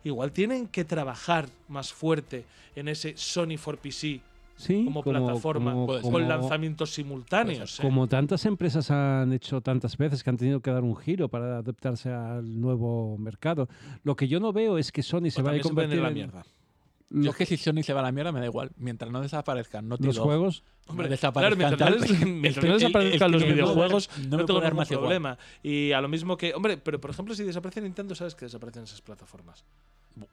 [0.04, 2.46] Igual tienen que trabajar más fuerte
[2.76, 4.22] en ese Sony for PC
[4.62, 6.02] Sí, como, plataforma como- ser.
[6.04, 7.80] con como- lanzamientos simultáneos.
[7.80, 7.82] ¿eh?
[7.82, 11.58] Como tantas empresas han hecho tantas veces que han tenido que dar un giro para
[11.58, 13.68] adaptarse al nuevo mercado.
[14.04, 16.04] Lo que yo no veo es que Sony se O vaya a se convertir a
[16.04, 16.46] la en mierda.
[17.10, 18.72] lo- Yo es que si Sony se va a la mierda me da igual.
[18.78, 20.64] Mientras no desaparezcan, no los juegos.
[20.88, 24.78] Hombre, claro, mientras, tal- no mientras no desaparezcan los videojuegos, no no, me tengo ningún
[24.78, 25.02] más igual.
[25.04, 25.38] problema.
[25.64, 28.84] Y a lo mismo que, hombre, pero por ejemplo, si desaparece Nintendo, sabes que desaparecen
[28.84, 29.64] esas plataformas.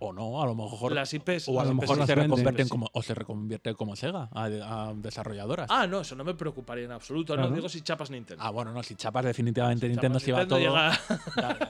[0.00, 0.92] O no, a lo mejor.
[0.92, 1.48] Las IPs.
[1.48, 4.44] o a lo mejor se reconvierten como, o se reconvierte como Sega a,
[4.88, 5.68] a desarrolladoras.
[5.70, 7.34] Ah, no, eso no me preocuparía en absoluto.
[7.34, 7.48] Claro.
[7.48, 8.42] No digo si chapas Nintendo.
[8.42, 10.58] Ah, bueno, no, si chapas definitivamente Si Nintendo se va todo.
[10.58, 10.98] Llega,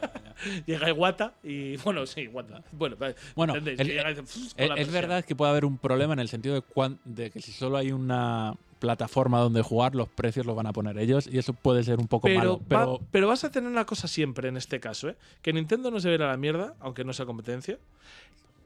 [0.66, 1.76] llega Iwata y.
[1.78, 2.62] Bueno, sí, Iwata.
[2.72, 2.96] Bueno,
[3.34, 6.64] Bueno, con Es, verdad que puede haber un problema en el sentido
[7.04, 10.98] de que si solo hay una plataforma donde jugar, los precios los van a poner
[10.98, 12.58] ellos y eso puede ser un poco Pero, malo.
[12.58, 15.16] va- Pero pero vas a tener una cosa siempre en este caso, ¿eh?
[15.42, 17.78] Que Nintendo no se verá a la mierda, aunque no sea competencia.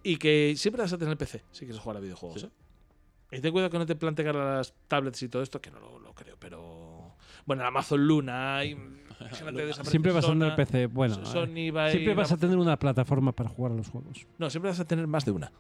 [0.03, 2.47] Y que siempre vas a tener PC si quieres jugar a videojuegos, Sí.
[2.47, 3.37] ¿eh?
[3.39, 5.81] Y ten cuidado que no te plante cara las tablets y todo esto, que no
[5.81, 7.15] lo, lo creo, pero.
[7.47, 8.63] Bueno, Amazon Luna.
[8.65, 8.77] Y,
[9.85, 10.87] Siempre vas a tener PC.
[10.89, 13.89] Bueno, eh, Sony va a siempre vas a tener una plataforma para jugar a los
[13.89, 14.27] juegos.
[14.39, 15.51] No, siempre vas a tener más de una.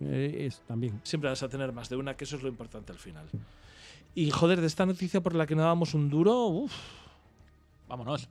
[0.00, 1.00] Eh, es también.
[1.02, 3.26] Siempre vas a tener más de una, que eso es lo importante al final.
[4.16, 6.72] Y joder, de esta noticia por la que no dábamos un duro, uff.
[7.86, 8.26] vámonos.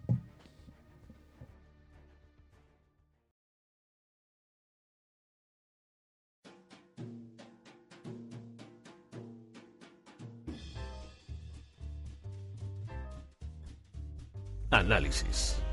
[14.72, 15.65] Análisis.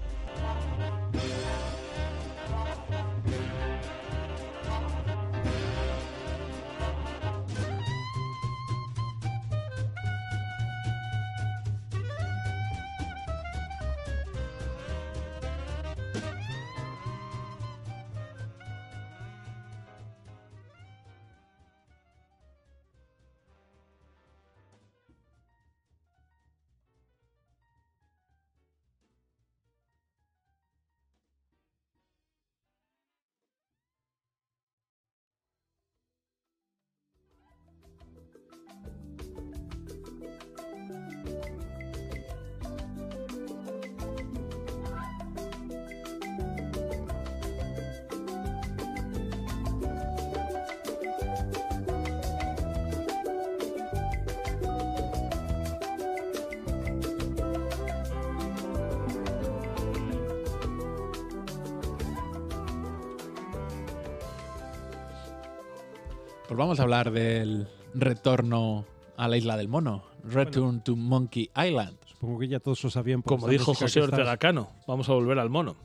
[66.62, 68.86] Vamos a hablar del retorno
[69.16, 70.04] a la isla del mono.
[70.24, 71.98] Return to Monkey Island.
[72.06, 73.22] Supongo que ya todos lo sabían.
[73.22, 75.76] por Como dijo José Ortega Cano, vamos a volver al mono.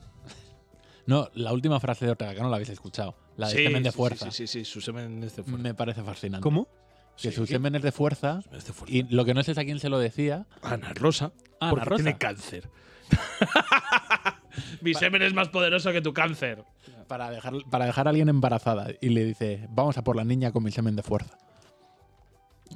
[1.06, 3.16] No, la última frase de Ortega, que no la habéis escuchado.
[3.36, 4.30] La de Sí, semen de fuerza.
[4.30, 5.62] Sí, sí, sí, su semen es de fuerza.
[5.62, 6.42] Me parece fascinante.
[6.42, 6.68] ¿Cómo?
[7.16, 7.36] Que Sí.
[7.36, 8.40] su semen es de fuerza.
[8.52, 8.94] Es de fuerza.
[8.94, 10.46] Y lo que no sé es a quién se lo decía.
[10.62, 12.04] Ana Rosa, Ana porque Rosa.
[12.04, 12.68] tiene cáncer.
[14.80, 16.62] Mi semen es más poderoso que tu cáncer.
[17.08, 20.52] Para, dejar, para dejar a alguien embarazada y le dice, vamos a por la niña
[20.52, 21.36] con mi semen de fuerza.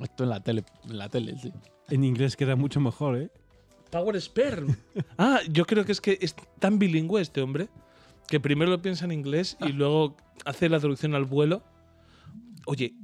[0.01, 1.53] Esto en la tele, en la tele, sí.
[1.91, 3.31] En inglés queda mucho mejor, ¿eh?
[3.91, 4.75] Power Sperm.
[5.19, 7.69] ah, yo creo que es que es tan bilingüe este hombre
[8.27, 11.63] que primero lo piensa en inglés y luego hace la traducción al vuelo.
[12.67, 12.95] Oye,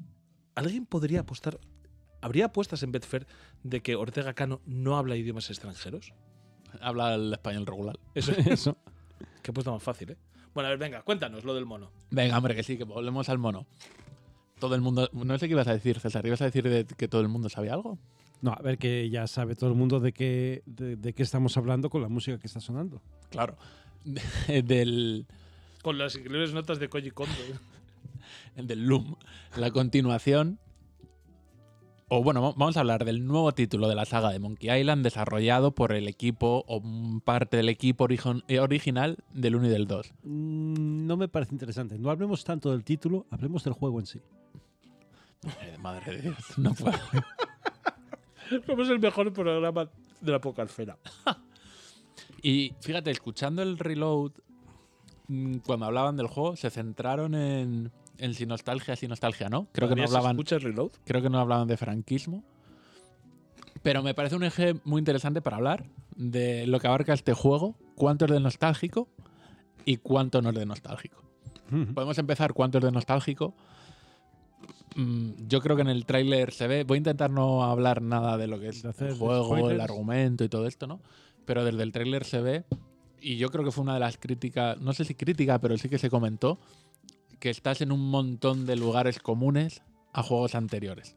[0.54, 1.60] ¿alguien podría apostar?
[2.22, 3.26] ¿Habría apuestas en Betfair
[3.62, 6.14] de que Ortega Cano no habla idiomas extranjeros?
[6.80, 7.98] Habla el español regular.
[8.14, 8.78] Eso, Eso.
[9.42, 10.16] Qué apuesta más fácil, ¿eh?
[10.54, 11.90] Bueno, a ver, venga, cuéntanos lo del mono.
[12.10, 13.66] Venga, hombre, que sí, que volvemos al mono.
[14.58, 15.08] Todo el mundo.
[15.12, 16.26] No sé qué ibas a decir, César.
[16.26, 17.98] ¿Ibas a decir de que todo el mundo sabía algo?
[18.40, 21.56] No, a ver que ya sabe todo el mundo de qué, de, de qué estamos
[21.56, 23.00] hablando con la música que está sonando.
[23.30, 23.56] Claro.
[24.64, 25.26] del.
[25.82, 27.34] Con las increíbles notas de Koji Kondo.
[28.56, 29.16] del Loom.
[29.56, 30.58] La continuación.
[32.10, 35.02] O bueno, va- vamos a hablar del nuevo título de la saga de Monkey Island
[35.04, 36.82] desarrollado por el equipo o
[37.22, 40.12] parte del equipo origen- eh, original del 1 y del 2.
[40.22, 41.98] Mm, No me parece interesante.
[41.98, 44.20] No hablemos tanto del título, hablemos del juego en sí.
[45.62, 46.96] Eh, madre de Dios, no puedo.
[48.66, 49.88] Somos el mejor programa
[50.20, 50.96] de la poca esfera.
[52.40, 54.30] Y fíjate, escuchando el reload,
[55.26, 59.68] mm, cuando hablaban del juego, se centraron en, en si nostalgia, si nostalgia, ¿no?
[59.72, 60.36] Creo que no ¿Todavía se hablaban.
[60.36, 60.90] escucha el reload?
[61.04, 62.44] Creo que no hablaban de franquismo.
[63.82, 65.84] Pero me parece un eje muy interesante para hablar
[66.16, 69.08] de lo que abarca este juego, cuánto es de nostálgico
[69.84, 71.22] y cuánto no es de nostálgico.
[71.94, 73.54] Podemos empezar cuánto es de nostálgico.
[74.96, 76.84] Mm, Yo creo que en el tráiler se ve.
[76.84, 80.48] Voy a intentar no hablar nada de lo que es el juego, el argumento y
[80.48, 81.00] todo esto, ¿no?
[81.44, 82.64] Pero desde el tráiler se ve.
[83.20, 85.88] Y yo creo que fue una de las críticas, no sé si crítica, pero sí
[85.88, 86.58] que se comentó,
[87.38, 89.82] que estás en un montón de lugares comunes
[90.12, 91.16] a juegos anteriores.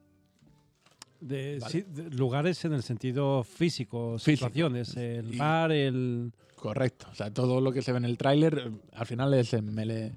[1.20, 1.72] De, Vale.
[1.72, 4.36] sí, de lugares en el sentido físico, Físico.
[4.48, 6.32] situaciones, el bar, el...
[6.56, 7.08] Correcto.
[7.12, 10.12] O sea, todo lo que se ve en el tráiler al final es en Melee,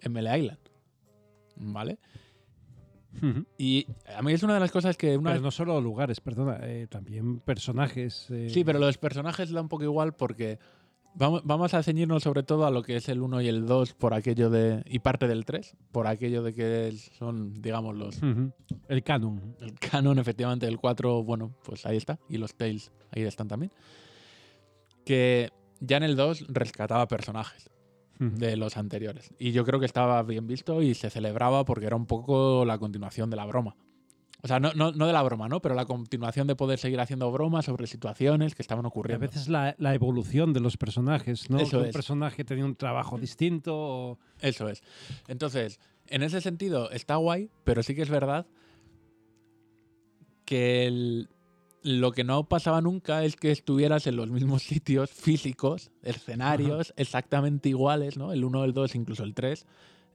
[0.00, 0.58] en Melee Island.
[1.56, 1.98] ¿Vale?
[3.58, 3.86] Y
[4.16, 6.58] a mí es una de las cosas que una Pero vez- no solo lugares, perdona,
[6.62, 8.26] eh, también personajes.
[8.30, 10.58] eh, Sí, pero los personajes da un poco igual porque
[11.14, 13.94] vamos, vamos a ceñirnos sobre todo a lo que es el 1 y el 2
[13.94, 18.52] por aquello de y parte del 3, por aquello de que son, digamos, los Ujú.
[18.88, 19.56] El canon.
[19.60, 23.72] el canon efectivamente del 4, bueno, pues ahí está y los Tales ahí están también.
[25.04, 25.50] Que
[25.80, 27.70] ya en el 2 rescataba personajes
[28.18, 29.32] de los anteriores.
[29.38, 32.76] Y yo creo que estaba bien visto y se celebraba porque era un poco la
[32.78, 33.76] continuación de la broma.
[34.42, 35.60] O sea, no, no, no de la broma, ¿no?
[35.60, 39.20] Pero la continuación de poder seguir haciendo bromas sobre situaciones que estaban A ocurriendo.
[39.26, 41.58] veces la, la evolución de los personajes, ¿no?
[41.60, 43.76] Eso Que un personaje tenía un trabajo distinto.
[43.76, 44.82] o- Eso es.
[45.28, 48.46] Entonces, en ese sentido está guay, pero sí que es verdad
[50.44, 51.28] que el-
[51.82, 57.68] lo que no pasaba nunca es que estuvieras en los mismos sitios físicos, escenarios exactamente
[57.68, 58.32] iguales, ¿no?
[58.32, 59.66] El 1, el 2, incluso el 3,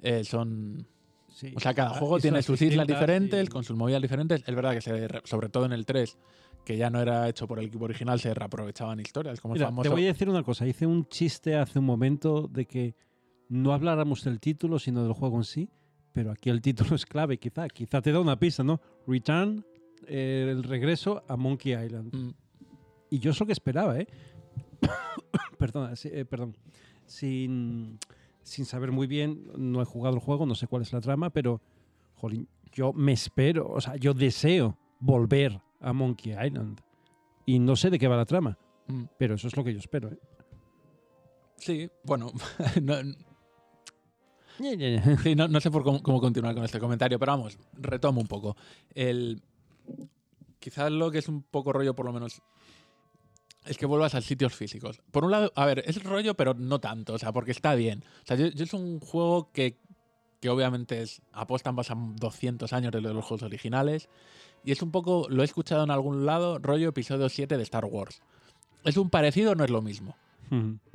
[0.02, 0.88] eh, son...
[1.36, 1.54] sí.
[1.56, 4.42] O sea, cada Ah, juego tiene sus islas diferentes, y- con sus movidas diferentes.
[4.48, 6.18] Es verdad que se, sobre todo en el 3,
[6.66, 9.72] que ya no era hecho por el equipo original, se reaprovechaban historias, como Mira, el
[9.72, 9.90] famoso...
[9.90, 10.66] te voy a decir una cosa.
[10.66, 12.96] Hice un chiste hace un momento de que
[13.50, 15.70] no habláramos del título, sino del juego en sí.
[16.14, 17.68] Pero aquí el título es clave, quizá.
[17.68, 18.80] Quizá te da una pista, ¿no?
[19.06, 19.66] Return,
[20.08, 22.16] eh, el regreso a Monkey Island.
[22.16, 22.30] Mm,
[23.12, 24.08] Y yo es lo que esperaba, ¿eh?
[25.60, 26.56] Perdona, sí, eh, perdón.
[27.06, 28.00] Sin,
[28.46, 31.32] sin saber muy bien, no he jugado el juego, no sé cuál es la trama,
[31.32, 31.62] pero,
[32.14, 36.80] jolín, yo me espero, o sea, yo deseo volver a Monkey Island.
[37.46, 38.58] Y no sé de qué va la trama,
[38.88, 39.04] mm.
[39.18, 40.20] pero eso es lo que yo espero, ¿eh?
[41.58, 42.32] Sí, bueno,
[42.82, 42.96] no,
[45.24, 48.28] Sí, no, no sé por cómo, cómo continuar con este comentario, pero vamos, retomo un
[48.28, 48.56] poco.
[48.94, 49.42] El,
[50.60, 52.42] quizás lo que es un poco rollo, por lo menos,
[53.66, 55.02] es que vuelvas a sitios físicos.
[55.12, 58.04] Por un lado, a ver, es rollo, pero no tanto, o sea, porque está bien.
[58.24, 59.78] O sea, yo, yo es un juego que,
[60.42, 64.10] que obviamente es, apuesta en base a 200 años de los juegos originales,
[64.64, 67.86] y es un poco, lo he escuchado en algún lado, rollo episodio 7 de Star
[67.86, 68.22] Wars.
[68.84, 70.16] Es un parecido, no es lo mismo.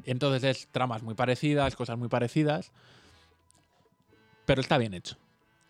[0.04, 2.70] Entonces es tramas muy parecidas, cosas muy parecidas,
[4.46, 5.16] pero está bien hecho.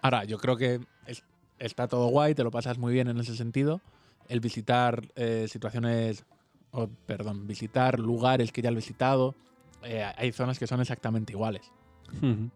[0.01, 1.25] Ahora, yo creo que es-
[1.59, 3.81] está todo guay, te lo pasas muy bien en ese sentido.
[4.29, 6.25] El visitar eh, situaciones,
[6.73, 9.35] o perdón, visitar lugares que ya has visitado,
[9.83, 11.71] eh, hay zonas que son exactamente iguales.
[12.19, 12.51] Ujú.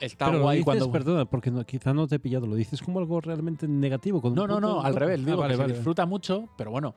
[0.00, 0.92] Está Pero lo guay dices, cuando...
[0.92, 4.20] perdona, porque no- quizá no te he pillado, lo dices como algo realmente negativo.
[4.22, 5.70] Con No, no, no, al revés, Ah, digo vale, que vale.
[5.70, 6.94] se disfruta mucho, pero bueno,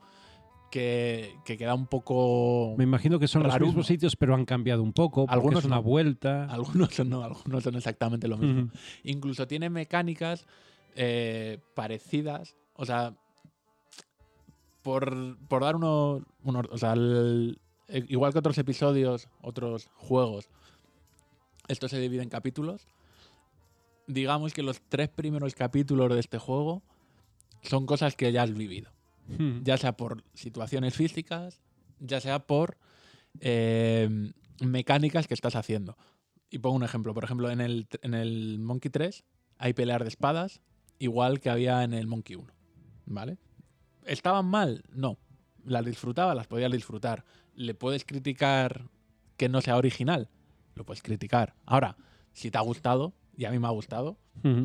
[0.69, 2.75] que, que queda un poco...
[2.77, 3.69] Me imagino que son los Raruno.
[3.71, 5.25] mismos sitios, pero han cambiado un poco.
[5.27, 5.83] Algunos es una no.
[5.83, 6.45] vuelta.
[6.45, 8.63] Algunos son, no, algunos son exactamente lo mismo.
[8.65, 8.71] Ujú.
[9.03, 10.45] Incluso tiene mecánicas
[10.95, 12.55] eh, parecidas.
[12.75, 13.15] O sea,
[14.81, 20.49] por, por dar uno, uno- O sea, el- eh, igual que otros episodios, otros juegos,
[21.67, 22.87] esto se divide en capítulos.
[24.07, 26.81] Digamos que los tres primeros capítulos de este juego
[27.63, 28.91] son cosas que ya has vivido.
[29.37, 29.61] Hmm.
[29.63, 31.61] Ya sea por situaciones físicas,
[31.99, 32.77] ya sea por
[33.39, 35.95] eh, mecánicas que estás haciendo.
[36.49, 37.13] Y pongo un ejemplo.
[37.13, 39.23] Por ejemplo, en el, en el Monkey 3
[39.57, 40.59] hay pelear de espadas,
[40.99, 42.51] igual que había en el Monkey 1.
[43.05, 43.37] ¿Vale?
[44.05, 44.83] ¿Estaban mal?
[44.93, 45.17] No.
[45.65, 47.23] Las disfrutaba, las podías disfrutar.
[47.55, 48.89] ¿Le puedes criticar
[49.37, 50.29] que no sea original?
[50.75, 51.53] Lo puedes criticar.
[51.65, 51.97] Ahora,
[52.33, 54.17] si te ha gustado, y a mí me ha gustado,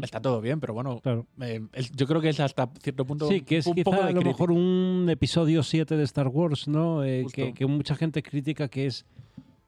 [0.03, 1.27] está todo bien, pero bueno, Claro.
[1.41, 4.03] eh, es- yo creo que es hasta cierto punto Sí, que es un quizá poco
[4.03, 7.05] de a lo mejor un episodio 7 de Star Wars, ¿no?
[7.05, 9.05] Eh, que, que mucha gente critica que es,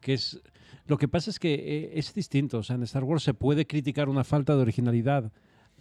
[0.01, 0.40] que es...
[0.86, 2.59] Lo que pasa es que eh, es distinto.
[2.59, 5.31] O sea, en Star Wars se puede criticar una falta de originalidad.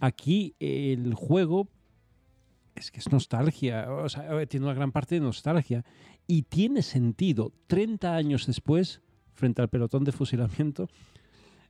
[0.00, 1.68] Aquí el juego
[2.78, 3.90] es que es nostalgia.
[3.90, 5.84] O sea, eh, tiene una gran parte de nostalgia.
[6.26, 9.00] Y tiene sentido 30 años después,
[9.34, 10.88] frente al pelotón de fusilamiento,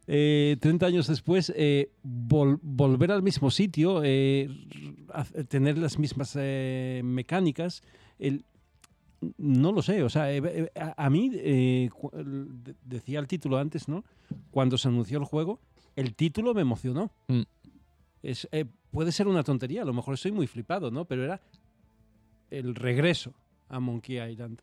[0.06, 4.48] eh, 30 años después, eh, vol- volver al mismo sitio, eh,
[5.48, 7.82] tener las mismas eh, mecánicas,
[8.18, 8.44] el-
[9.36, 11.90] no lo sé, o sea, eh, eh, a, a mí, eh,
[12.84, 14.04] decía el título antes, ¿no?
[14.50, 15.60] Cuando se anunció el juego,
[15.96, 17.10] el título me emocionó.
[17.26, 17.42] Mm.
[18.22, 21.04] Es, eh, puede ser una tontería, a lo mejor estoy muy flipado, ¿no?
[21.04, 21.40] Pero era
[22.50, 23.34] el regreso
[23.68, 24.60] a Monkey Island.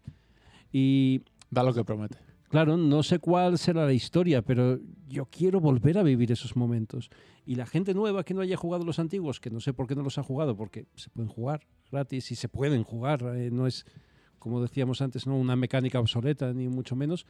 [0.71, 2.17] Y Da lo que promete.
[2.49, 7.09] Claro, no sé cuál será la historia, pero yo quiero volver a vivir esos momentos.
[7.45, 9.95] Y la gente nueva que no haya jugado los antiguos, que no sé por qué
[9.95, 11.61] no los ha jugado, porque se pueden jugar
[11.91, 13.85] gratis y se pueden jugar, eh, no es,
[14.37, 17.25] como decíamos antes, no una mecánica obsoleta, ni mucho menos,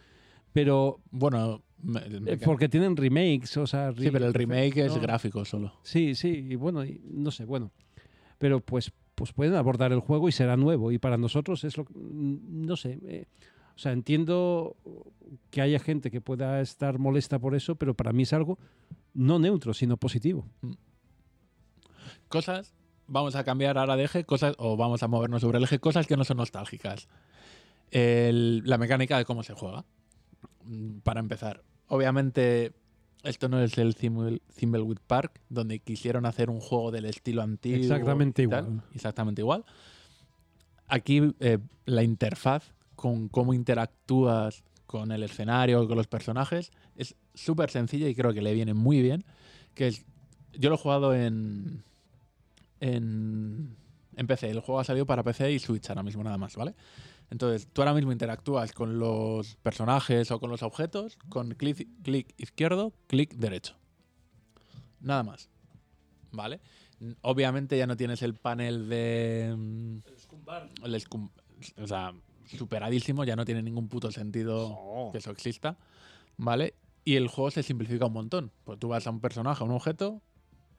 [0.56, 3.92] pero Bueno, me- me- eh, porque tienen remakes, o sea...
[3.94, 5.74] sí, pero el remake es gráfico solo.
[5.84, 7.72] Sí, sí, y bueno, y no sé, bueno.
[8.40, 10.92] Pero pues, pues pueden abordar el juego y será nuevo.
[10.92, 13.00] Y para nosotros es lo mm, no sé.
[13.04, 13.26] eh,
[13.76, 14.78] o sea, entiendo
[15.52, 18.58] que haya gente que pueda estar molesta por eso, pero para mí es algo
[19.14, 20.48] no neutro, sino positivo.
[22.30, 22.74] Cosas,
[23.08, 26.08] vamos a cambiar ahora de eje, cosas, o vamos a movernos sobre el eje, cosas
[26.08, 27.08] que no son nostálgicas.
[27.92, 29.86] El- la mecánica de cómo se juega.
[31.04, 32.74] Para empezar, obviamente
[33.24, 37.78] esto no es el Thimble- Thimbleweed Park, donde quisieron hacer un juego del estilo antiguo.
[37.80, 38.64] Exactamente tal.
[38.66, 38.84] igual.
[38.94, 39.66] Exactamente igual.
[40.88, 47.72] Aquí eh, la interfaz con cómo interactúas con el escenario, con los personajes, es súper
[47.72, 49.26] sencilla y creo que le viene muy bien.
[49.74, 50.06] Que es,
[50.54, 51.84] yo lo he jugado en,
[52.80, 53.76] en,
[54.16, 54.50] en PC.
[54.52, 56.76] El juego ha salido para PC y Switch ahora mismo nada más, ¿vale?
[57.30, 62.34] Entonces, tú ahora mismo interactúas con los personajes o con los objetos con clic, clic
[62.38, 63.76] izquierdo, clic derecho.
[65.00, 65.50] Nada más.
[66.32, 66.62] ¿Vale?
[67.22, 69.50] Obviamente ya no tienes el panel de...
[70.84, 71.30] El scum-
[71.78, 72.14] o sea,
[72.46, 75.78] superadísimo, ya no tiene ningún puto sentido que eso exista.
[76.38, 76.76] ¿Vale?
[77.04, 78.52] Y el juego se simplifica un montón.
[78.64, 80.22] Pues tú vas a un personaje, a un objeto,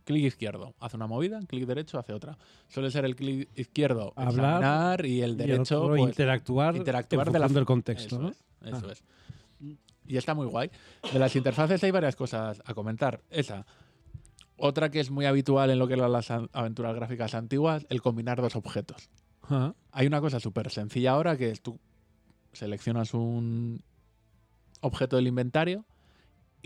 [0.07, 2.39] clic izquierdo, hace una movida, clic derecho, hace otra.
[2.69, 6.77] Suele ser el clic izquierdo Hablar, examinar y el Y el derecho otro, pues, interactuar,
[6.77, 8.29] interactuar de la del contexto, eso ¿no?
[8.31, 8.93] es, eso Ah.
[8.93, 9.03] es.
[10.09, 10.71] Y está muy guay.
[11.13, 13.21] De las interfaces hay varias cosas a comentar.
[13.29, 13.67] Esa.
[14.57, 18.41] Otra que es muy habitual en lo que eran las aventuras gráficas antiguas, el combinar
[18.41, 19.11] dos objetos.
[19.91, 21.79] Hay una cosa súper sencilla ahora que es tú
[22.53, 23.83] seleccionas un
[24.81, 25.85] objeto del inventario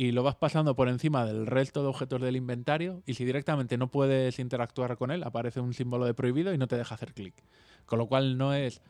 [0.01, 3.77] y lo vas pasando por encima del resto de objetos del inventario y si directamente
[3.77, 7.13] no puedes interactuar con él, aparece un símbolo de prohibido y no te deja hacer
[7.13, 7.35] clic.
[7.85, 8.81] Con lo cual no es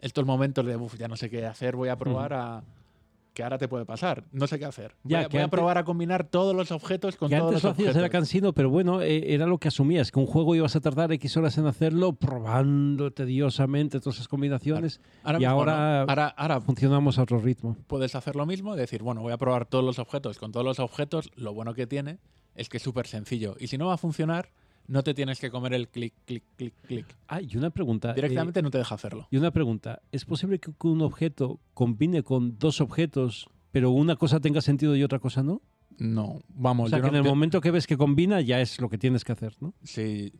[0.00, 2.62] estos momentos de, uff, ya no sé qué hacer, voy a probar a...
[3.36, 4.94] que ahora te puede pasar, no sé qué hacer.
[5.04, 7.36] Ya, voy a, que voy a antes- probar a combinar todos los objetos con que
[7.36, 7.94] todos antes los objetos.
[7.96, 11.12] era cansino, pero bueno, eh, era lo que asumías, que un juego ibas a tardar
[11.12, 16.10] X horas en hacerlo, probando tediosamente todas esas combinaciones, Ahora y mismo ahora, no.
[16.10, 17.76] ahora, ahora funcionamos a otro ritmo.
[17.86, 20.38] puedes hacer lo mismo, decir, bueno, voy a probar todos los objetos.
[20.38, 22.18] Con todos los objetos, lo bueno que tiene
[22.54, 23.54] es que es súper sencillo.
[23.60, 24.48] Y si no va a funcionar,
[24.88, 27.06] no te tienes que comer el clic, clic, clic, clic.
[27.28, 28.10] Ah, y una pregunta.
[28.12, 29.26] eh, Directamente no te deja hacerlo.
[29.30, 30.02] y una pregunta.
[30.12, 35.02] ¿Es posible que un objeto combine con dos objetos, pero una cosa tenga sentido y
[35.02, 35.60] otra cosa no?
[35.98, 36.86] No, vamos.
[36.86, 38.80] O sea, yo que no- en el yo- momento que ves que combina ya es
[38.80, 39.72] lo que tienes que hacer, ¿no?
[39.82, 40.32] Sí.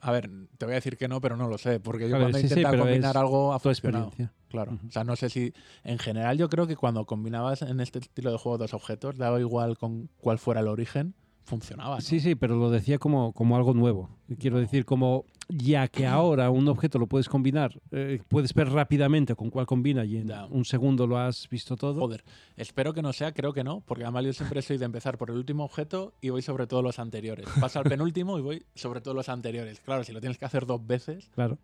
[0.00, 1.80] A ver, te voy a decir que no, pero no lo sé.
[1.80, 4.06] Porque yo A cuando he sí, intentado combinar algo ha Tu funcionado.
[4.06, 4.34] experiencia.
[4.48, 4.78] Claro.
[4.88, 5.52] O sea, no sé si.
[5.84, 9.38] En general, yo creo que cuando combinabas en este estilo de juego dos objetos, daba
[9.38, 11.14] igual con cuál fuera el origen,
[11.46, 11.94] funcionaba.
[11.96, 12.00] ¿no?
[12.02, 14.10] Sí, sí, pero lo decía como, como algo nuevo.
[14.38, 19.34] Quiero decir, como ya que ahora un objeto lo puedes combinar, eh, puedes ver rápidamente
[19.34, 20.46] con cuál combina y en Ya.
[20.46, 22.00] un segundo lo has visto todo.
[22.00, 22.24] Joder,
[22.56, 25.30] espero que no sea, creo que no, porque además yo siempre soy de empezar por
[25.30, 27.46] el último objeto y voy sobre todos los anteriores.
[27.60, 29.80] Paso al penúltimo y voy sobre todos los anteriores.
[29.80, 31.58] Claro, si lo tienes que hacer dos veces, Claro.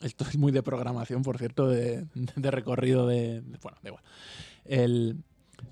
[0.00, 4.02] esto es muy de programación, por cierto, de, de recorrido de, de- Bueno, da igual.
[4.64, 5.16] El,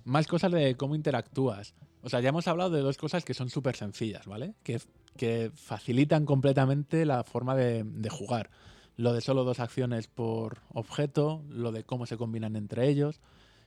[0.05, 1.75] más cosas de cómo interactúas.
[2.03, 4.55] O sea, ya hemos hablado de dos cosas que son súper sencillas, ¿vale?
[4.63, 4.81] Que,
[5.17, 8.51] que facilitan completamente la forma de, de jugar.
[8.97, 13.21] Lo de solo dos acciones por objeto, lo de cómo se combinan entre ellos.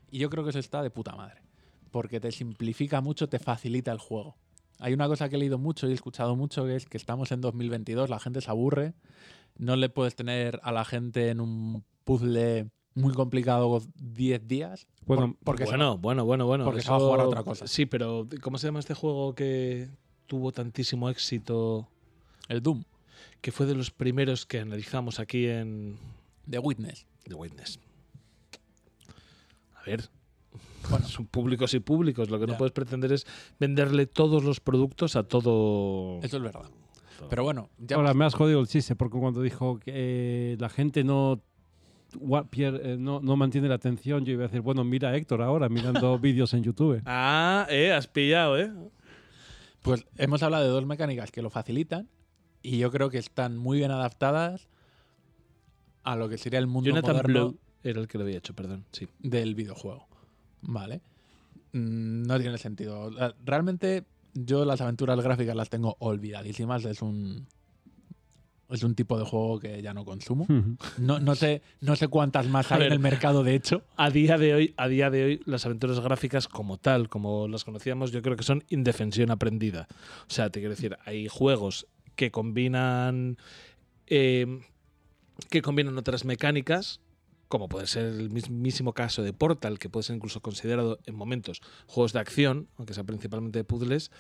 [0.10, 1.41] Y yo creo que eso está de puta madre.
[1.91, 4.38] Porque te simplifica mucho, te facilita el juego.
[4.80, 7.32] Hay una cosa que he leído mucho y he escuchado mucho, que es que estamos
[7.32, 8.94] en 2022, la gente se aburre,
[9.58, 12.70] no le puedes tener a la gente en un puzzle
[13.00, 14.88] muy complicado 10 días.
[15.06, 16.66] Bueno, por- porque se bueno, bueno, bueno, bueno.
[16.66, 17.68] porque se va a jugar a otra cosa.
[17.68, 19.90] Sí, pero ¿cómo se llama este juego que
[20.28, 21.88] tuvo tantísimo éxito?
[22.48, 22.84] el Doom,
[23.42, 25.98] Que fue de los primeros que analizamos aquí en
[26.48, 27.06] de Witness.
[27.26, 27.80] The Witness.
[29.76, 30.10] A ver.
[31.06, 32.30] son públicos y públicos.
[32.30, 33.26] Lo que no puedes pretender es
[33.60, 36.20] venderle todos los productos a todo.
[36.24, 36.70] Eso es verdad.
[37.30, 40.70] Pero bueno, ya Ahora me has jodido el chiste porque cuando dijo que eh, la
[40.70, 41.42] gente no,
[42.15, 45.15] gua- pier- eh, no no mantiene la atención, yo iba a decir, bueno, mira a
[45.15, 47.02] Héctor ahora mirando vídeos en YouTube.
[47.06, 48.72] Ah, eh, has pillado, eh.
[49.81, 52.10] Pues hemos hablado de dos mecánicas que lo facilitan
[52.61, 54.68] y yo creo que están muy bien adaptadas
[56.03, 58.53] a lo que sería el mundo Jonathan moderno Blow era el que lo había hecho,
[58.53, 58.86] perdón.
[58.91, 59.07] Sí.
[59.19, 60.07] del videojuego.
[60.61, 61.02] ¿Vale?
[61.72, 63.10] Mm, No tiene sentido.
[63.45, 64.03] Realmente
[64.34, 66.84] yo las aventuras gráficas las tengo olvidadísimas.
[66.86, 67.48] Es un
[68.70, 70.46] es un tipo de juego que ya no consumo.
[70.98, 72.88] No, no sé, no sé cuántas más hay ver.
[72.88, 73.84] en el mercado, de hecho.
[73.96, 77.64] A día de hoy, a día de hoy, las aventuras gráficas como tal, como las
[77.64, 79.88] conocíamos, yo creo que son indefensión aprendida.
[80.22, 83.38] O sea, te quiero decir, hay juegos que combinan
[84.08, 84.60] eh,
[85.50, 87.00] que combinan otras mecánicas,
[87.48, 91.62] como puede ser el mismísimo caso de Portal, que puede ser incluso considerado en momentos
[91.88, 94.12] juegos de acción, aunque sea principalmente de puzzles,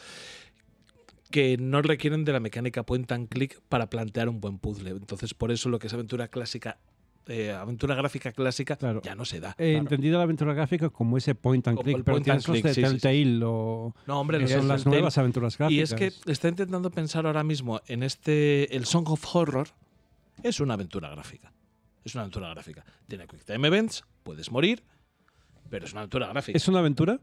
[1.31, 4.91] que no requieren de la mecánica point and click para plantear un buen puzzle.
[4.91, 6.79] Entonces, por eso lo que es aventura clásica,
[7.27, 9.01] eh, aventura gráfica clásica, Claro.
[9.03, 9.55] ya no se da.
[9.59, 12.61] He entendido la aventura gráfica como ese point and click, pero point tienes and los
[12.61, 12.99] click, de sí, sí, sí.
[12.99, 15.71] Telltale o No, hombre, que los son las nuevas aventuras gráficas.
[15.77, 18.75] Y es que está intentando pensar ahora mismo en este.
[18.75, 19.67] El Song of Horror
[20.41, 21.53] es una aventura gráfica.
[22.03, 22.83] Es una aventura gráfica.
[23.07, 24.81] Tiene Quick Time Events, puedes morir,
[25.69, 26.57] pero es una aventura gráfica.
[26.57, 27.19] ¿Es una aventura?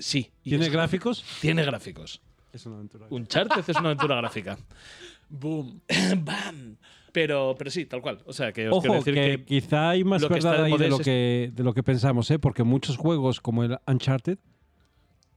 [0.00, 0.32] Sí.
[0.42, 1.22] ¿Tiene gráficos?
[1.40, 2.20] Tiene gráficos.
[2.54, 3.06] Es una aventura.
[3.10, 4.56] Uncharted es una aventura gráfica.
[5.28, 5.80] Boom.
[6.24, 6.76] ¡Bam!
[7.12, 8.18] Pero, pero sí, tal cual.
[8.26, 9.44] O sea, que os quiero Ojo, decir que, que.
[9.44, 12.38] quizá hay más verdad de ahí de lo, es que, de lo que pensamos, ¿eh?
[12.38, 14.38] porque muchos juegos como el Uncharted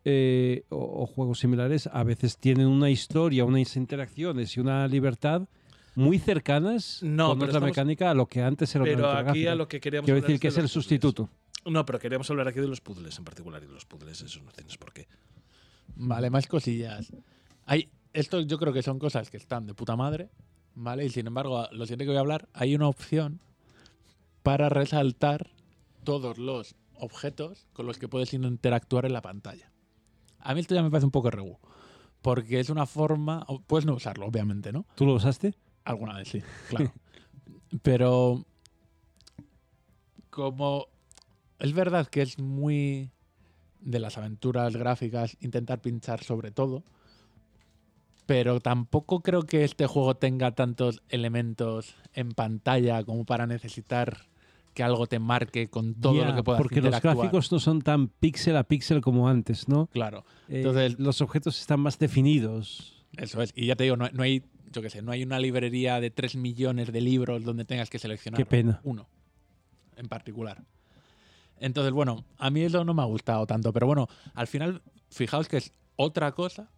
[0.06, 5.48] eh, o, o juegos similares a veces tienen una historia, unas interacciones y una libertad
[5.96, 9.06] muy cercanas No, con pero otra estamos- mecánica a lo que antes era una Pero
[9.10, 10.72] aventura aquí a lo que queríamos Quiero decir que de es el puzzles.
[10.72, 11.30] sustituto.
[11.66, 13.62] No, pero queríamos hablar aquí de los puzzles en particular.
[13.62, 15.08] Y de los puzzles, eso no tienes por qué.
[15.96, 17.12] Vale, más cosillas.
[17.66, 20.30] Hay, esto yo creo que son cosas que están de puta madre,
[20.76, 21.06] ¿vale?
[21.06, 23.42] Y sin embargo, lo siguiente que voy a hablar, hay una opción
[24.44, 25.52] para resaltar
[26.04, 29.72] todos los objetos con los que puedes interactuar en la pantalla.
[30.40, 31.58] A mí esto ya me parece un poco regu,
[32.22, 34.86] porque es una forma, puedes no usarlo, obviamente, ¿no?
[34.96, 35.56] ¿Tú lo usaste?
[35.84, 36.94] Alguna vez sí, claro.
[37.82, 38.46] Pero
[40.30, 40.88] como
[41.60, 43.12] es verdad que es muy
[43.88, 46.84] de las aventuras gráficas intentar pinchar sobre todo,
[48.26, 54.28] pero tampoco creo que este juego tenga tantos elementos en pantalla como para necesitar
[54.74, 58.10] que algo te marque con todo lo que puedas Porque los gráficos no son tan
[58.10, 59.88] píxel a píxel como antes, ¿no?
[59.88, 60.26] Claro.
[60.50, 63.06] Eh, Entonces- los objetos están más definidos.
[63.16, 63.54] Eso es.
[63.56, 64.44] Y ya te digo, no, no hay,
[64.74, 67.98] yo qué sé, no hay una librería de 3 millones de libros donde tengas que
[67.98, 68.82] seleccionar Qué pena.
[68.84, 69.08] uno
[69.96, 70.62] en particular.
[71.60, 75.48] Entonces, bueno, a mí eso no me ha gustado tanto, pero bueno, al final, fijaos
[75.48, 76.70] que es otra cosa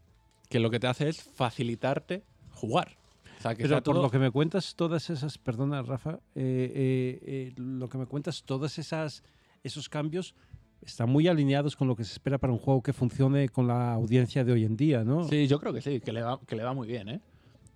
[0.49, 2.23] que lo que te hace es facilitarte
[2.53, 2.97] jugar.
[3.37, 6.71] O sea, que Pero por todo- lo que me cuentas, todas esas, perdona Rafa, eh,
[6.75, 9.23] eh, eh, lo que me cuentas, todas esas
[9.63, 10.35] esos cambios
[10.81, 13.93] están muy alineados con lo que se espera para un juego que funcione con la
[13.93, 15.25] audiencia de hoy en día, ¿no?
[15.27, 17.21] Sí, yo creo que sí, que le va, que le va muy bien, ¿eh?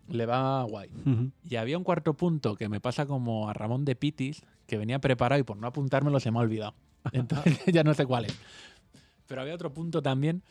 [0.09, 0.89] Le va guay.
[1.05, 1.31] Ujú.
[1.49, 4.99] Y había un cuarto punto que me pasa como a Ramón de Pitis, que venía
[4.99, 6.73] preparado y por no apuntármelo se me ha olvidado.
[7.11, 8.37] Entonces ya no sé cuál es.
[9.27, 10.41] Pero había otro punto también.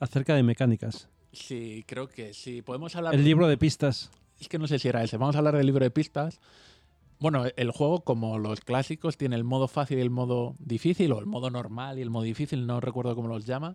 [0.00, 1.08] Acerca de mecánicas.
[1.32, 2.62] Sí, creo que sí.
[2.62, 3.14] Podemos hablar.
[3.14, 4.10] El libro de pistas.
[4.40, 5.16] Es que no sé si era ese.
[5.16, 6.40] Vamos a hablar del libro de pistas.
[7.18, 11.18] Bueno, el juego, como los clásicos, tiene el modo fácil y el modo difícil, o
[11.18, 13.74] el modo normal y el modo difícil, no recuerdo cómo los llama.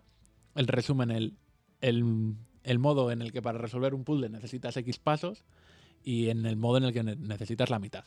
[0.54, 1.34] El resumen, el,
[1.82, 5.44] el, el modo en el que para resolver un puzzle necesitas X pasos
[6.02, 8.04] y en el modo en el que ne- necesitas la mitad.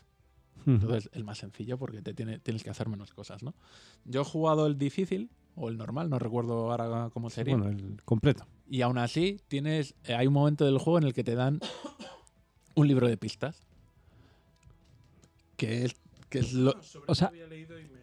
[0.65, 3.53] Entonces, el más sencillo porque te tiene, tienes que hacer menos cosas, ¿no?
[4.05, 7.55] Yo he jugado el difícil o el normal, no recuerdo ahora cómo sería.
[7.55, 8.45] Bueno, el completo.
[8.69, 11.59] Y aún así, tienes, eh, hay un momento del juego en el que te dan
[12.75, 13.61] un libro de pistas.
[15.55, 15.95] Que es,
[16.29, 16.75] que es lo,
[17.07, 17.31] O sea,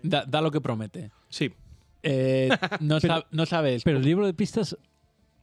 [0.02, 1.12] da, da lo que promete.
[1.28, 1.52] Sí.
[2.02, 2.48] Eh,
[2.80, 3.84] no, Pero- sab- no sabes.
[3.84, 4.76] Pero el libro de pistas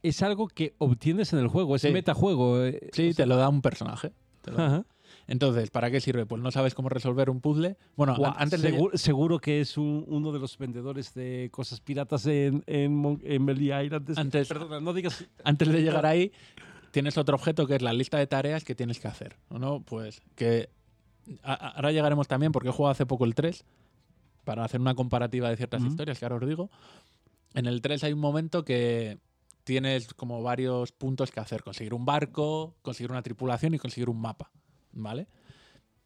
[0.02, 1.90] es algo que obtienes en el juego, es Sí.
[1.90, 2.62] metajuego.
[2.62, 4.12] eh, Sí, o sea, te lo da un personaje.
[4.42, 4.66] Te lo da.
[4.66, 4.86] ajá.
[5.26, 6.26] Entonces, ¿para qué sirve?
[6.26, 7.76] Pues no sabes cómo resolver un puzzle.
[7.96, 8.70] Bueno, antes de.
[8.70, 14.18] seguro, seguro que es un- uno de los vendedores de cosas piratas en, en, Island.
[14.18, 15.24] Antes- Perdona, no digas.
[15.44, 16.32] antes de llegar ahí,
[16.90, 19.36] tienes otro objeto que es la lista de tareas que tienes que hacer.
[19.50, 19.80] ¿no?
[19.82, 20.68] Pues que
[21.42, 23.64] a- ahora llegaremos también, porque he jugado hace poco el 3,
[24.44, 26.68] para hacer una comparativa de ciertas historias, que ahora os digo.
[27.54, 29.18] En el 3 hay un momento que
[29.62, 31.62] tienes como varios puntos que hacer.
[31.62, 34.50] Conseguir un barco, conseguir una tripulación y conseguir un mapa.
[34.92, 35.26] ¿Vale?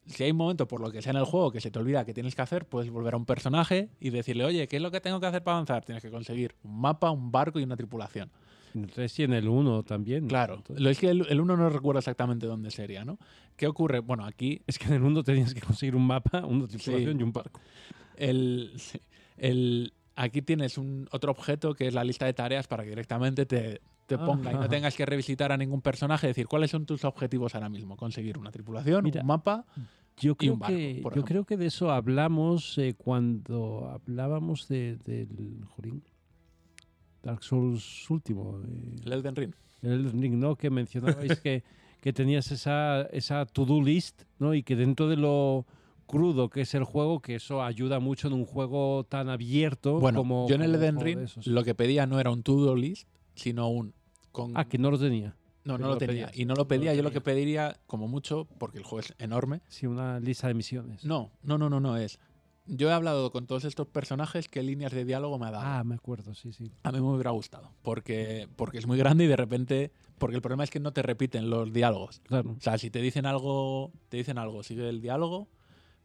[0.06, 2.04] Si hay un momento, por lo que sea en el juego, que se te olvida
[2.04, 4.90] que tienes que hacer, puedes volver a un personaje y decirle, oye, ¿qué es lo
[4.92, 5.84] que tengo que hacer para avanzar?
[5.84, 8.30] Tienes que conseguir un mapa, un barco y una tripulación.
[8.74, 10.28] En el 3 y en el 1 también.
[10.28, 13.18] Claro, Entonces- lo es que el, el uno no recuerdo exactamente dónde sería, ¿no?
[13.56, 13.98] ¿Qué ocurre?
[14.00, 17.18] Bueno, aquí Es que en el 1 tenías que conseguir un mapa, una tripulación Sí.
[17.20, 17.60] y un barco.
[18.16, 18.72] el,
[19.38, 23.44] el- aquí tienes un otro objeto que es la lista de tareas para que directamente
[23.44, 27.04] te, te ponga y no tengas que revisitar a ningún personaje, decir cuáles son tus
[27.04, 29.64] objetivos ahora mismo, conseguir una tripulación, Mira, un mapa.
[30.18, 34.96] Yo creo, un barco, que, yo creo que de eso hablamos eh, cuando hablábamos de-
[34.96, 36.02] del Jorín.
[37.22, 38.60] Dark Souls último.
[38.66, 39.52] eh, El Elden Ring.
[39.82, 40.56] el Elden Ring, ¿no?
[40.56, 41.64] Que mencionabais que,
[42.00, 44.54] que tenías esa, esa to-do list, ¿no?
[44.54, 45.66] Y que dentro de lo
[46.06, 50.20] crudo que es el juego, que eso ayuda mucho en un juego tan abierto Bueno,
[50.20, 50.46] como.
[50.48, 53.94] yo en el Elden Ring lo que pedía no era un to-do list, sino un...
[54.32, 55.36] Con, Ah, que no lo tenía.
[55.64, 56.26] no, no no lo lo tenía.
[56.26, 56.36] pedías.
[56.38, 59.00] Y no No lo lo pedía, yo lo que pediría, como mucho, porque el juego
[59.00, 61.04] es enorme, Sí, una lista de misiones.
[61.04, 62.18] No, no, no, no, no es.
[62.68, 65.64] Yo he hablado con todos estos personajes qué líneas de diálogo me ha dado.
[65.64, 66.72] Ah, me acuerdo, sí, sí.
[66.82, 70.42] A mí me hubiera gustado, porque, porque es muy grande y de repente, porque el
[70.42, 72.20] problema es que no te repiten los diálogos.
[72.24, 72.56] Claro.
[72.58, 75.46] O sea, si te dicen algo, te dicen algo, sigue el diálogo,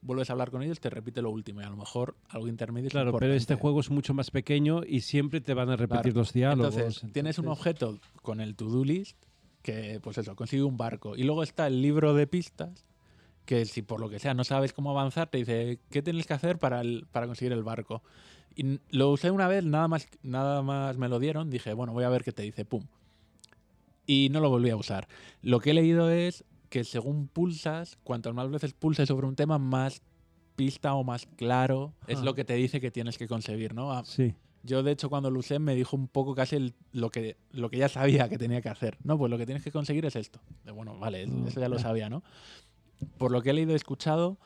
[0.02, 2.88] vuelves a hablar con ellos, te repite lo último y a lo mejor algo intermedio.
[2.88, 6.14] es Claro, pero este juego es mucho más pequeño y siempre te van a repetir
[6.14, 6.20] Claro.
[6.20, 6.76] los diálogos.
[6.76, 9.16] Entonces, tienes un objeto con el to-do list
[9.62, 11.16] que, pues eso, consigue un barco.
[11.16, 12.86] Y luego está el libro de pistas
[13.46, 16.34] que si por lo que sea no sabes cómo avanzar, te dice qué tienes que
[16.34, 18.02] hacer para, el- para conseguir el barco.
[18.56, 22.04] Y lo usé una vez, nada más, nada más me lo dieron, dije, bueno, voy
[22.06, 22.86] a ver qué te dice, pum.
[24.08, 25.08] Y no lo volví a usar.
[25.42, 29.60] Lo que he leído es que según pulsas, cuantas más veces pulses sobre un tema,
[29.60, 30.02] más
[30.56, 32.24] pista o más claro es Ah.
[32.24, 33.92] lo que te dice que tienes que conseguir, ¿no?
[33.92, 34.34] A- Sí.
[34.64, 37.70] yo, de hecho, cuando lo usé, me dijo un poco casi el- lo, que, lo
[37.70, 38.98] que ya sabía que tenía que hacer.
[39.04, 40.40] No, pues lo que tienes que conseguir es esto.
[40.64, 42.24] De, bueno, vale, Mm, eso ya lo sabía, ¿no?
[43.18, 44.38] Por lo que he leído y escuchado,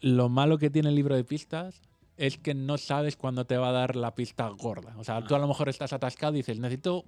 [0.00, 1.80] lo malo que tiene el libro de pistas
[2.16, 4.94] es que no sabes cuándo te va a dar la pista gorda.
[4.98, 7.04] O sea, tú a lo mejor estás atascado y dices, necesito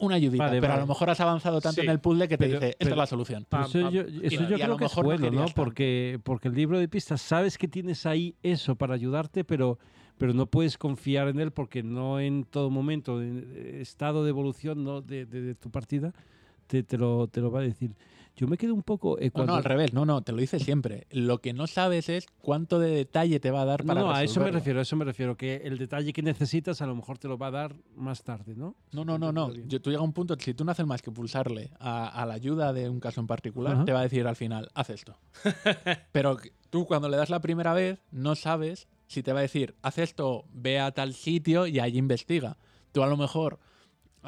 [0.00, 2.38] una ayudita, Vale, pero a lo mejor has avanzado tanto Sí, en el puzzle que
[2.38, 3.46] te pero- dice, esta pero- es la solución.
[3.48, 3.92] Pam, eso pam.
[3.92, 5.46] yo, Y- eso y yo a creo que es bueno, ¿no?
[5.54, 9.78] Porque, porque el libro de pistas sabes que tienes ahí eso para ayudarte, pero,
[10.16, 14.30] pero no puedes confiar en él porque no en todo momento, en eh, estado de
[14.30, 15.00] evolución ¿no?
[15.00, 16.12] de, de- de tu partida,
[16.68, 17.96] te, te lo, te lo va a decir.
[18.36, 19.18] Yo me quedo un poco...
[19.18, 21.08] eh, No, cuando, no, al revés, no, no, te lo dice siempre.
[21.10, 24.22] Lo que no sabes es cuánto de detalle te va a dar para no, a
[24.22, 27.18] eso me refiero, a eso me refiero, que el detalle que necesitas a lo mejor
[27.18, 28.76] te lo va a dar más tarde, ¿no?
[28.92, 29.52] No, no, no, no.
[29.52, 32.24] Yo, tú llega a un punto, si tú no haces más que pulsarle a, a
[32.26, 33.84] la ayuda de un caso en particular, Ajá.
[33.84, 35.16] te va a decir al final, haz esto.
[36.12, 36.36] Pero
[36.70, 39.98] tú cuando le das la primera vez, no sabes si te va a decir, haz
[39.98, 42.56] esto, ve a tal sitio y allí investiga.
[42.92, 43.58] Tú a lo mejor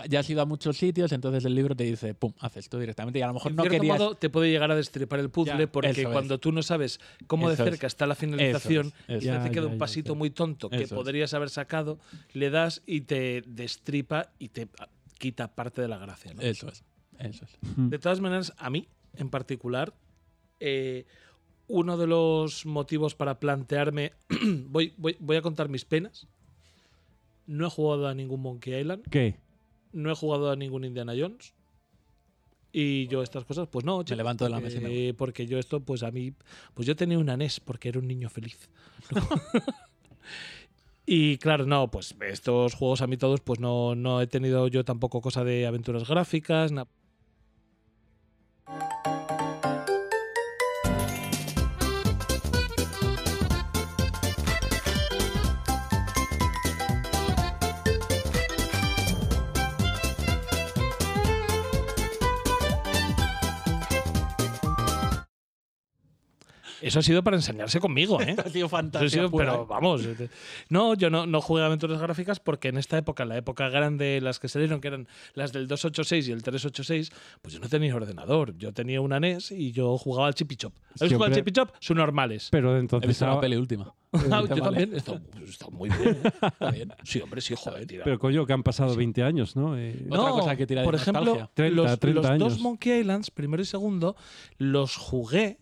[0.08, 3.18] ya has ido a muchos sitios, entonces el libro te dice, pum, haz esto directamente.
[3.18, 3.98] Y a lo mejor En no querías...
[3.98, 6.08] modo, te puede llegar a destripar el puzzle Ya, porque eso es.
[6.08, 7.74] cuando tú no sabes cómo Eso de es.
[7.74, 9.44] cerca está la finalización, Eso es, eso ya es.
[9.44, 10.18] te queda ya, un ya, pasito ya.
[10.18, 10.98] muy tonto que Eso es.
[11.00, 11.98] podrías haber sacado,
[12.32, 14.68] le das y te destripa y te
[15.18, 16.32] quita parte de la gracia.
[16.34, 16.40] ¿no?
[16.40, 16.84] Eso es,
[17.18, 17.58] eso es.
[17.76, 19.92] De todas maneras, a mí, en particular,
[20.60, 21.04] eh,
[21.66, 24.12] uno de los motivos para plantearme.
[24.66, 26.26] voy, voy, voy a contar mis penas.
[27.46, 29.02] No he jugado a ningún Monkey Island.
[29.10, 29.36] ¿Qué?
[29.92, 31.52] No he jugado a ningún Indiana Jones.
[32.72, 34.02] Y yo estas cosas, pues no.
[34.04, 36.32] chicos, levanto de la porque- mesa me Porque yo esto, pues a mí.
[36.74, 38.68] Pues yo tenía una NES porque era un niño feliz.
[41.06, 44.84] y claro, no, pues estos juegos a mí todos, pues no, no he tenido yo
[44.84, 46.72] tampoco cosa de aventuras gráficas.
[66.82, 68.34] Eso ha sido para enseñarse conmigo, ¿eh?
[68.44, 68.48] Ha
[69.08, 69.66] sido pura, pero ¿eh?
[69.68, 70.02] vamos,
[70.68, 73.68] no, yo no, no jugué a aventuras gráficas porque en esta época, en la época
[73.68, 77.10] grande, las que salieron, que eran las del 286 y el 386,
[77.42, 78.56] pues yo no tenía ordenador.
[78.56, 80.74] Yo tenía una NES y yo jugaba al Chippy Chop.
[80.98, 81.70] ¿Habéis jugado al Siempre- Chippy Chop?
[81.80, 82.48] Son normales.
[82.50, 83.08] Pero He entonces.
[83.08, 83.92] visto la peli última.
[84.12, 84.92] Ah, Está yo también.
[84.92, 86.18] Está, está muy bien.
[86.24, 86.30] ¿eh?
[86.42, 86.92] Está bien.
[87.04, 88.02] Sí, hombre, sí, joder, tira.
[88.02, 89.78] pero coño, que han pasado 20 años, ¿no?
[89.78, 91.50] Eh, Otra cosa que tira de por ejemplo, nostalgia.
[91.54, 92.60] 30, los, 30 los dos.
[92.60, 94.16] Monkey Islands, primero y segundo,
[94.58, 95.60] los jugué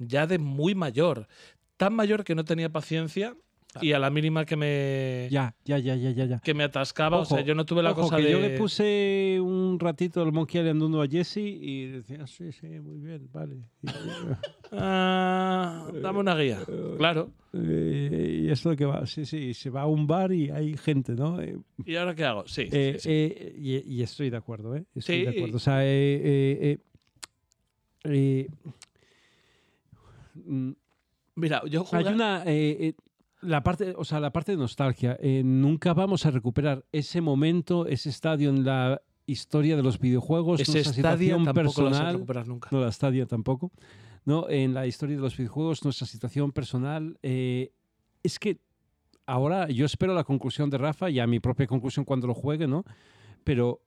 [0.00, 1.28] ya de muy mayor.
[1.76, 3.36] Tan mayor que no tenía paciencia
[3.80, 6.40] y a la mínima que me, ya, ya, ya, ya, ya.
[6.40, 8.30] que me atascaba, o sea, yo no tuve la Ojo, cosa que de...
[8.32, 12.98] yo le puse un ratito el Monkey 1 a Jesse y decía, sí, sí, muy
[12.98, 13.58] bien, vale.
[14.72, 16.58] Ah, dame una guía.
[16.96, 17.30] Claro.
[17.52, 20.76] eh, y es lo que va, sí, sí, se va a un bar y hay
[20.76, 21.40] gente, ¿no?
[21.40, 22.46] Eh, ¿Y ahora qué hago?
[22.46, 22.68] Sí.
[22.70, 23.34] eh, sí.
[23.56, 24.84] y, y estoy de acuerdo, ¿eh?
[24.94, 25.38] Estoy de Sí.
[25.38, 25.56] acuerdo.
[25.56, 25.88] O sea, eh,
[26.24, 26.78] eh, eh,
[28.04, 28.70] eh, mm,
[31.34, 32.06] Mira, yo jugué...
[32.08, 32.42] hay una...
[32.44, 32.94] eh, eh,
[33.42, 35.16] la parte, o sea, la parte de nostalgia.
[35.20, 40.60] eh, nunca vamos a recuperar ese momento, ese estadio en la historia de los videojuegos,
[40.60, 42.14] Ese nuestra estadio situación tampoco lo vas a personal.
[42.14, 42.68] recuperar nunca.
[42.72, 43.70] No, la Stadia tampoco.
[44.26, 44.48] ¿no?
[44.50, 47.18] En la historia de los videojuegos, nuestra situación personal.
[47.22, 47.72] eh,
[48.22, 48.58] es que
[49.24, 52.66] ahora yo espero la conclusión de Rafa y a mi propia conclusión cuando lo juegue,
[52.66, 52.84] ¿no?
[53.44, 53.80] Pero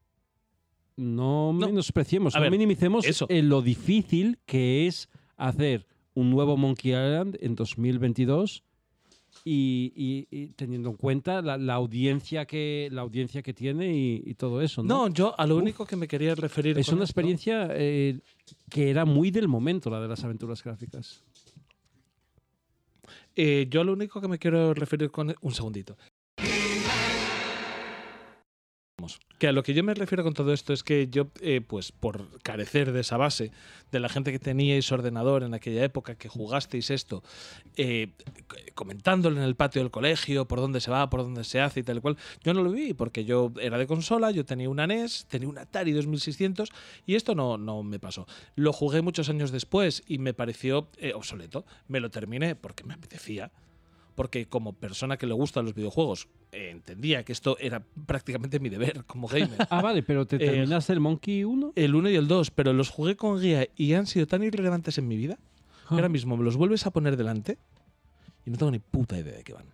[0.96, 1.68] no, No.
[1.68, 3.28] menospreciemos, A no ver, minimicemos eso.
[3.30, 5.08] en lo difícil que es
[5.38, 8.64] hacer un nuevo Monkey Island en 2022
[9.46, 14.22] y, y- y teniendo en cuenta la, la audiencia que la audiencia que tiene y,
[14.26, 14.84] y todo eso.
[14.84, 18.20] No, yo a lo único que me quería referir Es una esto- experiencia eh,
[18.70, 21.24] que era muy del momento, la de las aventuras gráficas.
[23.36, 25.34] Eh, yo lo único que me quiero referir con...
[25.42, 25.98] Un segundito.
[29.38, 31.92] Que a lo que yo me refiero con todo esto es que yo, eh, pues
[31.92, 33.52] por carecer de esa base,
[33.92, 37.24] de la gente que teníais ordenador en aquella época, que jugasteis esto,
[37.76, 38.12] eh,
[38.74, 41.84] comentándolo en el patio del colegio, por dónde se va, por dónde se hace y
[41.84, 44.88] tal y cual, yo no lo vi porque yo era de consola, yo tenía una
[44.88, 46.70] NES, tenía un Atari 2600
[47.06, 48.28] y esto no, no me pasó.
[48.56, 51.66] Lo jugué muchos años después y me pareció eh, obsoleto.
[51.88, 53.52] Me lo terminé porque me apetecía
[54.16, 58.70] porque como persona que le gustan los videojuegos eh, entendía que esto era prácticamente mi
[58.70, 59.58] deber como gamer.
[59.70, 61.74] Ah, vale, pero ¿te Eh, terminaste el Monkey 1?
[61.76, 64.98] El 1 y el 2, pero los jugué con guía y han sido tan irrelevantes
[64.98, 65.38] en mi vida
[65.90, 67.58] que ahora mismo me los vuelves a poner delante
[68.46, 69.66] y no tengo ni puta idea de qué van.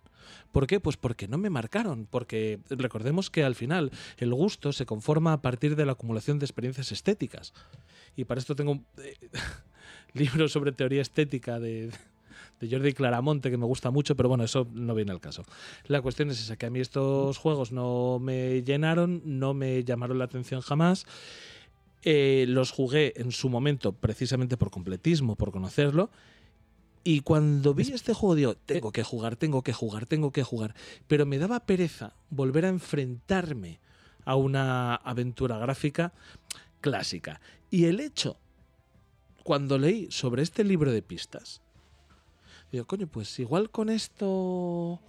[0.51, 0.79] ¿Por qué?
[0.79, 5.41] Pues porque no me marcaron, porque recordemos que al final el gusto se conforma a
[5.41, 7.53] partir de la acumulación de experiencias estéticas.
[8.15, 9.13] Y para esto tengo un eh,
[10.13, 11.91] libro sobre teoría estética de,
[12.59, 15.43] de Jordi Claramonte que me gusta mucho, pero bueno, eso no viene al caso.
[15.87, 20.19] La cuestión es esa, que a mí estos juegos no me llenaron, no me llamaron
[20.19, 21.05] la atención jamás.
[22.03, 26.09] Eh, los jugué en su momento precisamente por completismo, por conocerlo.
[27.03, 30.75] Y cuando vi este juego, digo, tengo que jugar, tengo que jugar, tengo que jugar.
[31.07, 33.79] Pero me daba pereza volver a enfrentarme
[34.25, 36.13] a una aventura gráfica
[36.81, 37.39] clásica.
[37.71, 38.37] Y el hecho,
[39.43, 41.61] cuando leí sobre este libro de pistas,
[42.71, 44.99] digo, coño, pues igual con esto,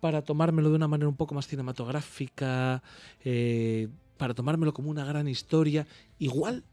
[0.00, 2.82] para tomármelo de una manera un poco más cinematográfica,
[3.24, 5.86] eh, para tomármelo como una gran historia,
[6.18, 6.64] igual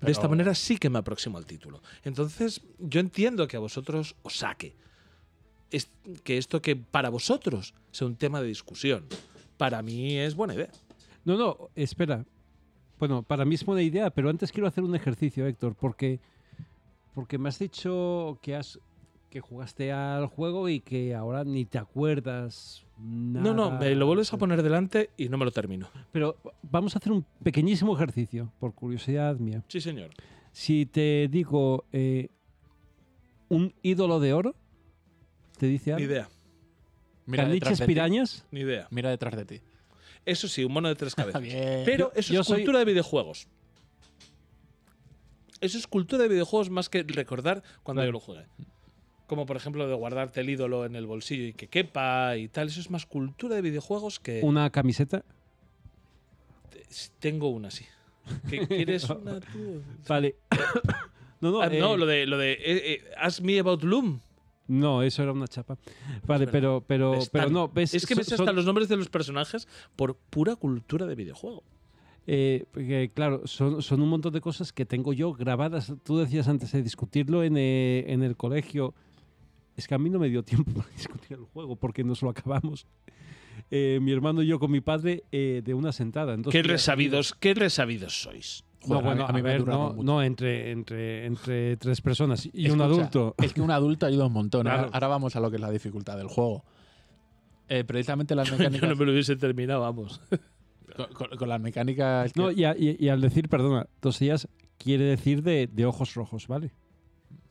[0.00, 1.82] de esta manera sí que me aproximo al título.
[2.04, 4.74] Entonces, yo entiendo que a vosotros os saque.
[5.70, 5.90] Es
[6.24, 9.04] que esto que para vosotros sea un tema de discusión,
[9.56, 10.70] para mí es buena idea.
[11.24, 12.24] No, no, espera.
[12.98, 16.18] Bueno, para mí es buena idea, pero antes quiero hacer un ejercicio, Héctor, porque,
[17.14, 18.78] porque me has dicho que has
[19.30, 23.44] que jugaste al juego y que ahora ni te acuerdas nada.
[23.44, 25.88] No, no, me lo vuelves a poner delante y no me lo termino.
[26.12, 29.62] Pero vamos a hacer un pequeñísimo ejercicio, por curiosidad mía.
[29.68, 30.10] Sí, señor.
[30.52, 32.28] Si te digo eh,
[33.48, 34.54] un ídolo de oro,
[35.58, 36.06] ¿te dice Ni algo?
[36.12, 36.28] idea,
[37.26, 37.88] Mira detrás ¿Caniches de ti.
[37.88, 38.44] pirañas?
[38.50, 38.88] ni idea.
[38.90, 39.60] Mira detrás de ti.
[40.26, 41.40] Eso sí, un mono de tres cabezas.
[41.40, 41.82] Bien.
[41.84, 43.46] Pero eso yo es soy- cultura de videojuegos.
[45.60, 48.08] Eso es cultura de videojuegos más que recordar cuando Claro.
[48.08, 48.46] yo lo jugué.
[49.30, 52.66] Como por ejemplo de guardarte el ídolo en el bolsillo y que quepa y tal.
[52.66, 55.22] Eso es más cultura de videojuegos que ¿Una camiseta?
[57.20, 57.84] tengo una así.
[58.48, 59.82] ¿Qué quieres una tú?
[60.08, 60.34] Vale.
[61.40, 64.18] no, no, Ah, no, eh, lo de lo de eh, eh, Ask me about Loom.
[64.66, 65.78] no, eso era una chapa.
[66.26, 68.96] Vale, pero, pero, pero no, ves, es que ves son- hasta son- los nombres de
[68.96, 71.62] los personajes por pura cultura de videojuego.
[72.26, 75.92] eh, porque, claro, son, son un montón de cosas que tengo yo grabadas.
[76.04, 78.92] Tú decías antes de discutirlo en, eh, en el colegio.
[79.80, 82.28] Es que a mí no me dio tiempo para discutir el juego porque nos lo
[82.28, 82.86] acabamos.
[83.70, 86.34] Eh, mi hermano y yo con mi padre eh, de una sentada.
[86.34, 88.62] en dos Qué resabidos, qué resabidos sois.
[88.82, 90.02] Joder, no, bueno, a mí, a mí a me ha ver, no, mucho.
[90.02, 93.34] no entre, entre, entre tres personas y un adulto.
[93.38, 94.62] Es que un adulto ayuda un montón.
[94.62, 94.78] Claro.
[94.84, 96.62] Ahora, ahora vamos a lo que es la dificultad del juego.
[97.68, 98.88] Eh, precisamente las Yo mecánicas.
[98.90, 100.20] no me lo hubiese terminado, vamos.
[100.96, 102.32] con, con- con las mecánicas.
[102.32, 104.46] que- No, y, a- y- y al decir, perdona, dos días
[104.78, 106.72] quiere decir de, de ojos rojos, ¿vale?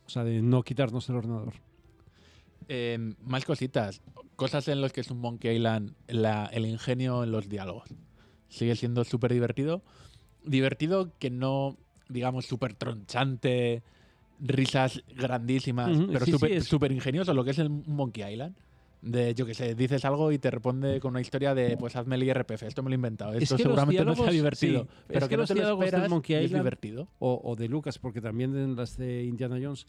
[0.06, 1.54] O sea, de no quitarnos el ordenador.
[2.72, 4.00] Eh, más cositas.
[4.36, 7.88] Cosas en las que es un Monkey Island, la- el ingenio en los diálogos.
[8.48, 9.82] Sigue siendo súper divertido.
[10.44, 11.76] Divertido que no,
[12.08, 13.82] digamos, súper tronchante,
[14.38, 18.54] risas grandísimas, pero sí, sí, súper súper ingenioso, lo que es el Monkey Island.
[19.02, 22.16] De, yo que sé, dices algo y te responde con una historia de, pues hazme
[22.16, 23.32] el IRPF, esto me lo he inventado.
[23.32, 25.82] Es Esto que seguramente no sea divertido, sí, pero es que, que no te lo
[25.82, 27.08] esperas Monkey y es Island- divertido.
[27.18, 29.86] O, o de Lucas, porque también en las de Indiana Jones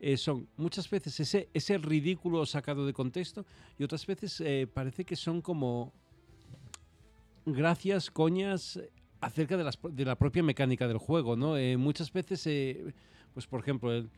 [0.00, 3.44] eh, son muchas veces ese, ese ridículo sacado de contexto
[3.78, 5.92] y otras veces eh, parece que son como
[7.44, 8.80] gracias, coñas,
[9.20, 11.56] acerca de, las, de la propia mecánica del juego, ¿no?
[11.56, 12.92] Eh, muchas veces, eh,
[13.34, 14.10] pues por ejemplo, el-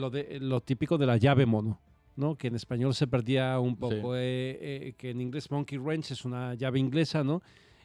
[0.00, 1.80] lo, de, lo típico de la llave mono,
[2.16, 2.36] ¿no?
[2.36, 6.78] Que en español se perdía un poco, que en inglés Monkey Wrench es una llave
[6.80, 7.40] inglesa, ¿no?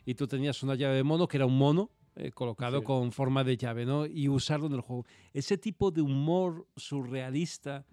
[0.05, 2.85] Y tú tenías una llave de mono que era un mono eh, colocado Sí.
[2.85, 4.05] con forma de llave, ¿no?
[4.05, 5.05] Y usarlo en el juego.
[5.33, 7.85] Ese tipo de humor surrealista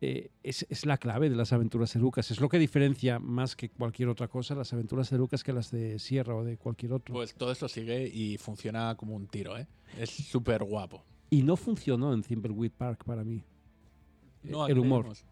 [0.00, 2.30] eh, es, es la clave de las aventuras de Lucas.
[2.30, 5.72] Es lo que diferencia más que cualquier otra cosa las aventuras de Lucas que las
[5.72, 7.12] de Sierra o de cualquier otro.
[7.14, 9.66] Pues todo esto sigue y funciona como un tiro, ¿eh?
[9.98, 11.04] Es súper guapo.
[11.30, 13.42] y no funcionó en Thimbleweed Park para mí.
[14.44, 15.06] No el humor.
[15.06, 15.26] agreguemos.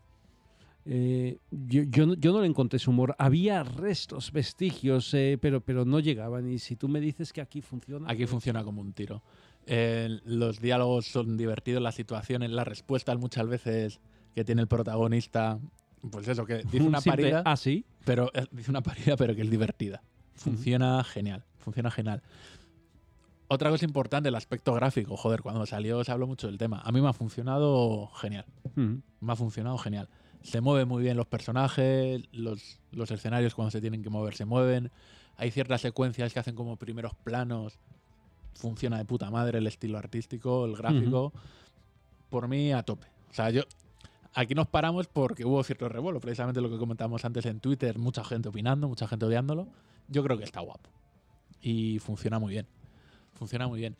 [0.88, 3.16] Eh, yo, yo, no- yo no le encontré ese humor.
[3.18, 6.48] Había restos, vestigios, eh, pero, pero no llegaban.
[6.50, 8.08] Y si tú me dices que aquí funciona.
[8.10, 9.22] Aquí funciona como un tiro.
[9.66, 14.00] Eh, los diálogos son divertidos, las situaciones, las respuestas muchas veces
[14.34, 15.58] que tiene el protagonista.
[16.08, 17.84] Pues eso, que dice un una simple, parida, Ah, sí.
[18.04, 20.02] pero dice una parida, pero que es divertida.
[20.34, 22.22] Funciona genial, funciona genial.
[23.48, 25.16] Otra cosa importante, el aspecto gráfico.
[25.16, 26.80] Joder, cuando salió se habló mucho del tema.
[26.84, 28.44] A mí me ha funcionado genial.
[28.74, 30.08] Me ha funcionado genial.
[30.46, 34.44] Se mueven muy bien los personajes, los, los escenarios cuando se tienen que mover se
[34.44, 34.92] mueven.
[35.36, 37.80] Hay ciertas secuencias que hacen como primeros planos.
[38.54, 41.32] Funciona de puta madre el estilo artístico, el gráfico.
[42.30, 43.08] Por mí, a tope.
[43.28, 43.62] O sea, yo.
[44.34, 48.22] Aquí nos paramos porque hubo cierto revuelo, precisamente lo que comentamos antes en Twitter, mucha
[48.22, 49.66] gente opinando, mucha gente odiándolo.
[50.08, 50.90] Yo creo que está guapo.
[51.60, 52.66] Y funciona muy bien.
[53.34, 53.96] Funciona muy bien.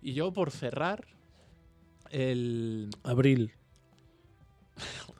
[0.00, 1.06] Y yo, por cerrar,
[2.10, 3.52] el, Abril.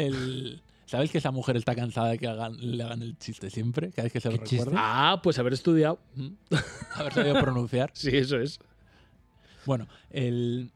[0.00, 3.90] el ¿Sabéis que esa mujer está cansada de que hagan- le hagan el chiste siempre?
[3.90, 4.72] Cada vez que se lo recuerda.
[4.76, 6.00] Ah, pues haber estudiado.
[6.96, 7.90] Haber sabido pronunciar.
[7.94, 8.58] Sí, eso es.
[9.66, 10.72] Bueno, el-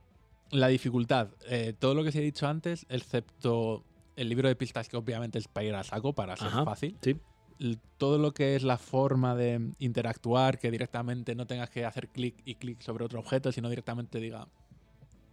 [0.53, 1.31] la dificultad.
[1.49, 3.83] eh, todo lo que se ha dicho antes, excepto
[4.15, 6.97] el libro de pistas, que obviamente es para ir a saco, para ser Ajá, fácil.
[7.03, 7.17] sí.
[7.59, 12.07] El- todo lo que es la forma de interactuar, que directamente no tengas que hacer
[12.09, 14.47] clic y clic sobre otro objeto, sino directamente diga,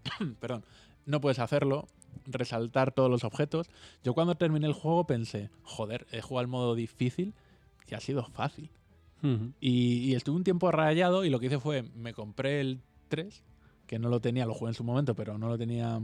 [0.40, 0.66] perdón,
[1.06, 1.88] no puedes hacerlo,
[2.26, 3.70] resaltar todos los objetos.
[4.04, 7.34] Yo cuando terminé el juego pensé, joder, he jugado al modo difícil
[7.90, 8.70] y ha sido fácil.
[9.60, 12.80] Y, y estuve un tiempo rayado y lo que hice fue, me compré el
[13.10, 13.44] 3,
[13.86, 16.00] que no lo tenía, lo jugué en su momento, pero no lo tenía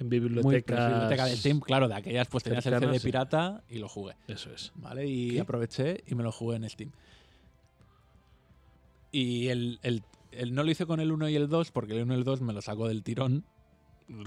[0.00, 1.60] en biblioteca de Steam.
[1.60, 3.06] Claro, de aquellas pues tenías el CD sí.
[3.06, 4.16] pirata y lo jugué.
[4.26, 4.72] Eso es.
[4.74, 5.06] ¿Vale?
[5.06, 5.40] Y ¿Qué?
[5.40, 6.90] aproveché y me lo jugué en Steam.
[9.12, 10.02] Y el, el-
[10.32, 12.24] el no lo hice con el 1 y el 2 porque el 1 y el
[12.24, 13.44] 2 me lo saco del tirón.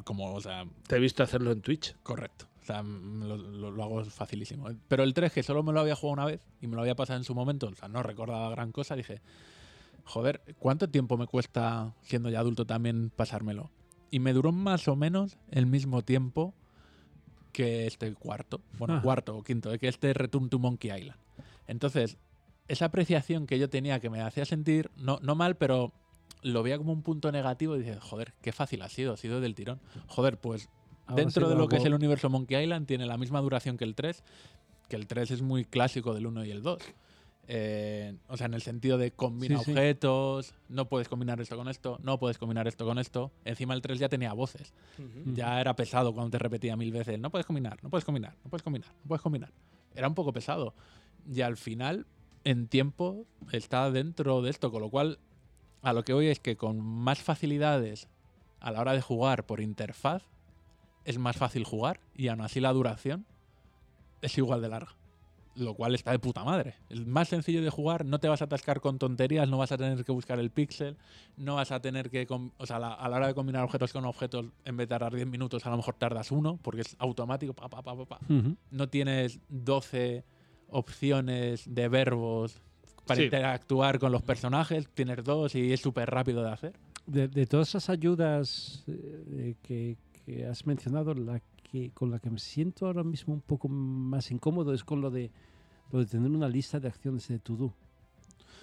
[0.03, 1.95] Como, o sea, Te he visto hacerlo en Twitch.
[2.03, 2.45] correcto.
[2.61, 4.67] O sea, me lo, lo- lo hago facilísimo.
[4.87, 6.95] Pero el 3, que solo me lo había jugado una vez y me lo había
[6.95, 9.21] pasado en su momento, o sea, no recordaba gran cosa, dije,
[10.03, 13.69] joder, ¿cuánto tiempo me cuesta, siendo ya adulto también, pasármelo?
[14.09, 16.53] Y me duró más o menos el mismo tiempo
[17.51, 18.61] que este cuarto.
[18.77, 19.01] Bueno, Ah.
[19.01, 21.19] cuarto o quinto, eh, que este Return to Monkey Island.
[21.67, 22.17] Entonces,
[22.67, 25.91] esa apreciación que yo tenía que me hacía sentir, no, no mal, pero
[26.45, 29.41] lo veía como un punto negativo y dije, joder, qué fácil ha sido, ha sido
[29.41, 29.79] del tirón.
[30.07, 30.69] Joder, pues
[31.07, 33.77] Ahora dentro sí de lo que es el universo Monkey Island tiene la misma duración
[33.77, 34.23] que el 3,
[34.87, 36.79] que el 3 es muy clásico del 1 y el 2.
[37.47, 39.71] Eh, o sea, en el sentido de combina Sí, sí.
[39.71, 43.31] objetos, no puedes combinar esto con esto, no puedes combinar esto con esto.
[43.43, 44.73] Encima el 3 ya tenía voces.
[45.33, 48.49] Ya era pesado cuando te repetía mil veces, no puedes combinar, no puedes combinar, no
[48.49, 49.51] puedes combinar, no puedes combinar.
[49.95, 50.73] Era un poco pesado.
[51.31, 52.05] Y al final,
[52.43, 55.19] en tiempo, está dentro de esto, con lo cual,
[55.85, 58.07] a lo que voy es que con más facilidades
[58.59, 60.23] a la hora de jugar por interfaz,
[61.03, 63.25] es más fácil jugar y aún así la duración
[64.21, 64.95] es igual de larga.
[65.55, 66.73] Lo cual está de puta madre.
[66.89, 69.77] Es más sencillo de jugar, no te vas a atascar con tonterías, no vas a
[69.77, 70.97] tener que buscar el píxel,
[71.37, 72.27] no vas a tener que.
[72.57, 75.13] O sea, la- a la hora de combinar objetos con objetos, en vez de tardar
[75.15, 77.53] 10 minutos, a lo mejor tardas uno, porque es automático.
[77.53, 78.19] Pa, pa, pa, pa, pa.
[78.27, 78.57] Ujú.
[78.71, 80.25] No tienes 12
[80.67, 82.61] opciones de verbos
[83.05, 83.25] para Sí.
[83.25, 86.73] interactuar con los personajes, tienes dos y es súper rápido de hacer.
[87.05, 91.39] De, de todas esas ayudas eh, que, que has mencionado, la
[91.71, 95.11] que con la que me siento ahora mismo un poco más incómodo es con lo
[95.11, 95.29] de
[95.91, 97.73] lo de tener una lista de acciones de to do.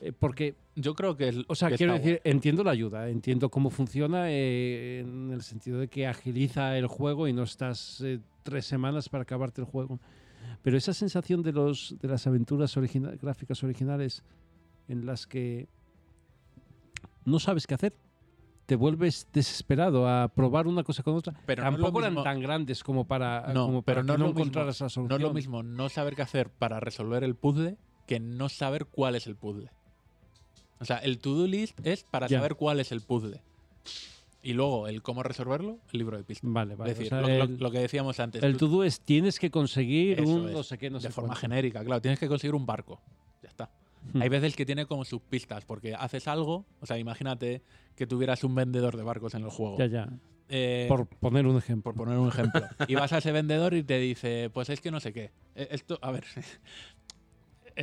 [0.00, 3.48] Eh, porque, Yo creo que el, o sea, que quiero decir, entiendo la ayuda, entiendo
[3.48, 8.18] cómo funciona eh, en el sentido de que agiliza el juego y no estás eh,
[8.42, 10.00] tres semanas para acabarte el juego.
[10.62, 14.22] Pero esa sensación de los de las aventuras origina- gráficas originales
[14.88, 15.68] en las que
[17.24, 17.94] no sabes qué hacer,
[18.66, 21.34] te vuelves desesperado a probar una cosa con otra.
[21.46, 24.40] Pero no Tampoco eran tan grandes como para, No, como pero no no lo mismo.
[24.40, 25.20] encontraras la No solución.
[25.20, 27.76] es lo mismo no saber qué hacer para resolver el puzzle
[28.06, 29.70] que no saber cuál es el puzzle.
[30.80, 33.40] O sea, el to-do list es para saber cuál es el puzzle.
[34.44, 36.50] Y luego, el cómo resolverlo, el libro de pistas.
[36.52, 36.90] Vale, vale.
[36.92, 38.42] es decir, o sea, lo, lo- el, lo que decíamos antes.
[38.42, 41.28] el to-do es tienes que conseguir un es, no sé qué, no de sé forma
[41.28, 41.40] cuánto.
[41.42, 42.00] genérica, claro.
[42.02, 43.00] Tienes que conseguir un barco.
[43.42, 43.70] Ya está.
[44.12, 44.20] Hmm.
[44.20, 47.62] Hay veces que tiene como sus pistas, porque haces algo, o sea, imagínate
[47.94, 49.78] que tuvieras un vendedor de barcos en el juego.
[49.78, 50.08] Ya, ya.
[50.48, 51.94] Eh, Por poner un ejemplo.
[51.94, 52.62] por poner un ejemplo.
[52.88, 55.30] y vas a ese vendedor y te dice, pues es que no sé qué.
[55.54, 56.24] Eh, Esto, a ver.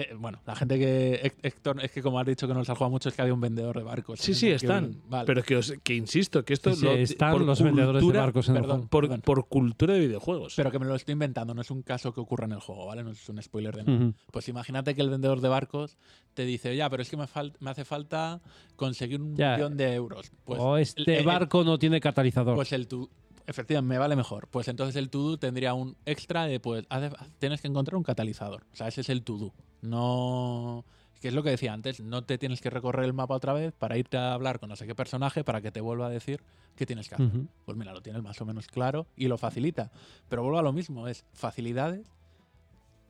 [0.02, 1.34] Eh, bueno, la gente que.
[1.44, 3.34] Héctor, es que como has dicho que no se ha jugado mucho, es que había
[3.34, 4.20] un vendedor de barcos.
[4.22, 5.02] Sí, sí, Que- están.
[5.10, 5.26] Vale.
[5.26, 8.14] Pero que, os- que insisto, que esto Sí, sí, lo- están por los vendedores de
[8.18, 8.90] barcos en el perdón, juego.
[8.90, 9.22] Por, perdón.
[9.22, 10.54] por cultura de videojuegos.
[10.56, 12.86] Pero que me lo estoy inventando, no es un caso que ocurra en el juego,
[12.86, 13.04] ¿vale?
[13.04, 14.14] No es un spoiler de nada.
[14.32, 15.98] Pues imagínate que el vendedor de barcos
[16.34, 18.42] te dice, ya, pero es que me, fal- me hace falta
[18.78, 19.56] conseguir un Ya.
[19.56, 20.32] millón de euros.
[20.46, 22.56] Pues o el- este el- barco no tiene catalizador.
[22.56, 23.10] Pues el tu
[23.48, 24.48] efectivamente me vale mejor.
[24.52, 27.10] Pues entonces el to-do tendría un extra de pues hace-
[27.40, 28.64] tienes que encontrar un catalizador.
[28.72, 29.54] O sea, ese es el to-do.
[29.82, 30.86] No
[31.20, 33.74] que es lo que decía antes, no te tienes que recorrer el mapa otra vez
[33.74, 36.42] para irte a hablar con no sé qué personaje para que te vuelva a decir
[36.76, 37.28] qué tienes que hacer.
[37.28, 37.48] Ujú.
[37.66, 39.92] Pues mira, lo tienes más o menos claro y lo facilita.
[40.30, 42.10] Pero vuelvo a lo mismo, es facilidades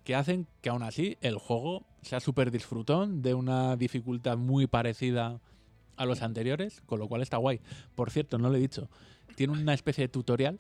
[0.04, 5.40] que hacen que aún así el juego sea súper disfrutón, de una dificultad muy parecida
[5.98, 7.60] a los anteriores, con lo cual está guay.
[7.94, 8.90] Por cierto, no lo he dicho,
[9.36, 10.60] tiene una especie de tutorial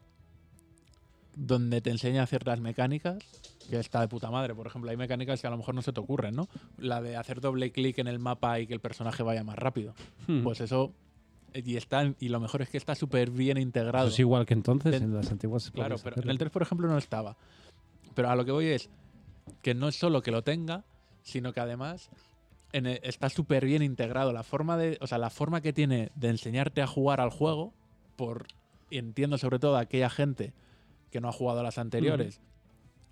[1.36, 3.24] donde te enseña ciertas mecánicas
[3.70, 4.56] que está de puta madre.
[4.56, 6.48] Por ejemplo, hay mecánicas que a lo mejor no se te ocurren, ¿no?
[6.78, 9.94] La de hacer doble clic en el mapa y que el personaje vaya más rápido.
[10.28, 10.44] Hmm.
[10.44, 10.94] Pues eso...
[11.54, 14.06] Y, está, y lo mejor es que está súper bien integrado.
[14.08, 15.72] Eso es igual que entonces en las antiguas.
[15.72, 16.24] Claro, pero hacerlo.
[16.24, 17.38] en el 3, por ejemplo, no estaba.
[18.14, 18.90] Pero a lo que voy es
[19.64, 20.84] que no es solo que lo tenga,
[21.24, 22.12] sino que además
[22.72, 24.32] en el- está súper bien integrado.
[24.32, 27.74] La forma de, o sea, la forma que tiene de enseñarte a jugar al juego,
[28.16, 28.46] por
[28.92, 30.54] y entiendo sobre todo a aquella gente
[31.10, 32.42] que no ha jugado a las anteriores,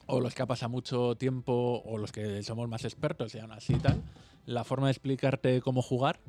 [0.07, 3.51] o los que ha pasado mucho tiempo, o los que somos más expertos y aún
[3.51, 4.01] así tal,
[4.45, 6.19] la forma de explicarte cómo jugar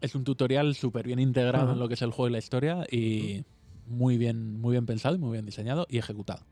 [0.00, 2.86] es un tutorial súper bien integrado en lo que es el juego y la historia
[2.90, 3.44] y
[3.86, 6.42] muy bien, muy bien pensado y muy bien diseñado y ejecutado.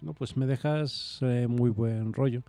[0.00, 2.42] No, pues me dejas eh, muy buen rollo.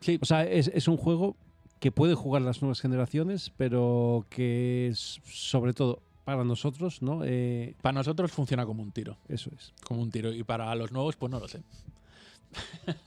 [0.00, 1.36] Sí, O sea, es, es un juego
[1.78, 7.22] que puede jugar las nuevas generaciones, pero que es, sobre todo para nosotros, ¿no?
[7.24, 9.72] Eh, para nosotros funciona como un tiro, eso es.
[9.84, 11.62] como un tiro y para los nuevos pues no lo sé.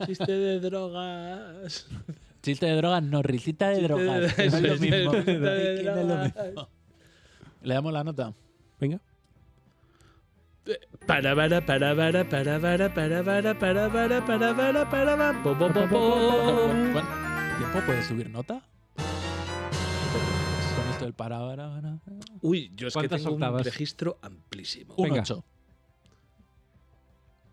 [0.06, 1.86] Chiste de drogas.
[2.42, 4.36] Chiste de drogas, no, risita de drogas.
[4.38, 5.12] no es lo mismo.
[5.12, 6.34] risita de Que no es lo drogas.
[6.46, 6.68] mismo.
[7.62, 8.34] Le damos la nota.
[8.80, 9.00] Venga.
[11.06, 15.56] Para para para para para para para para para para para para para para po,
[15.56, 16.70] po, po, po.
[16.92, 18.62] ¿Cuánto tiempo puedes subir nota?
[18.96, 22.00] Con esto del para, para.
[22.42, 24.94] Uy, yo es que ¿Cuántas tengo un registro amplísimo.
[24.96, 25.22] Un Venga.
[25.22, 25.44] 8.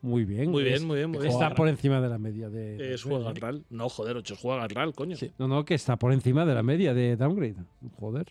[0.04, 0.52] Muy bien.
[0.52, 1.32] Muy bien, Es- muy bien, muy bien.
[1.32, 2.94] Está por encima de la media de.
[2.94, 3.64] Es juega RAL.
[3.72, 5.16] No, joder, 8 juega RAL, coño.
[5.16, 5.32] Sí.
[5.40, 7.56] No, no, que está por encima de la media de downgrade.
[8.00, 8.28] Joder.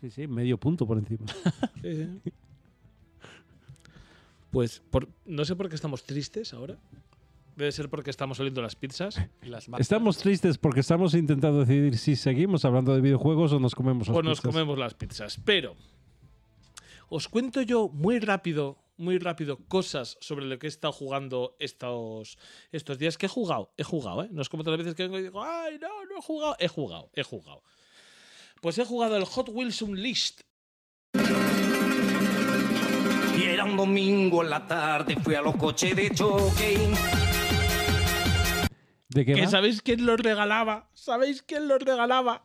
[0.00, 1.26] Sí, sí, medio punto por encima.
[1.82, 2.32] Sí, sí.
[4.50, 6.78] Pues por- no sé por qué estamos tristes ahora.
[7.56, 9.20] Debe ser porque estamos oliendo las pizzas.
[9.42, 9.84] Y las marcas.
[9.84, 14.16] Estamos tristes porque estamos intentando decidir si seguimos hablando de videojuegos o nos comemos las
[14.16, 14.52] o nos pizzas.
[14.52, 15.40] comemos las pizzas.
[15.44, 15.76] Pero
[17.08, 22.38] os cuento yo muy rápido, muy rápido, cosas sobre lo que he estado jugando estos,
[22.72, 23.18] estos días.
[23.18, 24.28] Que he jugado, he jugado, ¿eh?
[24.30, 26.56] No es como todas las veces que vengo y digo, ay, no, no he jugado.
[26.58, 27.62] He jugado, he jugado.
[28.60, 30.36] Pues he jugado el Hot Wheels Unleashed.
[33.36, 36.78] Y era un domingo en la tarde, fui a los coches de choque.
[39.08, 39.48] ¿De qué Que va?
[39.48, 40.88] sabéis quién los regalaba.
[40.94, 42.44] ¿Sabéis quién los regalaba?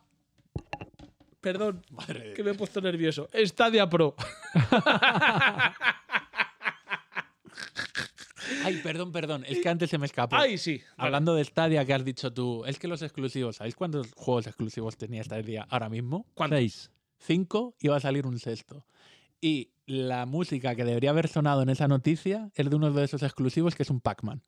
[1.42, 3.30] Perdón, Madre que me he puesto nervioso.
[3.34, 4.16] Stadia Pro.
[8.70, 9.46] Ay, perdón, perdón.
[9.48, 10.36] Es que antes se me escapó.
[10.36, 10.82] Ay, sí.
[10.98, 14.98] Hablando de Stadia que has dicho tú, es que los exclusivos, ¿sabéis cuántos juegos exclusivos
[14.98, 16.26] tenía Stadia ahora mismo?
[16.34, 16.58] ¿Cuántos?
[16.60, 16.92] Seis.
[17.20, 18.86] Cinco y va a salir un sexto.
[19.42, 23.24] Y la música que debería haber sonado en esa noticia es de uno de esos
[23.24, 24.42] exclusivos que es un Pac-Man.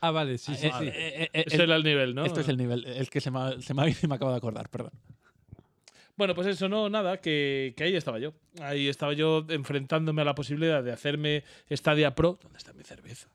[0.00, 0.84] Ah, vale, sí, sí, Eh, sí.
[0.86, 2.24] eh, eh, eh, Ese era el nivel, ¿no?
[2.24, 2.84] Este es el nivel.
[2.86, 4.92] Es que se me, ha- se me, y me acabo de acordar, perdón.
[6.16, 8.32] Bueno, pues eso, no, nada, que, que ahí estaba yo.
[8.60, 12.38] Ahí estaba yo enfrentándome a la posibilidad de hacerme Stadia Pro.
[12.42, 13.28] ¿Dónde está mi cerveza?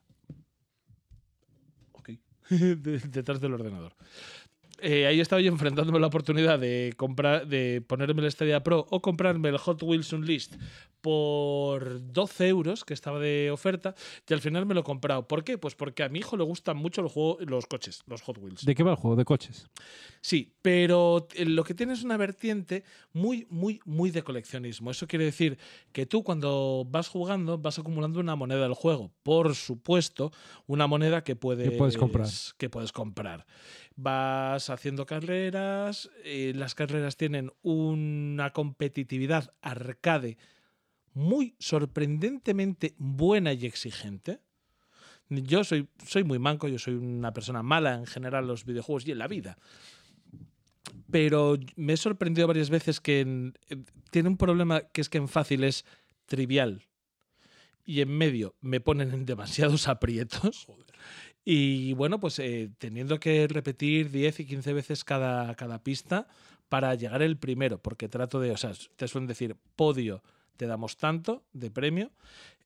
[3.12, 3.92] Detrás del ordenador.
[4.82, 8.86] Eh, ahí estaba yo enfrentándome a la oportunidad de comprar, de ponerme el Stadia Pro
[8.90, 10.58] o comprarme el Hot Wheels Unleashed
[11.00, 13.94] por 12 euros, que estaba de oferta,
[14.28, 15.26] y al final me lo he comprado.
[15.26, 15.58] ¿Por qué?
[15.58, 18.64] Pues porque a mi hijo le gustan mucho los, juegos, los coches, los Hot Wheels.
[18.64, 19.16] ¿De qué va el juego?
[19.16, 19.66] ¿De coches?
[20.20, 24.92] Sí, pero eh, lo que tiene es una vertiente muy, muy, muy de coleccionismo.
[24.92, 25.58] Eso quiere decir
[25.92, 29.10] que tú cuando vas jugando vas acumulando una moneda del juego.
[29.24, 30.32] Por supuesto,
[30.66, 32.28] una moneda que puedes, puedes comprar.
[32.56, 33.44] que puedes comprar.
[33.96, 40.38] Vas haciendo carreras, eh, las carreras tienen una competitividad arcade
[41.14, 44.40] muy sorprendentemente buena y exigente.
[45.28, 49.06] Yo soy, soy muy manco, yo soy una persona mala en general en los videojuegos
[49.06, 49.56] y en la vida.
[51.10, 55.18] Pero me he sorprendido varias veces que en- en- tiene un problema que es que
[55.18, 55.84] en fácil es
[56.26, 56.86] trivial
[57.84, 60.66] y en medio me ponen en demasiados aprietos.
[61.44, 66.28] Y bueno, pues eh, teniendo que repetir 10 y 15 veces cada, cada pista
[66.68, 70.22] para llegar el primero, porque trato de, o sea, te suelen decir podio,
[70.56, 72.12] te damos tanto de premio,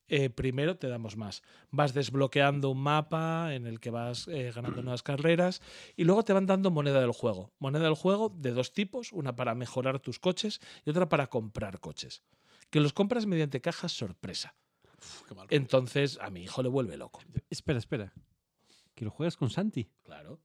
[0.09, 1.43] eh, primero te damos más.
[1.71, 5.61] Vas desbloqueando un mapa en el que vas eh, ganando nuevas carreras
[5.97, 7.51] y luego te van dando moneda del juego.
[7.59, 11.79] Moneda del juego de dos tipos, una para mejorar tus coches y otra para comprar
[11.79, 12.23] coches.
[12.69, 14.55] Que los compras mediante cajas sorpresa.
[15.49, 17.19] Entonces a mi hijo le vuelve loco.
[17.49, 18.13] Espera, espera.
[18.97, 19.87] Que lo juegas con Santi.
[20.03, 20.39] Claro.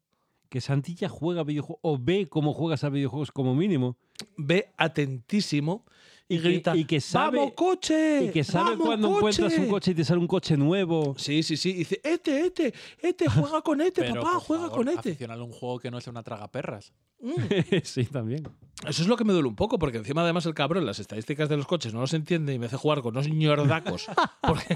[0.50, 3.96] Que Santi ya juega videojuegos o ve cómo juegas a videojuegos como mínimo.
[4.36, 5.86] Ve atentísimo
[6.34, 8.24] y, grita: y que sabe- ¡Vamos, coche!
[8.24, 11.14] Y que sabe ¡Vamos, cuando encuentras un coche y te sale un coche nuevo.
[11.18, 11.70] Sí, sí, sí.
[11.70, 15.44] Y dice: Ete, Ete, Ete, juega con Ete, Pero, papá, por juega favor, con a
[15.44, 16.92] un juego que no sea una tragaperras.
[17.20, 17.32] Mm.
[17.84, 18.48] sí, también.
[18.86, 21.48] Eso es lo que me duele un poco, porque encima además el cabrón las estadísticas
[21.48, 24.06] de los coches no los entiende y me hace jugar con unos ñordacos
[24.42, 24.74] porque,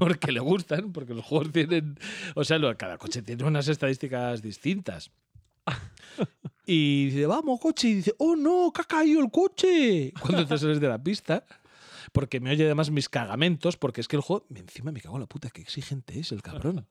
[0.00, 1.96] porque le gustan, porque los juegos tienen,
[2.34, 5.12] o sea, cada coche tiene unas estadísticas distintas.
[6.66, 10.12] Y dice, vamos, coche, y dice, oh no, que ha caído el coche.
[10.20, 11.44] Cuando te sales de la pista,
[12.12, 15.22] porque me oye además mis cagamentos, porque es que el juego, encima me cago en
[15.22, 16.86] la puta, qué exigente es el cabrón.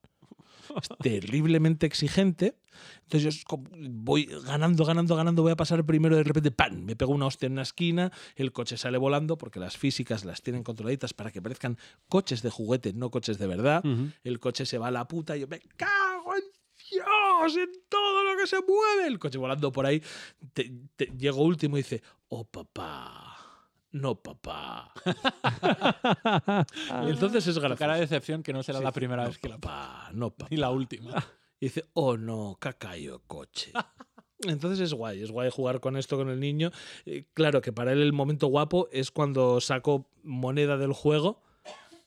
[0.81, 2.55] Es terriblemente exigente.
[3.03, 3.57] Entonces yo
[3.89, 6.83] voy ganando, ganando, ganando, voy a pasar primero, de repente, ¡pam!
[6.83, 10.41] Me pego una hostia en una esquina, el coche sale volando, porque las físicas las
[10.41, 13.83] tienen controladitas para que parezcan coches de juguete, no coches de verdad.
[13.85, 14.11] Ujú.
[14.23, 16.43] El coche se va a la puta y yo me cago en
[16.91, 19.07] Dios, en todo lo que se mueve.
[19.07, 20.01] El coche volando por ahí.
[20.53, 23.25] Te- te- llego último y dice, oh papá.
[23.91, 24.93] No, papá.
[27.05, 27.79] y entonces es Tu gracioso.
[27.79, 30.29] cara de decepción que no será Sí, la primera no, vez que la papá, no,
[30.31, 30.47] papá.
[30.51, 31.11] Ni la última.
[31.59, 33.71] Y dice, oh no, el coche.
[34.41, 36.71] Entonces es guay, es guay jugar con esto con el niño.
[37.05, 41.41] Eh, claro que para él el momento guapo es cuando saco moneda del juego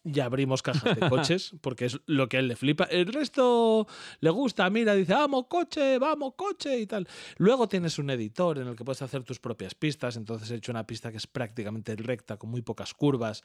[0.05, 2.84] y abrimos cajas de coches, porque es lo que a él le flipa.
[2.84, 3.86] El resto
[4.20, 7.06] le gusta, mira, dice, vamos coche, vamos coche y tal.
[7.39, 10.72] Luego tienes un editor en el que puedes hacer tus propias pistas, entonces he hecho
[10.72, 13.42] una pista que es prácticamente recta, con muy pocas curvas,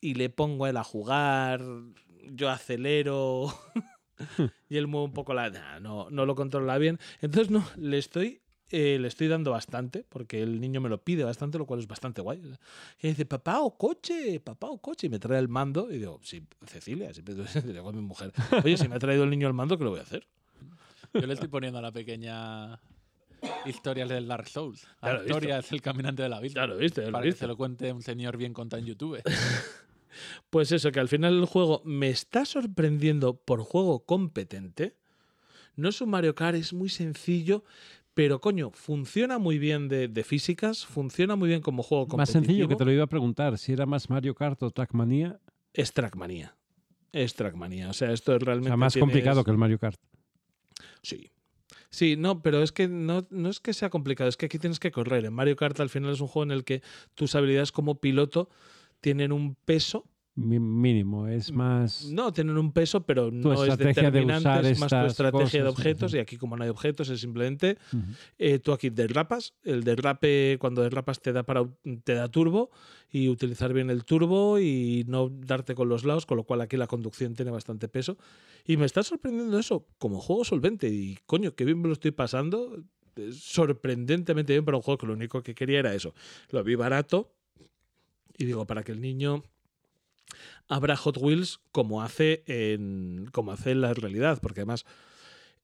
[0.00, 1.62] y le pongo a él a jugar,
[2.30, 3.52] yo acelero.
[4.68, 5.50] y él mueve un poco la.
[5.80, 6.98] no, no lo controla bien.
[7.20, 8.42] Entonces, no, le estoy.
[8.72, 11.86] Eh, le estoy dando bastante, porque el niño me lo pide bastante, lo cual es
[11.86, 12.42] bastante guay.
[13.00, 15.90] Y dice, papá o coche, papá o coche, y me trae el mando.
[15.92, 17.34] Y digo, sí, Cecilia, siempre
[17.64, 18.32] digo a mi mujer,
[18.64, 20.26] oye, si me ha traído el niño el mando, ¿qué lo voy a hacer?
[21.14, 22.80] Yo le estoy poniendo a la pequeña
[23.66, 24.86] historias del Dark Souls.
[25.02, 25.28] Ya lo he visto.
[25.28, 26.54] Historia es el caminante de la vida.
[26.62, 27.40] Ya lo viste, ya lo Para que viste.
[27.40, 29.22] se lo cuente un señor bien contado en YouTube.
[30.50, 34.94] Pues eso, que al final el juego me está sorprendiendo por juego competente.
[35.74, 37.64] No es un Mario Kart, es muy sencillo,
[38.14, 42.40] pero coño, funciona muy bien de, de físicas, funciona muy bien como juego competitivo.
[42.40, 43.56] Más sencillo que te lo iba a preguntar.
[43.58, 45.40] Si era más Mario Kart o Trackmania.
[45.72, 46.54] Es Trackmania.
[47.12, 47.88] Es Trackmania.
[47.90, 48.68] O sea, esto es O realmente.
[48.70, 49.98] sea, más tienes- complicado que el Mario Kart.
[51.02, 51.30] Sí.
[51.90, 54.80] Sí, no, pero es que no, no es que sea complicado, es que aquí tienes
[54.80, 55.26] que correr.
[55.26, 56.82] En Mario Kart al final es un juego en el que
[57.14, 58.48] tus habilidades como piloto
[59.00, 60.06] tienen un peso.
[60.34, 61.28] Mínimo.
[61.28, 62.06] Es más.
[62.10, 65.68] No, tienen un peso, pero no es de determinante, usar es más tu estrategia de
[65.68, 66.10] cosas, objetos.
[66.12, 66.16] ujú.
[66.16, 68.02] Y aquí, como no hay objetos, es simplemente Ujú.
[68.38, 69.52] eh, tú aquí derrapas.
[69.62, 71.68] El derrape, cuando derrapas, te da para
[72.04, 72.70] te da turbo
[73.10, 76.78] y utilizar bien el turbo y no darte con los lados, con lo cual aquí
[76.78, 78.16] la conducción tiene bastante peso.
[78.64, 80.88] Y me está sorprendiendo eso como juego solvente.
[80.88, 82.82] Y coño, qué bien me lo estoy pasando.
[83.16, 86.14] Es sorprendentemente bien para un juego que lo único que quería era eso.
[86.50, 87.34] Lo vi barato
[88.38, 89.42] y digo, para que el niño
[90.68, 94.84] habrá Hot Wheels como hace en, como hace en la realidad, porque además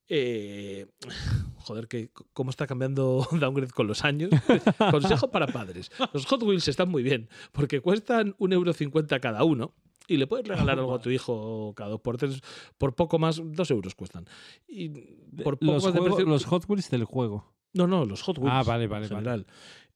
[0.09, 0.86] eh,
[1.57, 4.31] joder, que cómo está cambiando Downgrade con los años.
[4.91, 5.91] Consejo para padres.
[6.12, 9.75] Los Hot Wheels están muy bien, porque cuestan 1,50€ cada uno.
[10.10, 12.41] Y le puedes regalar algo a tu hijo cada dos por tres,
[12.78, 14.25] por poco más, dos euros cuestan.
[14.67, 14.89] Y
[15.44, 17.52] por poco Los, juego- precio- los Hot Wheels del juego.
[17.78, 18.52] No, no, los Hot Wheels.
[18.52, 19.44] Ah, vale, vale, en vale.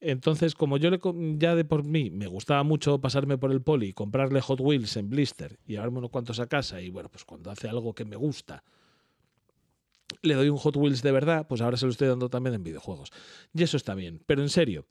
[0.00, 1.00] Entonces, como yo le
[1.38, 4.96] ya de por mí me gustaba mucho pasarme por el poli y comprarle Hot Wheels
[4.96, 8.04] en blister y llevarme unos cuantos a casa y bueno, pues cuando hace algo que
[8.04, 8.62] me gusta
[10.22, 12.62] le doy un Hot Wheels de verdad, pues ahora se lo estoy dando también en
[12.62, 13.10] videojuegos.
[13.52, 14.22] Y eso está bien.
[14.26, 14.86] Pero en serio,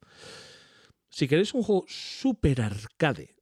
[1.09, 3.35] si queréis un juego super arcade,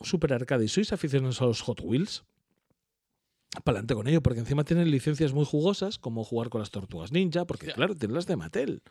[0.00, 2.24] super arcade y sois aficionados a los Hot Wheels,
[3.64, 7.46] pa'lante con ello, porque encima tienen licencias muy jugosas, como jugar con las tortugas ninja,
[7.46, 8.82] porque claro, tienen las de Mattel.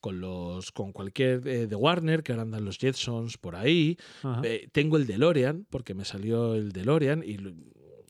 [0.00, 0.70] Con los.
[0.70, 3.96] con cualquier eh, de Warner, que ahora andan los Jetsons por ahí.
[4.42, 7.38] Eh, tengo el DeLorean, porque me salió el DeLorean y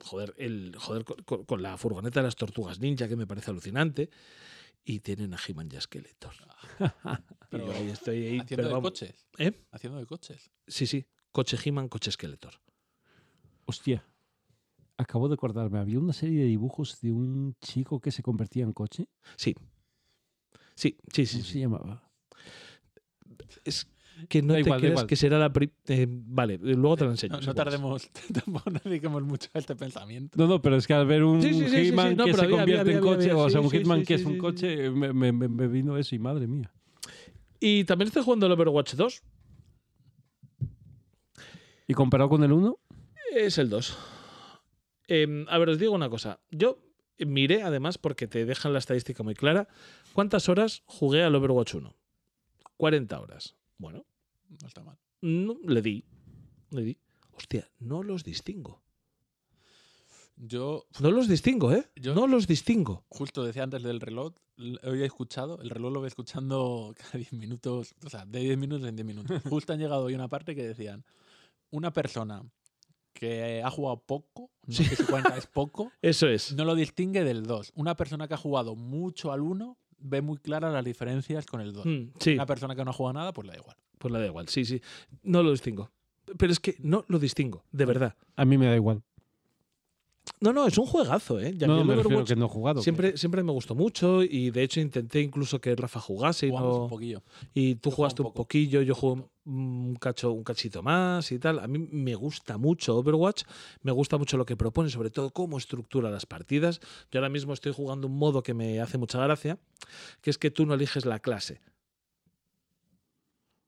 [0.03, 4.11] joder, el, joder con, la furgoneta de las tortugas ninja, que me parece alucinante.
[4.85, 6.35] Y tienen a He-Man y a Skeletor.
[7.53, 9.27] Y yo ahí estoy ahí, Haciendo pero de coches.
[9.39, 9.53] ¿eh?
[9.71, 10.51] Haciendo de coches.
[10.67, 11.07] Sí, sí.
[11.31, 12.61] Coche He-Man, coche Skeletor.
[13.65, 14.05] Hostia.
[14.97, 18.73] Acabo de acordarme, había una serie de dibujos de un chico que se convertía en
[18.73, 19.09] coche.
[19.37, 19.55] Sí.
[20.77, 21.37] Sí, sí, sí.
[21.39, 21.53] ¿Cómo sí.
[21.53, 22.11] se llamaba?
[23.65, 23.89] Es
[24.29, 25.07] que no Da te igual, creas igual.
[25.09, 25.53] que será la.
[25.89, 27.41] eh, vale, luego te lo enseño.
[27.41, 30.39] No, tardemos, tampoco no dediquemos mucho a este pensamiento.
[30.39, 32.25] No, no, pero es que al ver un Sí, sí, sí, sí, sí, He-Man no,
[32.27, 34.07] que se había, convierte había, en había, coche, había, o sea, un sí, Hitman sí,
[34.07, 36.71] que sí, es un sí, coche, me, me- me- me vino eso y madre mía.
[37.59, 39.23] Y también estoy jugando el Overwatch 2.
[41.89, 42.79] ¿Y comparado con el 1?
[43.35, 43.97] Es el 2.
[45.09, 46.41] Em, a ver, os digo una cosa.
[46.51, 46.79] Yo
[47.19, 49.69] miré, además, porque te dejan la estadística muy clara,
[50.13, 51.95] cuántas horas jugué al Overwatch 1.
[52.77, 53.55] 40 horas.
[53.79, 54.05] Bueno,
[54.61, 54.99] No está mal.
[55.21, 56.05] no, le di.
[56.71, 56.99] Le di.
[57.33, 58.83] Hostia, no los distingo.
[60.37, 61.89] Yo No los distingo, ¿eh?
[61.97, 63.05] Yo- No los distingo.
[63.09, 64.33] justo decía antes del reloj,
[64.83, 68.59] hoy he escuchado, el reloj lo voy escuchando cada 10 minutos, o sea, de 10
[68.59, 69.43] minutos en 10 minutos.
[69.49, 71.05] Justo han llegado hoy una parte que decían,
[71.71, 72.43] una persona
[73.29, 76.53] que ha jugado poco, no si cuenta es poco, Eso es.
[76.55, 77.73] no lo distingue del 2.
[77.77, 81.73] Una persona que ha jugado mucho al 1 ve muy claras las diferencias con el
[81.73, 81.87] 2.
[81.87, 83.77] Mm, sí, Una persona que no ha jugado nada, pues le da igual.
[83.99, 84.49] pues la da igual.
[84.49, 84.81] Sí, sí.
[85.23, 85.91] No lo distingo.
[86.39, 88.17] Pero es que no lo distingo, de verdad.
[88.37, 89.03] A mí me da igual.
[90.45, 91.55] No, no, es un juegazo, ¿eh?
[91.59, 92.83] Y a mí No, me refiero Overwatch que no he jugado.
[92.83, 96.83] Siempre, siempre me gustó mucho y de hecho intenté incluso que Rafa jugase y, no-
[96.83, 97.23] un poquillo.
[97.55, 98.43] y tú Yo jugaste un poco.
[98.43, 101.61] poquillo, yo juego un, cacho, un cachito más y tal.
[101.61, 103.45] A mí me gusta mucho Overwatch,
[103.81, 106.79] me gusta mucho lo que propone, sobre todo cómo estructura las partidas.
[107.11, 109.59] Yo ahora mismo estoy jugando un modo que me hace mucha gracia,
[110.21, 111.63] que es que tú no eliges la clase.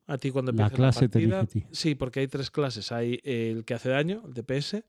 [0.09, 1.75] A ti cuando La empiezas clase te partida, elige a ti.
[1.75, 2.93] Sí, porque hay tres clases.
[2.93, 4.85] Hay el que hace daño, el DPS,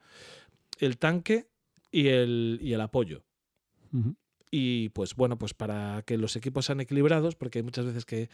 [0.79, 1.47] el tanque
[1.91, 3.23] y el, y el apoyo.
[4.49, 8.29] Y pues bueno, pues para que los equipos sean equilibrados, porque hay muchas veces que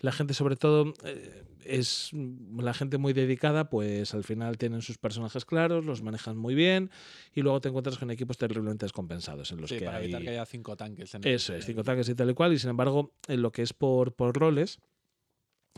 [0.00, 4.98] la gente, sobre todo, eh, es la gente muy dedicada, pues al final tienen sus
[4.98, 6.90] personajes claros, los manejan muy bien,
[7.32, 10.04] y luego te encuentras con equipos terriblemente descompensados en los Sí, que para hay.
[10.04, 11.14] evitar que haya cinco tanques.
[11.14, 13.52] En el- Eso es, cinco tanques y tal y cual, y sin embargo, en lo
[13.52, 14.80] que es por, por roles,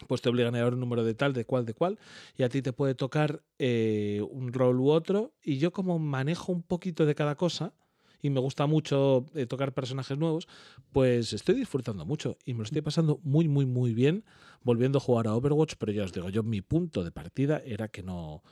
[0.09, 1.99] pues te obligan a llevar un número de tal, de cual, de cual,
[2.37, 6.53] y a ti te puede tocar eh, un rol u otro, y yo como manejo
[6.53, 7.73] un poquito de cada cosa,
[8.21, 10.49] y me gusta mucho eh, tocar personajes nuevos,
[10.93, 14.25] pues estoy disfrutando mucho, y me lo estoy pasando muy, muy, muy bien
[14.63, 17.89] volviendo a jugar a Overwatch, pero ya os digo, yo mi punto de partida era
[17.89, 18.43] que no,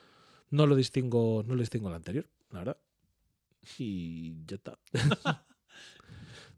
[0.50, 2.76] no lo distingo, no lo distingo al anterior, la verdad.
[3.78, 4.78] Y ya está.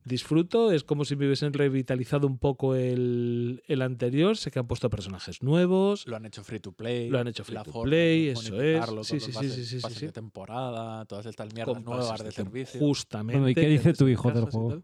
[0.04, 4.66] disfruto, es como si me hubiesen revitalizado un poco el, el anterior, sé que han
[4.66, 7.08] puesto personajes nuevos, Lo han hecho free to play.
[7.08, 8.84] Lo han hecho free la to forma play, de eso es.
[8.84, 10.06] Sí, todos sí, los sí, sí, sí, sí.
[10.06, 12.80] de temporada, todas estas mierdas con nuevas de de servicio.
[12.80, 13.38] Justamente.
[13.38, 14.82] Bueno, ¿y qué dice tu hijo del juego?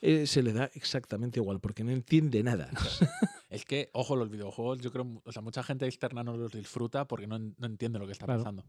[0.00, 2.70] Eh, se le da exactamente igual, porque no entiende nada.
[3.50, 7.06] Es que, ojo, los videojuegos, yo creo, o sea, mucha gente externa no los disfruta
[7.08, 8.40] porque no, no entiende lo que está Claro.
[8.40, 8.64] pasando.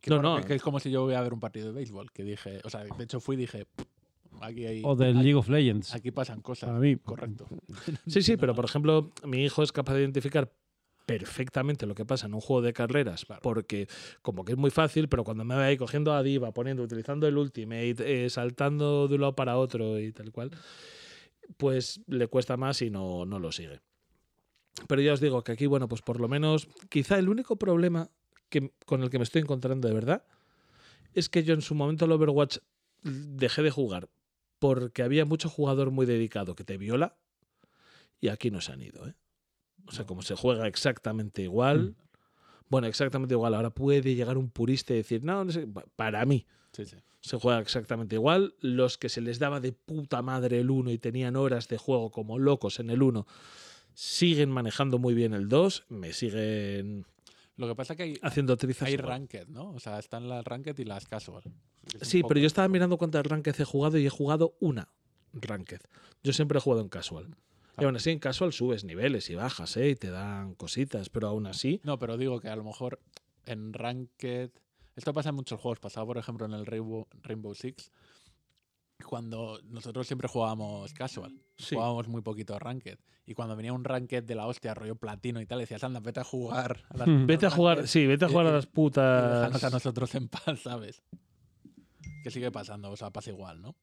[0.00, 0.42] Que, No, no.
[0.44, 2.68] que es como si yo voy a ver un partido de béisbol, que dije, o
[2.70, 3.66] sea, de hecho fui y dije,
[4.40, 5.94] aquí hay, O del aquí, League of Legends.
[5.94, 6.68] aquí pasan cosas.
[6.68, 6.96] Para mí.
[6.96, 7.46] Correcto.
[8.06, 10.52] Sí, sí, pero por ejemplo, mi hijo es capaz de identificar
[11.06, 13.88] perfectamente lo que pasa en un juego de carreras, porque
[14.22, 17.28] como que es muy fácil, pero cuando me ve ahí cogiendo a Diva, poniendo, utilizando
[17.28, 20.50] el ultimate, eh, saltando de un lado para otro y tal cual,
[21.56, 23.80] pues le cuesta más y no, no lo sigue.
[24.88, 28.10] Pero ya os digo que aquí, bueno, pues por lo menos, quizá el único problema
[28.48, 30.24] que, con el que me estoy encontrando de verdad
[31.14, 32.58] es que yo en su momento el Overwatch
[33.02, 34.08] dejé de jugar
[34.68, 37.16] porque había mucho jugador muy dedicado que te viola
[38.20, 39.14] y aquí no se han ido, ¿eh?
[39.86, 41.94] O sea, como se juega exactamente igual,
[42.68, 43.54] Bueno, exactamente igual.
[43.54, 45.68] Ahora puede llegar un purista y decir, no, no sé.
[45.68, 46.96] Pa- Para mí Sí, sí.
[47.20, 48.56] se juega exactamente igual.
[48.60, 52.10] Los que se les daba de puta madre el 1 y tenían horas de juego
[52.10, 53.24] como locos en el 1
[53.94, 55.84] siguen manejando muy bien el 2.
[55.88, 57.06] Me siguen
[57.56, 59.08] Lo que pasa es que hay, haciendo hay igual.
[59.08, 59.72] ranked, ¿no?
[59.72, 61.42] O sea, están las ranked y las casual.
[62.02, 64.88] Sí, pero yo estaba mirando cuántas ranked he jugado y he jugado una
[65.32, 65.80] ranked.
[66.22, 67.34] Yo siempre he jugado en casual.
[67.78, 69.90] Y aún así en casual subes niveles y bajas, ¿eh?
[69.90, 71.80] Y te dan cositas, pero aún así...
[71.84, 73.00] No, pero digo que a lo mejor
[73.44, 74.50] en Ranked.
[74.96, 75.78] Esto pasa en muchos juegos.
[75.78, 77.90] Pasaba, por ejemplo, en el Rainbow, Rainbow Six.
[79.04, 81.40] Cuando nosotros siempre jugábamos casual.
[81.56, 81.74] Sí.
[81.74, 82.98] Jugábamos muy poquito Ranked.
[83.26, 86.20] Y cuando venía un Ranked de la hostia, rollo platino y tal, decías, anda, vete
[86.20, 86.84] a jugar.
[86.90, 87.26] A las Mm.
[87.26, 89.32] Vete a jugar, Ranked sí, vete a y- jugar a las putas...
[89.40, 91.02] déjanos a nosotros en paz, ¿sabes?
[92.22, 93.76] Que sigue pasando, o sea, pasa igual, ¿no?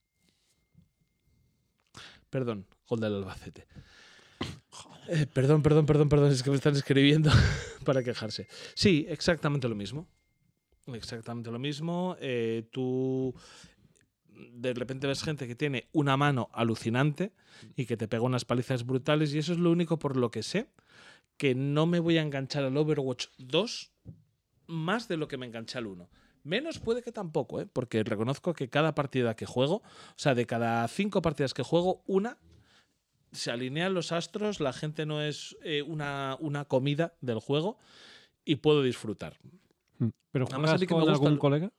[2.29, 3.67] Perdón, gol del Albacete.
[5.09, 7.29] Eh, perdón, perdón, perdón, perdón, es que me están escribiendo
[7.85, 8.47] para quejarse.
[8.73, 10.07] Sí, exactamente lo mismo.
[10.87, 12.15] Exactamente lo mismo.
[12.19, 13.33] Eh, tú
[14.53, 17.31] de repente ves gente que tiene una mano alucinante
[17.75, 20.43] y que te pega unas palizas brutales y eso es lo único por lo que
[20.43, 20.67] sé
[21.37, 23.91] que no me voy a enganchar al Overwatch 2
[24.67, 26.09] más de lo que me enganché al 1.
[26.43, 27.65] Menos puede que tampoco, ¿eh?
[27.71, 29.83] porque reconozco que cada partida que juego, o
[30.17, 32.37] sea, de cada cinco partidas que juego, una
[33.31, 37.77] se alinean los astros, la gente no es eh, una, una comida del juego
[38.45, 39.37] y puedo disfrutar.
[39.97, 40.09] Mm.
[40.31, 41.71] ¿Pero juegas mí que me con gusta algún el- colega?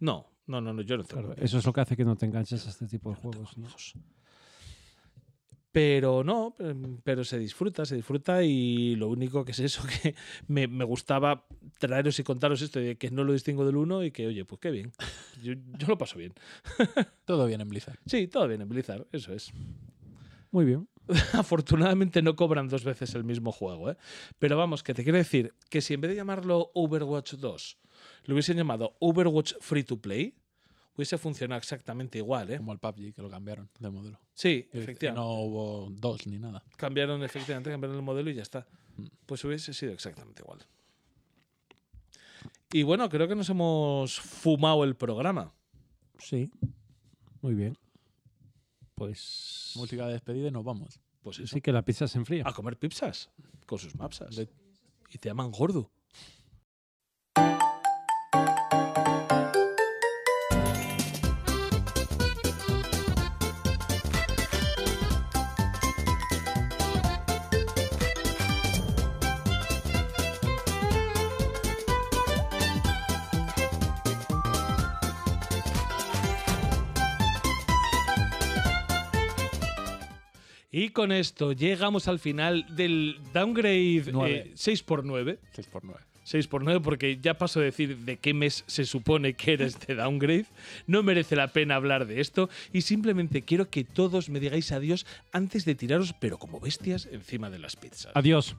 [0.00, 1.22] No, no, no, no yo no tengo.
[1.28, 3.54] Claro, eso es lo que hace que no te enganches a este tipo de juegos.
[5.72, 10.14] Pero no, pero- pero se disfruta, se disfruta y lo único que es eso, que
[10.46, 11.46] me, me gustaba
[11.80, 14.60] traeros y contaros esto de que no lo distingo del uno y que, oye, pues
[14.60, 14.92] qué bien.
[15.42, 16.32] Yo, yo lo paso bien.
[17.24, 17.98] Todo bien en Blizzard.
[18.06, 19.52] Sí, todo bien en Blizzard, eso es.
[20.52, 20.88] Muy bien.
[21.32, 23.96] Afortunadamente no cobran dos veces el mismo juego, ¿eh?
[24.38, 27.78] Pero vamos, que te quiero decir que si en vez de llamarlo Overwatch 2
[28.24, 30.34] lo hubiesen llamado Overwatch Free to Play,
[30.96, 32.58] hubiese funcionado exactamente igual, ¿eh?
[32.58, 34.20] Como el PUBG, que lo cambiaron de modelo.
[34.34, 35.20] Sí, Y- efectivamente.
[35.20, 36.62] no hubo dos ni nada.
[36.76, 38.66] Cambiaron efectivamente, cambiaron el modelo y ya está.
[38.96, 39.06] Mm.
[39.26, 40.60] Pues hubiese sido exactamente igual.
[42.72, 45.52] Y bueno, creo que nos hemos fumado el programa.
[46.18, 46.50] Sí.
[47.40, 47.76] Muy bien.
[48.94, 49.72] Pues.
[49.76, 51.00] Música de despedida y nos vamos.
[51.22, 51.54] Pues eso.
[51.54, 52.42] Sí que la pizza se enfría.
[52.46, 53.30] A comer pizzas
[53.66, 54.34] con sus mapsas.
[54.36, 54.48] De-
[55.10, 55.90] Y te llaman gordo.
[80.76, 84.50] Y con esto llegamos al final del downgrade Nueve.
[84.56, 85.38] 6x9.
[85.52, 89.52] 6 por 9 6x9 porque ya paso a decir de qué mes se supone que
[89.52, 90.46] eres de downgrade.
[90.88, 95.06] No merece la pena hablar de esto y simplemente quiero que todos me digáis adiós
[95.32, 98.10] antes de tiraros, pero como bestias, encima de las pizzas.
[98.14, 98.56] Adiós.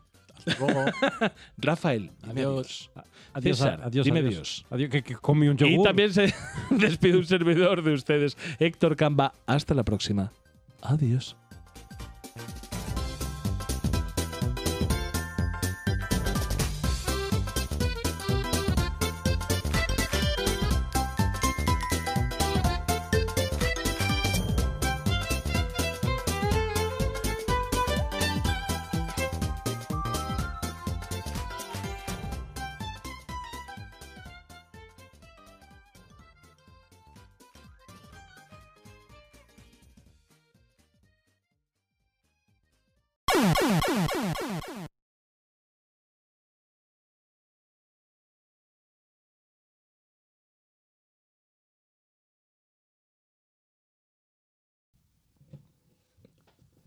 [0.60, 0.85] Luego,
[1.58, 2.92] Rafael, Adiós.
[3.34, 3.58] Adiós.
[3.58, 4.06] César, adiós.
[4.06, 4.66] dime adiós.
[4.69, 5.85] que, que come un Y yogur.
[5.88, 6.34] también se
[6.69, 9.34] despide un servidor de ustedes, Héctor Camba.
[9.48, 10.32] Hasta la próxima.
[10.82, 11.35] Adiós.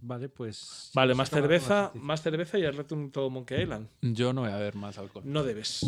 [0.09, 0.91] Vale, pues.
[0.95, 3.89] Vale, más cerveza, más cerveza y al rato un todo Monkey Island.
[4.01, 5.23] yo no voy a ver más alcohol.
[5.27, 5.85] No debes.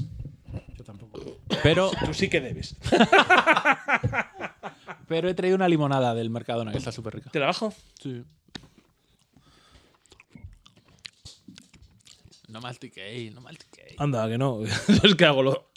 [0.76, 1.39] Yo tampoco.
[1.62, 2.76] Pero, Tú sí que debes.
[5.08, 7.31] pero he traído una limonada del Mercadona que está súper rica.
[7.31, 7.73] ¿Te la bajo?
[8.02, 8.23] Sí.
[12.49, 13.99] No mastiquéis, no mastiquéis.
[13.99, 14.60] Anda, que no.
[15.02, 15.70] es que hago lo,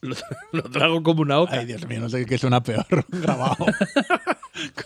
[0.00, 0.16] lo,
[0.50, 1.60] lo trago como una oca.
[1.60, 3.66] Ay, Dios mío, no sé qué suena peor grabado.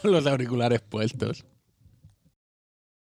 [0.02, 1.46] Con los auriculares puestos.